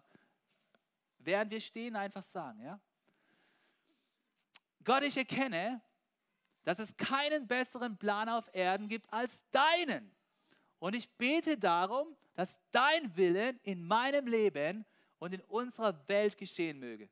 während 1.20 1.52
wir 1.52 1.60
stehen, 1.60 1.96
einfach 1.96 2.24
sagen. 2.24 2.62
Ja? 2.64 2.80
Gott, 4.84 5.04
ich 5.04 5.18
erkenne, 5.18 5.82
dass 6.64 6.80
es 6.80 6.96
keinen 6.96 7.48
besseren 7.48 7.98
Plan 7.98 8.30
auf 8.30 8.50
Erden 8.54 8.88
gibt 8.88 9.12
als 9.12 9.44
deinen. 9.52 10.10
Und 10.80 10.96
ich 10.96 11.10
bete 11.18 11.58
darum, 11.58 12.16
dass 12.36 12.60
dein 12.72 13.16
Willen 13.18 13.60
in 13.64 13.84
meinem 13.84 14.28
Leben 14.28 14.86
und 15.20 15.34
in 15.34 15.42
unserer 15.42 16.08
Welt 16.08 16.38
geschehen 16.38 16.80
möge. 16.80 17.10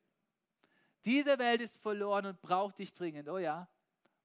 Diese 1.04 1.38
Welt 1.38 1.62
ist 1.62 1.78
verloren 1.78 2.26
und 2.26 2.42
braucht 2.42 2.80
dich 2.80 2.94
dringend. 2.94 3.30
Oh 3.30 3.38
ja. 3.38 3.68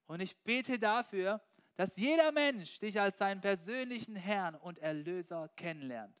Und 0.07 0.19
ich 0.19 0.35
bete 0.43 0.79
dafür, 0.79 1.41
dass 1.75 1.95
jeder 1.95 2.31
Mensch 2.31 2.79
dich 2.79 2.99
als 2.99 3.17
seinen 3.17 3.41
persönlichen 3.41 4.15
Herrn 4.15 4.55
und 4.55 4.79
Erlöser 4.79 5.49
kennenlernt. 5.55 6.15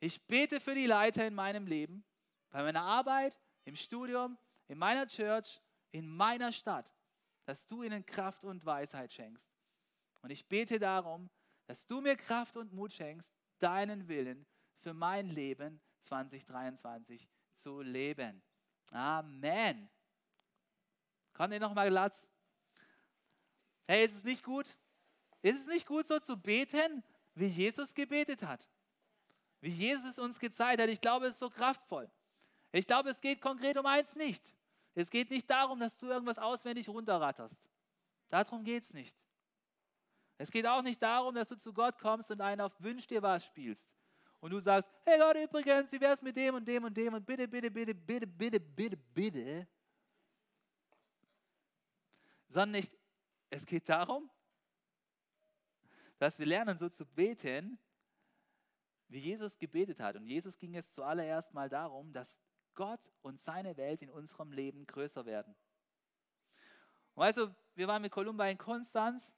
Ich 0.00 0.26
bete 0.26 0.60
für 0.60 0.74
die 0.74 0.86
Leiter 0.86 1.26
in 1.26 1.34
meinem 1.34 1.66
Leben, 1.66 2.04
bei 2.50 2.62
meiner 2.62 2.82
Arbeit, 2.82 3.38
im 3.64 3.76
Studium, 3.76 4.36
in 4.68 4.78
meiner 4.78 5.06
Church, 5.06 5.62
in 5.92 6.06
meiner 6.06 6.52
Stadt, 6.52 6.92
dass 7.44 7.66
du 7.66 7.82
ihnen 7.82 8.04
Kraft 8.04 8.44
und 8.44 8.64
Weisheit 8.66 9.12
schenkst. 9.12 9.48
Und 10.22 10.30
ich 10.30 10.46
bete 10.46 10.78
darum, 10.78 11.30
dass 11.66 11.86
du 11.86 12.00
mir 12.00 12.16
Kraft 12.16 12.56
und 12.56 12.72
Mut 12.72 12.92
schenkst, 12.92 13.32
deinen 13.58 14.08
Willen 14.08 14.46
für 14.80 14.92
mein 14.92 15.28
Leben 15.28 15.80
2023 16.04 17.28
zu 17.54 17.80
leben. 17.80 18.42
Amen. 18.90 19.88
Kommt 21.32 21.52
ihr 21.52 21.60
nochmal 21.60 21.88
Platz? 21.90 22.26
Hey, 23.86 24.04
ist 24.04 24.16
es 24.16 24.24
nicht 24.24 24.42
gut? 24.42 24.76
Ist 25.42 25.60
es 25.60 25.66
nicht 25.66 25.86
gut, 25.86 26.06
so 26.06 26.18
zu 26.20 26.36
beten, 26.36 27.02
wie 27.34 27.46
Jesus 27.46 27.92
gebetet 27.92 28.42
hat? 28.42 28.68
Wie 29.60 29.70
Jesus 29.70 30.18
uns 30.18 30.38
gezeigt 30.38 30.80
hat. 30.80 30.88
Ich 30.88 31.00
glaube, 31.00 31.26
es 31.26 31.34
ist 31.34 31.40
so 31.40 31.50
kraftvoll. 31.50 32.10
Ich 32.72 32.86
glaube, 32.86 33.10
es 33.10 33.20
geht 33.20 33.40
konkret 33.40 33.76
um 33.76 33.86
eins 33.86 34.16
nicht. 34.16 34.54
Es 34.94 35.10
geht 35.10 35.30
nicht 35.30 35.48
darum, 35.50 35.80
dass 35.80 35.98
du 35.98 36.06
irgendwas 36.06 36.38
auswendig 36.38 36.88
runterratterst. 36.88 37.68
Darum 38.28 38.64
geht 38.64 38.84
es 38.84 38.94
nicht. 38.94 39.16
Es 40.38 40.50
geht 40.50 40.66
auch 40.66 40.82
nicht 40.82 41.02
darum, 41.02 41.34
dass 41.34 41.48
du 41.48 41.56
zu 41.56 41.72
Gott 41.72 41.98
kommst 41.98 42.30
und 42.30 42.40
einen 42.40 42.60
auf 42.60 42.72
Wünsch 42.80 43.06
dir 43.06 43.22
was 43.22 43.44
spielst. 43.44 43.88
Und 44.44 44.50
du 44.50 44.60
sagst, 44.60 44.90
hey 45.06 45.18
Gott, 45.18 45.36
übrigens, 45.38 45.90
wie 45.90 45.98
wär's 45.98 46.20
mit 46.20 46.36
dem 46.36 46.54
und 46.56 46.68
dem 46.68 46.84
und 46.84 46.94
dem 46.94 47.14
und 47.14 47.24
bitte, 47.24 47.48
bitte, 47.48 47.70
bitte, 47.70 47.94
bitte, 47.94 48.26
bitte, 48.26 48.60
bitte, 48.60 48.96
bitte. 49.14 49.66
Sondern 52.48 52.72
nicht, 52.72 52.92
es 53.48 53.64
geht 53.64 53.88
darum, 53.88 54.30
dass 56.18 56.38
wir 56.38 56.44
lernen, 56.44 56.76
so 56.76 56.90
zu 56.90 57.06
beten, 57.06 57.78
wie 59.08 59.20
Jesus 59.20 59.56
gebetet 59.56 59.98
hat. 59.98 60.16
Und 60.16 60.26
Jesus 60.26 60.58
ging 60.58 60.76
es 60.76 60.92
zuallererst 60.92 61.54
mal 61.54 61.70
darum, 61.70 62.12
dass 62.12 62.38
Gott 62.74 63.10
und 63.22 63.40
seine 63.40 63.78
Welt 63.78 64.02
in 64.02 64.10
unserem 64.10 64.52
Leben 64.52 64.86
größer 64.86 65.24
werden. 65.24 65.56
Und 67.14 67.22
also, 67.22 67.50
wir 67.76 67.88
waren 67.88 68.02
mit 68.02 68.12
Columba 68.12 68.46
in 68.48 68.58
Konstanz, 68.58 69.32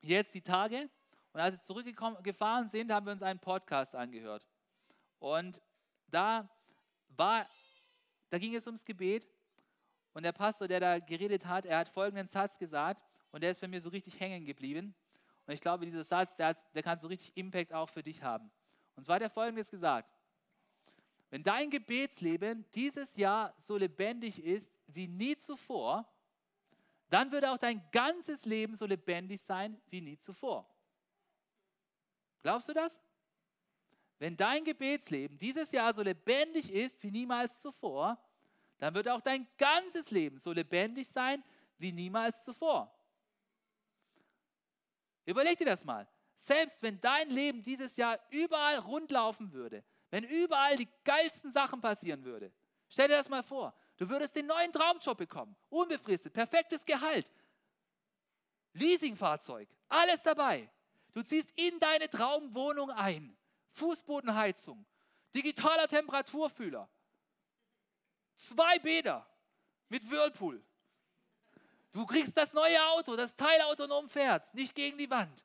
jetzt 0.00 0.32
die 0.34 0.42
Tage, 0.42 0.88
und 1.32 1.40
als 1.40 1.54
wir 1.54 1.60
zurückgefahren 1.60 2.68
sind, 2.68 2.90
haben 2.90 3.06
wir 3.06 3.12
uns 3.12 3.22
einen 3.22 3.38
Podcast 3.38 3.94
angehört. 3.94 4.46
Und 5.18 5.62
da 6.08 6.48
war, 7.08 7.48
da 8.30 8.38
ging 8.38 8.54
es 8.54 8.66
ums 8.66 8.84
Gebet. 8.84 9.28
Und 10.12 10.24
der 10.24 10.32
Pastor, 10.32 10.66
der 10.66 10.80
da 10.80 10.98
geredet 10.98 11.46
hat, 11.46 11.66
er 11.66 11.78
hat 11.78 11.88
folgenden 11.88 12.26
Satz 12.26 12.58
gesagt 12.58 13.00
und 13.30 13.42
der 13.42 13.52
ist 13.52 13.60
bei 13.60 13.68
mir 13.68 13.80
so 13.80 13.90
richtig 13.90 14.18
hängen 14.18 14.44
geblieben. 14.44 14.94
Und 15.46 15.54
ich 15.54 15.60
glaube, 15.60 15.84
dieser 15.84 16.02
Satz, 16.02 16.34
der, 16.34 16.48
hat, 16.48 16.74
der 16.74 16.82
kann 16.82 16.98
so 16.98 17.06
richtig 17.06 17.36
Impact 17.36 17.72
auch 17.72 17.88
für 17.88 18.02
dich 18.02 18.22
haben. 18.22 18.50
Und 18.96 19.04
zwar 19.04 19.16
hat 19.16 19.22
er 19.22 19.30
folgendes 19.30 19.70
gesagt. 19.70 20.12
Wenn 21.30 21.44
dein 21.44 21.70
Gebetsleben 21.70 22.64
dieses 22.74 23.14
Jahr 23.14 23.54
so 23.56 23.76
lebendig 23.76 24.42
ist 24.42 24.72
wie 24.88 25.06
nie 25.06 25.36
zuvor, 25.36 26.12
dann 27.08 27.30
würde 27.30 27.52
auch 27.52 27.58
dein 27.58 27.82
ganzes 27.92 28.44
Leben 28.44 28.74
so 28.74 28.84
lebendig 28.84 29.40
sein 29.40 29.80
wie 29.90 30.00
nie 30.00 30.18
zuvor. 30.18 30.68
Glaubst 32.42 32.68
du 32.68 32.72
das? 32.72 33.00
Wenn 34.18 34.36
dein 34.36 34.64
Gebetsleben 34.64 35.38
dieses 35.38 35.72
Jahr 35.72 35.94
so 35.94 36.02
lebendig 36.02 36.70
ist 36.72 37.02
wie 37.02 37.10
niemals 37.10 37.60
zuvor, 37.60 38.22
dann 38.78 38.94
wird 38.94 39.08
auch 39.08 39.20
dein 39.20 39.46
ganzes 39.58 40.10
Leben 40.10 40.38
so 40.38 40.52
lebendig 40.52 41.08
sein 41.08 41.42
wie 41.78 41.92
niemals 41.92 42.44
zuvor. 42.44 42.94
Überleg 45.24 45.58
dir 45.58 45.66
das 45.66 45.84
mal. 45.84 46.08
selbst 46.40 46.82
wenn 46.82 47.00
dein 47.00 47.30
Leben 47.30 47.62
dieses 47.62 47.96
Jahr 47.96 48.18
überall 48.30 48.78
rundlaufen 48.78 49.52
würde, 49.52 49.84
wenn 50.10 50.24
überall 50.24 50.76
die 50.76 50.88
geilsten 51.04 51.52
Sachen 51.52 51.80
passieren 51.80 52.24
würde, 52.24 52.52
stell 52.88 53.08
dir 53.08 53.16
das 53.16 53.28
mal 53.28 53.42
vor, 53.42 53.74
du 53.98 54.08
würdest 54.08 54.34
den 54.34 54.46
neuen 54.46 54.72
Traumjob 54.72 55.18
bekommen, 55.18 55.54
unbefristet, 55.68 56.32
perfektes 56.32 56.84
Gehalt, 56.84 57.30
Leasingfahrzeug, 58.72 59.68
alles 59.88 60.22
dabei. 60.22 60.70
Du 61.12 61.22
ziehst 61.22 61.50
in 61.56 61.78
deine 61.80 62.08
Traumwohnung 62.08 62.90
ein, 62.90 63.36
Fußbodenheizung, 63.72 64.86
digitaler 65.34 65.88
Temperaturfühler, 65.88 66.88
zwei 68.36 68.78
Bäder 68.78 69.28
mit 69.88 70.08
Whirlpool. 70.10 70.64
Du 71.92 72.06
kriegst 72.06 72.36
das 72.36 72.52
neue 72.52 72.80
Auto, 72.90 73.16
das 73.16 73.34
teilautonom 73.34 74.08
fährt, 74.08 74.54
nicht 74.54 74.74
gegen 74.74 74.96
die 74.96 75.10
Wand. 75.10 75.44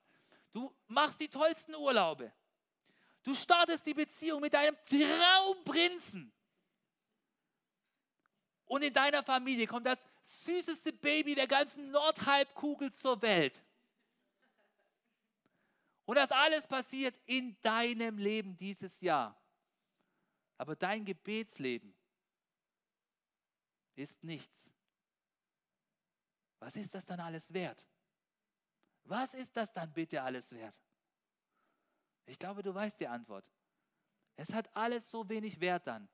Du 0.51 0.73
machst 0.87 1.19
die 1.19 1.27
tollsten 1.27 1.75
Urlaube. 1.75 2.31
Du 3.23 3.33
startest 3.33 3.85
die 3.87 3.95
Beziehung 3.95 4.41
mit 4.41 4.53
deinem 4.53 4.77
Traumprinzen. 4.85 6.31
Und 8.65 8.83
in 8.83 8.93
deiner 8.93 9.23
Familie 9.23 9.65
kommt 9.65 9.87
das 9.87 9.99
süßeste 10.21 10.93
Baby 10.93 11.33
der 11.33 11.47
ganzen 11.47 11.91
Nordhalbkugel 11.91 12.93
zur 12.93 13.21
Welt. 13.21 13.64
Und 16.05 16.15
das 16.15 16.31
alles 16.31 16.67
passiert 16.67 17.19
in 17.25 17.59
deinem 17.61 18.17
Leben 18.17 18.55
dieses 18.55 19.01
Jahr. 19.01 19.35
Aber 20.57 20.75
dein 20.75 21.03
Gebetsleben 21.03 21.93
ist 23.95 24.23
nichts. 24.23 24.69
Was 26.59 26.75
ist 26.75 26.93
das 26.93 27.05
dann 27.05 27.19
alles 27.19 27.51
wert? 27.51 27.85
Was 29.03 29.33
ist 29.33 29.55
das 29.57 29.71
dann 29.73 29.91
bitte 29.91 30.21
alles 30.21 30.51
wert? 30.51 30.75
Ich 32.25 32.39
glaube, 32.39 32.63
du 32.63 32.73
weißt 32.73 32.99
die 32.99 33.07
Antwort. 33.07 33.51
Es 34.35 34.53
hat 34.53 34.73
alles 34.75 35.09
so 35.09 35.27
wenig 35.27 35.59
Wert 35.59 35.87
dann. 35.87 36.07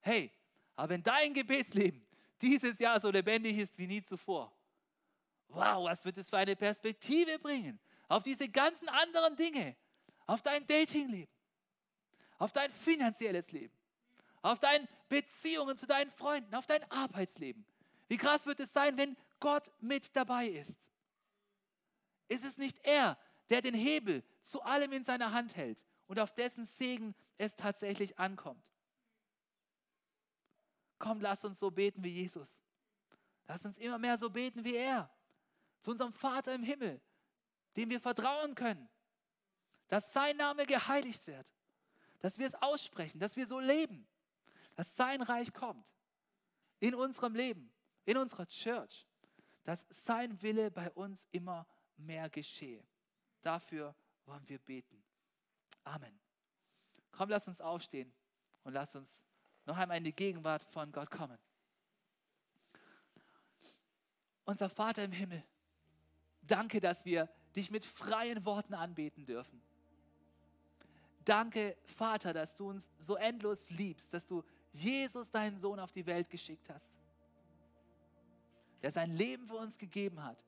Hey, 0.00 0.32
aber 0.76 0.90
wenn 0.90 1.02
dein 1.02 1.34
Gebetsleben 1.34 2.06
dieses 2.40 2.78
Jahr 2.78 3.00
so 3.00 3.10
lebendig 3.10 3.58
ist 3.58 3.76
wie 3.78 3.86
nie 3.86 4.02
zuvor, 4.02 4.56
wow, 5.48 5.84
was 5.84 6.04
wird 6.04 6.16
es 6.18 6.30
für 6.30 6.38
eine 6.38 6.56
Perspektive 6.56 7.38
bringen 7.38 7.80
auf 8.10 8.24
diese 8.24 8.48
ganzen 8.48 8.88
anderen 8.88 9.36
Dinge, 9.36 9.76
auf 10.26 10.42
dein 10.42 10.66
Datingleben, 10.66 11.32
auf 12.38 12.52
dein 12.52 12.70
finanzielles 12.70 13.52
Leben, 13.52 13.72
auf 14.42 14.58
deine 14.58 14.88
Beziehungen 15.08 15.78
zu 15.78 15.86
deinen 15.86 16.10
Freunden, 16.10 16.54
auf 16.54 16.66
dein 16.66 16.82
Arbeitsleben. 16.90 17.64
Wie 18.08 18.16
krass 18.16 18.46
wird 18.46 18.58
es 18.60 18.72
sein, 18.72 18.98
wenn 18.98 19.16
Gott 19.38 19.70
mit 19.80 20.14
dabei 20.16 20.48
ist? 20.48 20.80
Ist 22.26 22.44
es 22.44 22.58
nicht 22.58 22.78
er, 22.82 23.16
der 23.48 23.62
den 23.62 23.74
Hebel 23.74 24.24
zu 24.40 24.60
allem 24.62 24.92
in 24.92 25.04
seiner 25.04 25.32
Hand 25.32 25.54
hält 25.56 25.84
und 26.08 26.18
auf 26.18 26.34
dessen 26.34 26.64
Segen 26.64 27.14
es 27.38 27.54
tatsächlich 27.54 28.18
ankommt? 28.18 28.64
Komm, 30.98 31.20
lass 31.20 31.44
uns 31.44 31.60
so 31.60 31.70
beten 31.70 32.02
wie 32.02 32.10
Jesus. 32.10 32.58
Lass 33.46 33.64
uns 33.64 33.78
immer 33.78 33.98
mehr 33.98 34.18
so 34.18 34.30
beten 34.30 34.64
wie 34.64 34.74
er. 34.74 35.08
Zu 35.80 35.92
unserem 35.92 36.12
Vater 36.12 36.54
im 36.54 36.64
Himmel, 36.64 37.00
dem 37.76 37.90
wir 37.90 38.00
vertrauen 38.00 38.54
können. 38.54 38.88
Dass 39.88 40.12
sein 40.12 40.36
Name 40.36 40.66
geheiligt 40.66 41.26
wird. 41.26 41.52
Dass 42.20 42.38
wir 42.38 42.46
es 42.46 42.54
aussprechen, 42.54 43.18
dass 43.18 43.36
wir 43.36 43.46
so 43.46 43.58
leben. 43.58 44.06
Dass 44.76 44.96
sein 44.96 45.22
Reich 45.22 45.52
kommt. 45.52 45.92
In 46.78 46.94
unserem 46.94 47.34
Leben, 47.34 47.72
in 48.04 48.16
unserer 48.16 48.46
Church. 48.46 49.06
Dass 49.64 49.86
sein 49.90 50.40
Wille 50.42 50.70
bei 50.70 50.90
uns 50.92 51.26
immer 51.30 51.66
mehr 51.96 52.28
geschehe. 52.30 52.82
Dafür 53.42 53.94
wollen 54.26 54.48
wir 54.48 54.58
beten. 54.58 55.02
Amen. 55.84 56.18
Komm, 57.12 57.28
lass 57.30 57.48
uns 57.48 57.60
aufstehen 57.60 58.12
und 58.64 58.72
lass 58.72 58.94
uns 58.94 59.24
noch 59.66 59.76
einmal 59.76 59.98
in 59.98 60.04
die 60.04 60.14
Gegenwart 60.14 60.64
von 60.64 60.92
Gott 60.92 61.10
kommen. 61.10 61.38
Unser 64.44 64.68
Vater 64.68 65.04
im 65.04 65.12
Himmel, 65.12 65.44
danke, 66.42 66.80
dass 66.80 67.04
wir 67.04 67.28
dich 67.56 67.70
mit 67.70 67.84
freien 67.84 68.44
Worten 68.44 68.74
anbeten 68.74 69.24
dürfen. 69.24 69.60
Danke, 71.24 71.76
Vater, 71.84 72.32
dass 72.32 72.54
du 72.54 72.70
uns 72.70 72.88
so 72.98 73.16
endlos 73.16 73.70
liebst, 73.70 74.12
dass 74.12 74.24
du 74.24 74.42
Jesus, 74.72 75.30
deinen 75.30 75.58
Sohn, 75.58 75.78
auf 75.78 75.92
die 75.92 76.06
Welt 76.06 76.30
geschickt 76.30 76.68
hast, 76.70 76.90
der 78.82 78.90
sein 78.90 79.10
Leben 79.10 79.46
für 79.46 79.56
uns 79.56 79.76
gegeben 79.76 80.22
hat, 80.22 80.42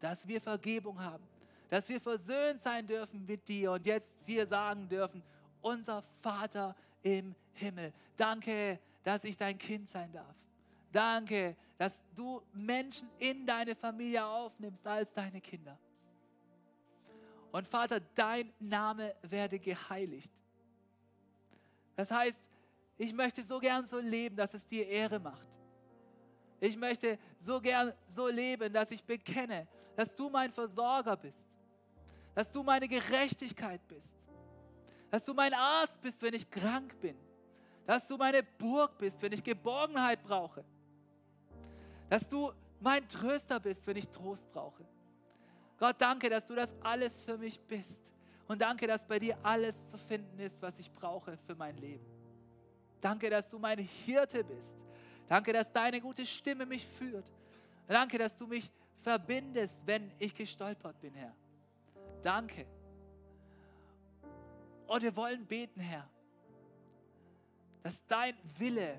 dass 0.00 0.26
wir 0.28 0.40
Vergebung 0.40 1.02
haben, 1.02 1.24
dass 1.70 1.88
wir 1.88 2.00
versöhnt 2.00 2.60
sein 2.60 2.86
dürfen 2.86 3.24
mit 3.26 3.48
dir 3.48 3.72
und 3.72 3.86
jetzt 3.86 4.14
wir 4.26 4.46
sagen 4.46 4.88
dürfen, 4.88 5.22
unser 5.62 6.02
Vater 6.20 6.76
im 7.02 7.34
Himmel. 7.54 7.92
Danke, 8.16 8.78
dass 9.02 9.24
ich 9.24 9.36
dein 9.36 9.58
Kind 9.58 9.88
sein 9.88 10.12
darf. 10.12 10.34
Danke, 10.92 11.56
dass 11.76 12.02
du 12.14 12.40
Menschen 12.52 13.08
in 13.18 13.46
deine 13.46 13.74
Familie 13.74 14.24
aufnimmst 14.24 14.86
als 14.86 15.12
deine 15.12 15.40
Kinder. 15.40 15.78
Und 17.54 17.68
Vater, 17.68 18.00
dein 18.16 18.52
Name 18.58 19.14
werde 19.22 19.60
geheiligt. 19.60 20.32
Das 21.94 22.10
heißt, 22.10 22.42
ich 22.98 23.12
möchte 23.12 23.44
so 23.44 23.60
gern 23.60 23.84
so 23.86 24.00
leben, 24.00 24.34
dass 24.34 24.54
es 24.54 24.66
dir 24.66 24.84
Ehre 24.88 25.20
macht. 25.20 25.46
Ich 26.58 26.76
möchte 26.76 27.16
so 27.38 27.60
gern 27.60 27.92
so 28.08 28.26
leben, 28.26 28.72
dass 28.72 28.90
ich 28.90 29.04
bekenne, 29.04 29.68
dass 29.94 30.12
du 30.12 30.28
mein 30.30 30.50
Versorger 30.50 31.16
bist, 31.16 31.46
dass 32.34 32.50
du 32.50 32.64
meine 32.64 32.88
Gerechtigkeit 32.88 33.86
bist, 33.86 34.16
dass 35.12 35.24
du 35.24 35.32
mein 35.32 35.54
Arzt 35.54 36.00
bist, 36.00 36.20
wenn 36.22 36.34
ich 36.34 36.50
krank 36.50 37.00
bin, 37.00 37.16
dass 37.86 38.08
du 38.08 38.16
meine 38.16 38.42
Burg 38.42 38.98
bist, 38.98 39.22
wenn 39.22 39.32
ich 39.32 39.44
Geborgenheit 39.44 40.24
brauche, 40.24 40.64
dass 42.10 42.28
du 42.28 42.52
mein 42.80 43.06
Tröster 43.06 43.60
bist, 43.60 43.86
wenn 43.86 43.96
ich 43.96 44.08
Trost 44.08 44.50
brauche. 44.50 44.84
Gott, 45.84 46.00
danke, 46.00 46.30
dass 46.30 46.46
du 46.46 46.54
das 46.54 46.72
alles 46.80 47.20
für 47.20 47.36
mich 47.36 47.60
bist. 47.60 48.10
Und 48.48 48.62
danke, 48.62 48.86
dass 48.86 49.06
bei 49.06 49.18
dir 49.18 49.36
alles 49.42 49.90
zu 49.90 49.98
finden 49.98 50.38
ist, 50.38 50.62
was 50.62 50.78
ich 50.78 50.90
brauche 50.90 51.36
für 51.36 51.54
mein 51.54 51.76
Leben. 51.76 52.06
Danke, 53.02 53.28
dass 53.28 53.50
du 53.50 53.58
mein 53.58 53.76
Hirte 53.80 54.42
bist. 54.42 54.78
Danke, 55.28 55.52
dass 55.52 55.70
deine 55.70 56.00
gute 56.00 56.24
Stimme 56.24 56.64
mich 56.64 56.86
führt. 56.86 57.30
Danke, 57.86 58.16
dass 58.16 58.34
du 58.34 58.46
mich 58.46 58.70
verbindest, 59.02 59.86
wenn 59.86 60.10
ich 60.18 60.34
gestolpert 60.34 60.98
bin, 61.02 61.12
Herr. 61.12 61.34
Danke. 62.22 62.64
Und 64.86 65.02
wir 65.02 65.14
wollen 65.14 65.44
beten, 65.44 65.80
Herr, 65.80 66.08
dass 67.82 68.02
dein 68.06 68.34
Wille 68.56 68.98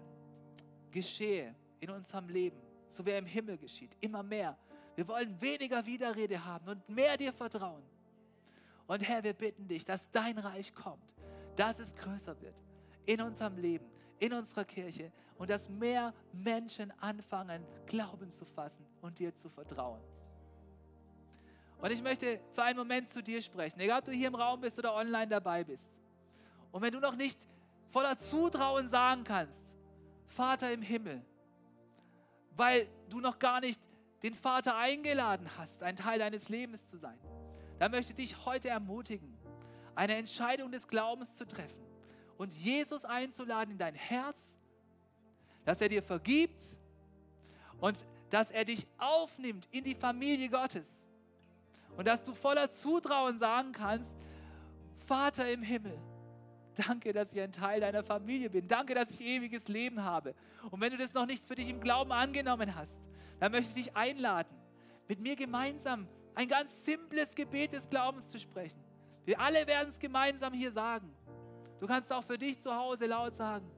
geschehe 0.92 1.56
in 1.80 1.90
unserem 1.90 2.30
Leben, 2.30 2.62
so 2.88 3.04
wie 3.04 3.10
er 3.10 3.18
im 3.18 3.26
Himmel 3.26 3.58
geschieht, 3.58 3.90
immer 4.02 4.22
mehr. 4.22 4.56
Wir 4.96 5.08
wollen 5.08 5.40
weniger 5.42 5.86
Widerrede 5.86 6.44
haben 6.44 6.70
und 6.70 6.90
mehr 6.90 7.18
dir 7.18 7.34
vertrauen. 7.34 7.84
Und 8.88 9.02
Herr, 9.08 9.24
wir 9.24 9.34
bitten 9.34 9.68
dich, 9.68 9.84
dass 9.84 10.10
dein 10.12 10.38
Reich 10.38 10.74
kommt, 10.74 11.14
dass 11.56 11.80
es 11.80 11.94
größer 11.96 12.40
wird 12.42 12.56
in 13.06 13.22
unserem 13.22 13.58
Leben, 13.58 13.86
in 14.20 14.34
unserer 14.34 14.64
Kirche 14.64 15.12
und 15.38 15.50
dass 15.50 15.70
mehr 15.70 16.14
Menschen 16.32 16.92
anfangen, 17.00 17.66
Glauben 17.86 18.32
zu 18.32 18.46
fassen 18.46 18.86
und 19.02 19.20
dir 19.20 19.36
zu 19.36 19.50
vertrauen. 19.50 20.02
Und 21.82 21.92
ich 21.92 22.02
möchte 22.02 22.40
für 22.54 22.64
einen 22.64 22.78
Moment 22.80 23.10
zu 23.10 23.22
dir 23.22 23.42
sprechen, 23.42 23.80
egal 23.80 24.00
ob 24.00 24.06
du 24.06 24.12
hier 24.12 24.30
im 24.30 24.36
Raum 24.36 24.62
bist 24.62 24.80
oder 24.80 24.96
online 24.96 25.28
dabei 25.28 25.64
bist. 25.64 25.90
Und 26.72 26.82
wenn 26.82 26.94
du 26.94 27.00
noch 27.00 27.16
nicht 27.16 27.38
voller 27.90 28.18
Zutrauen 28.18 28.88
sagen 28.88 29.24
kannst, 29.24 29.76
Vater 30.28 30.72
im 30.72 30.82
Himmel, 30.82 31.22
weil 32.56 32.88
du 33.10 33.20
noch 33.20 33.38
gar 33.38 33.60
nicht 33.60 33.80
den 34.26 34.34
Vater 34.34 34.76
eingeladen 34.76 35.48
hast, 35.56 35.84
ein 35.84 35.96
Teil 35.96 36.18
deines 36.18 36.50
Lebens 36.50 36.88
zu 36.88 36.98
sein, 36.98 37.18
dann 37.78 37.92
möchte 37.92 38.12
ich 38.14 38.32
dich 38.32 38.46
heute 38.46 38.70
ermutigen, 38.70 39.38
eine 39.94 40.16
Entscheidung 40.16 40.72
des 40.72 40.88
Glaubens 40.88 41.38
zu 41.38 41.46
treffen 41.46 41.86
und 42.40 42.52
Jesus 42.52 43.06
einzuladen 43.06 43.74
in 43.74 43.78
dein 43.78 43.94
Herz, 43.94 44.58
dass 45.64 45.80
er 45.80 45.90
dir 45.90 46.02
vergibt 46.02 46.64
und 47.80 48.04
dass 48.32 48.50
er 48.50 48.66
dich 48.66 48.88
aufnimmt 48.98 49.68
in 49.70 49.84
die 49.84 49.94
Familie 49.94 50.50
Gottes 50.50 51.06
und 51.96 52.08
dass 52.08 52.24
du 52.24 52.34
voller 52.34 52.72
Zutrauen 52.72 53.38
sagen 53.38 53.74
kannst, 53.74 54.12
Vater 55.06 55.52
im 55.52 55.62
Himmel, 55.62 56.00
danke, 56.76 57.14
dass 57.14 57.32
ich 57.32 57.42
ein 57.42 57.52
Teil 57.52 57.82
deiner 57.82 58.04
Familie 58.04 58.50
bin. 58.50 58.68
Danke, 58.68 58.94
dass 58.94 59.10
ich 59.10 59.22
ewiges 59.22 59.68
Leben 59.68 60.04
habe. 60.04 60.34
Und 60.72 60.82
wenn 60.82 60.92
du 60.92 60.98
das 60.98 61.14
noch 61.14 61.26
nicht 61.26 61.46
für 61.46 61.56
dich 61.56 61.70
im 61.70 61.80
Glauben 61.80 62.12
angenommen 62.12 62.76
hast, 62.76 63.00
dann 63.40 63.52
möchte 63.52 63.78
ich 63.78 63.86
dich 63.86 63.96
einladen, 63.96 64.56
mit 65.08 65.20
mir 65.20 65.36
gemeinsam 65.36 66.08
ein 66.34 66.48
ganz 66.48 66.86
simples 66.86 67.36
Gebet 67.36 67.74
des 67.74 67.90
Glaubens 67.90 68.30
zu 68.30 68.40
sprechen. 68.40 68.80
Wir 69.26 69.40
alle 69.40 69.66
werden 69.68 69.90
es 69.90 70.00
gemeinsam 70.00 70.54
hier 70.54 70.72
sagen. 70.72 71.12
Du 71.80 71.88
kannst 71.88 72.12
auch 72.12 72.24
für 72.24 72.38
dich 72.38 72.60
zu 72.60 72.76
Hause 72.76 73.06
laut 73.06 73.36
sagen. 73.36 73.70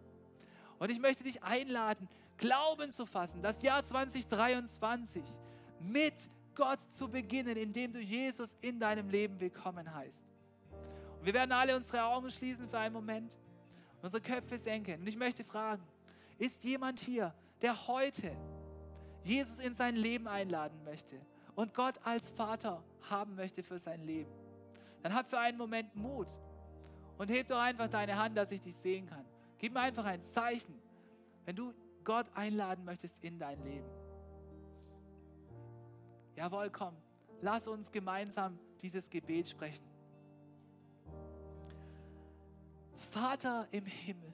Und 0.79 0.91
ich 0.91 0.99
möchte 0.99 1.23
dich 1.23 1.41
einladen, 1.43 2.07
Glauben 2.37 2.91
zu 2.91 3.07
fassen, 3.07 3.41
das 3.41 3.61
Jahr 3.63 3.83
2023 3.83 5.23
mit 5.79 6.13
Gott 6.53 6.79
zu 6.89 7.09
beginnen, 7.09 7.57
indem 7.57 7.93
du 7.93 7.99
Jesus 7.99 8.55
in 8.61 8.79
deinem 8.79 9.09
Leben 9.09 9.39
willkommen 9.39 9.91
heißt. 9.93 10.26
Wir 11.23 11.33
werden 11.33 11.51
alle 11.51 11.75
unsere 11.75 12.03
Augen 12.03 12.29
schließen 12.29 12.67
für 12.69 12.79
einen 12.79 12.93
Moment, 12.93 13.37
unsere 14.01 14.21
Köpfe 14.21 14.57
senken. 14.57 15.01
Und 15.01 15.07
ich 15.07 15.17
möchte 15.17 15.43
fragen, 15.43 15.83
ist 16.37 16.63
jemand 16.63 16.99
hier, 16.99 17.33
der 17.61 17.87
heute 17.87 18.31
Jesus 19.23 19.59
in 19.59 19.73
sein 19.73 19.95
Leben 19.95 20.27
einladen 20.27 20.83
möchte 20.83 21.19
und 21.55 21.73
Gott 21.73 21.95
als 22.03 22.29
Vater 22.29 22.83
haben 23.09 23.35
möchte 23.35 23.63
für 23.63 23.79
sein 23.79 24.01
Leben? 24.03 24.31
Dann 25.03 25.13
hab 25.13 25.29
für 25.29 25.39
einen 25.39 25.57
Moment 25.57 25.95
Mut 25.95 26.27
und 27.17 27.29
heb 27.29 27.47
doch 27.47 27.59
einfach 27.59 27.87
deine 27.87 28.17
Hand, 28.17 28.37
dass 28.37 28.51
ich 28.51 28.61
dich 28.61 28.75
sehen 28.75 29.07
kann. 29.07 29.25
Gib 29.57 29.73
mir 29.73 29.81
einfach 29.81 30.05
ein 30.05 30.23
Zeichen, 30.23 30.79
wenn 31.45 31.55
du 31.55 31.73
Gott 32.03 32.27
einladen 32.35 32.85
möchtest 32.85 33.23
in 33.23 33.39
dein 33.39 33.61
Leben. 33.63 33.89
Jawohl, 36.35 36.69
komm, 36.69 36.95
lass 37.41 37.67
uns 37.67 37.91
gemeinsam 37.91 38.59
dieses 38.81 39.09
Gebet 39.09 39.49
sprechen. 39.49 39.96
Vater 43.17 43.67
im 43.71 43.85
Himmel, 43.85 44.31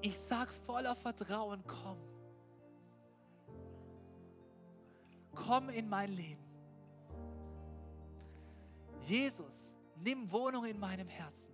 ich 0.00 0.16
sag 0.16 0.52
voller 0.52 0.94
Vertrauen, 0.94 1.64
komm. 1.66 1.98
Komm 5.34 5.68
in 5.68 5.88
mein 5.88 6.12
Leben. 6.12 6.44
Jesus, 9.02 9.72
nimm 9.96 10.30
Wohnung 10.30 10.64
in 10.64 10.78
meinem 10.78 11.08
Herzen. 11.08 11.52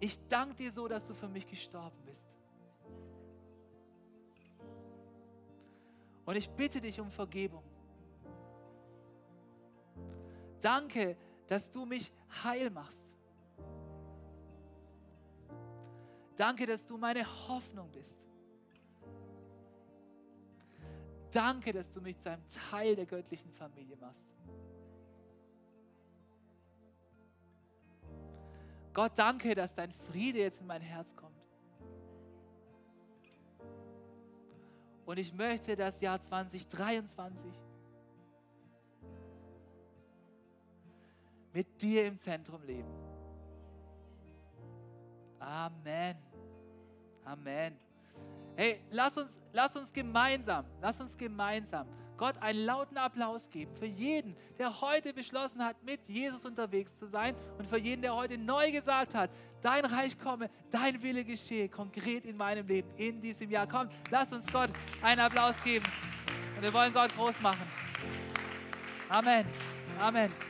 Ich 0.00 0.18
danke 0.26 0.56
dir 0.56 0.72
so, 0.72 0.88
dass 0.88 1.06
du 1.06 1.14
für 1.14 1.28
mich 1.28 1.46
gestorben 1.46 2.02
bist. 2.04 2.26
Und 6.24 6.36
ich 6.36 6.50
bitte 6.50 6.80
dich 6.80 6.98
um 7.00 7.12
Vergebung. 7.12 7.69
Danke, 10.60 11.16
dass 11.46 11.70
du 11.70 11.84
mich 11.84 12.12
heil 12.44 12.70
machst. 12.70 13.12
Danke, 16.36 16.66
dass 16.66 16.84
du 16.84 16.96
meine 16.96 17.24
Hoffnung 17.48 17.90
bist. 17.90 18.18
Danke, 21.30 21.72
dass 21.72 21.90
du 21.90 22.00
mich 22.00 22.18
zu 22.18 22.30
einem 22.30 22.42
Teil 22.70 22.96
der 22.96 23.06
göttlichen 23.06 23.52
Familie 23.52 23.96
machst. 23.96 24.26
Gott, 28.92 29.12
danke, 29.14 29.54
dass 29.54 29.74
dein 29.74 29.92
Friede 29.92 30.40
jetzt 30.40 30.60
in 30.60 30.66
mein 30.66 30.82
Herz 30.82 31.14
kommt. 31.14 31.30
Und 35.06 35.18
ich 35.18 35.32
möchte 35.32 35.76
das 35.76 36.00
Jahr 36.00 36.20
2023 36.20 37.52
mit 41.52 41.80
dir 41.80 42.06
im 42.06 42.18
Zentrum 42.18 42.62
leben. 42.64 42.88
Amen. 45.38 46.16
Amen. 47.24 47.76
Hey, 48.56 48.80
lass 48.90 49.16
uns, 49.16 49.40
lass 49.52 49.74
uns 49.76 49.92
gemeinsam, 49.92 50.66
lass 50.80 51.00
uns 51.00 51.16
gemeinsam 51.16 51.86
Gott 52.20 52.34
einen 52.42 52.66
lauten 52.66 52.98
Applaus 52.98 53.48
geben 53.48 53.74
für 53.74 53.86
jeden, 53.86 54.36
der 54.58 54.82
heute 54.82 55.14
beschlossen 55.14 55.64
hat, 55.64 55.82
mit 55.82 56.06
Jesus 56.06 56.44
unterwegs 56.44 56.94
zu 56.94 57.06
sein 57.06 57.34
und 57.56 57.66
für 57.66 57.78
jeden, 57.78 58.02
der 58.02 58.14
heute 58.14 58.36
neu 58.36 58.70
gesagt 58.70 59.14
hat, 59.14 59.30
dein 59.62 59.86
Reich 59.86 60.18
komme, 60.18 60.50
dein 60.70 61.02
Wille 61.02 61.24
geschehe, 61.24 61.70
konkret 61.70 62.26
in 62.26 62.36
meinem 62.36 62.66
Leben, 62.66 62.90
in 62.98 63.22
diesem 63.22 63.50
Jahr. 63.50 63.66
Komm, 63.66 63.88
lass 64.10 64.30
uns 64.34 64.46
Gott 64.52 64.70
einen 65.00 65.22
Applaus 65.22 65.56
geben 65.64 65.86
und 66.56 66.62
wir 66.62 66.74
wollen 66.74 66.92
Gott 66.92 67.10
groß 67.16 67.40
machen. 67.40 67.66
Amen. 69.08 69.46
Amen. 69.98 70.49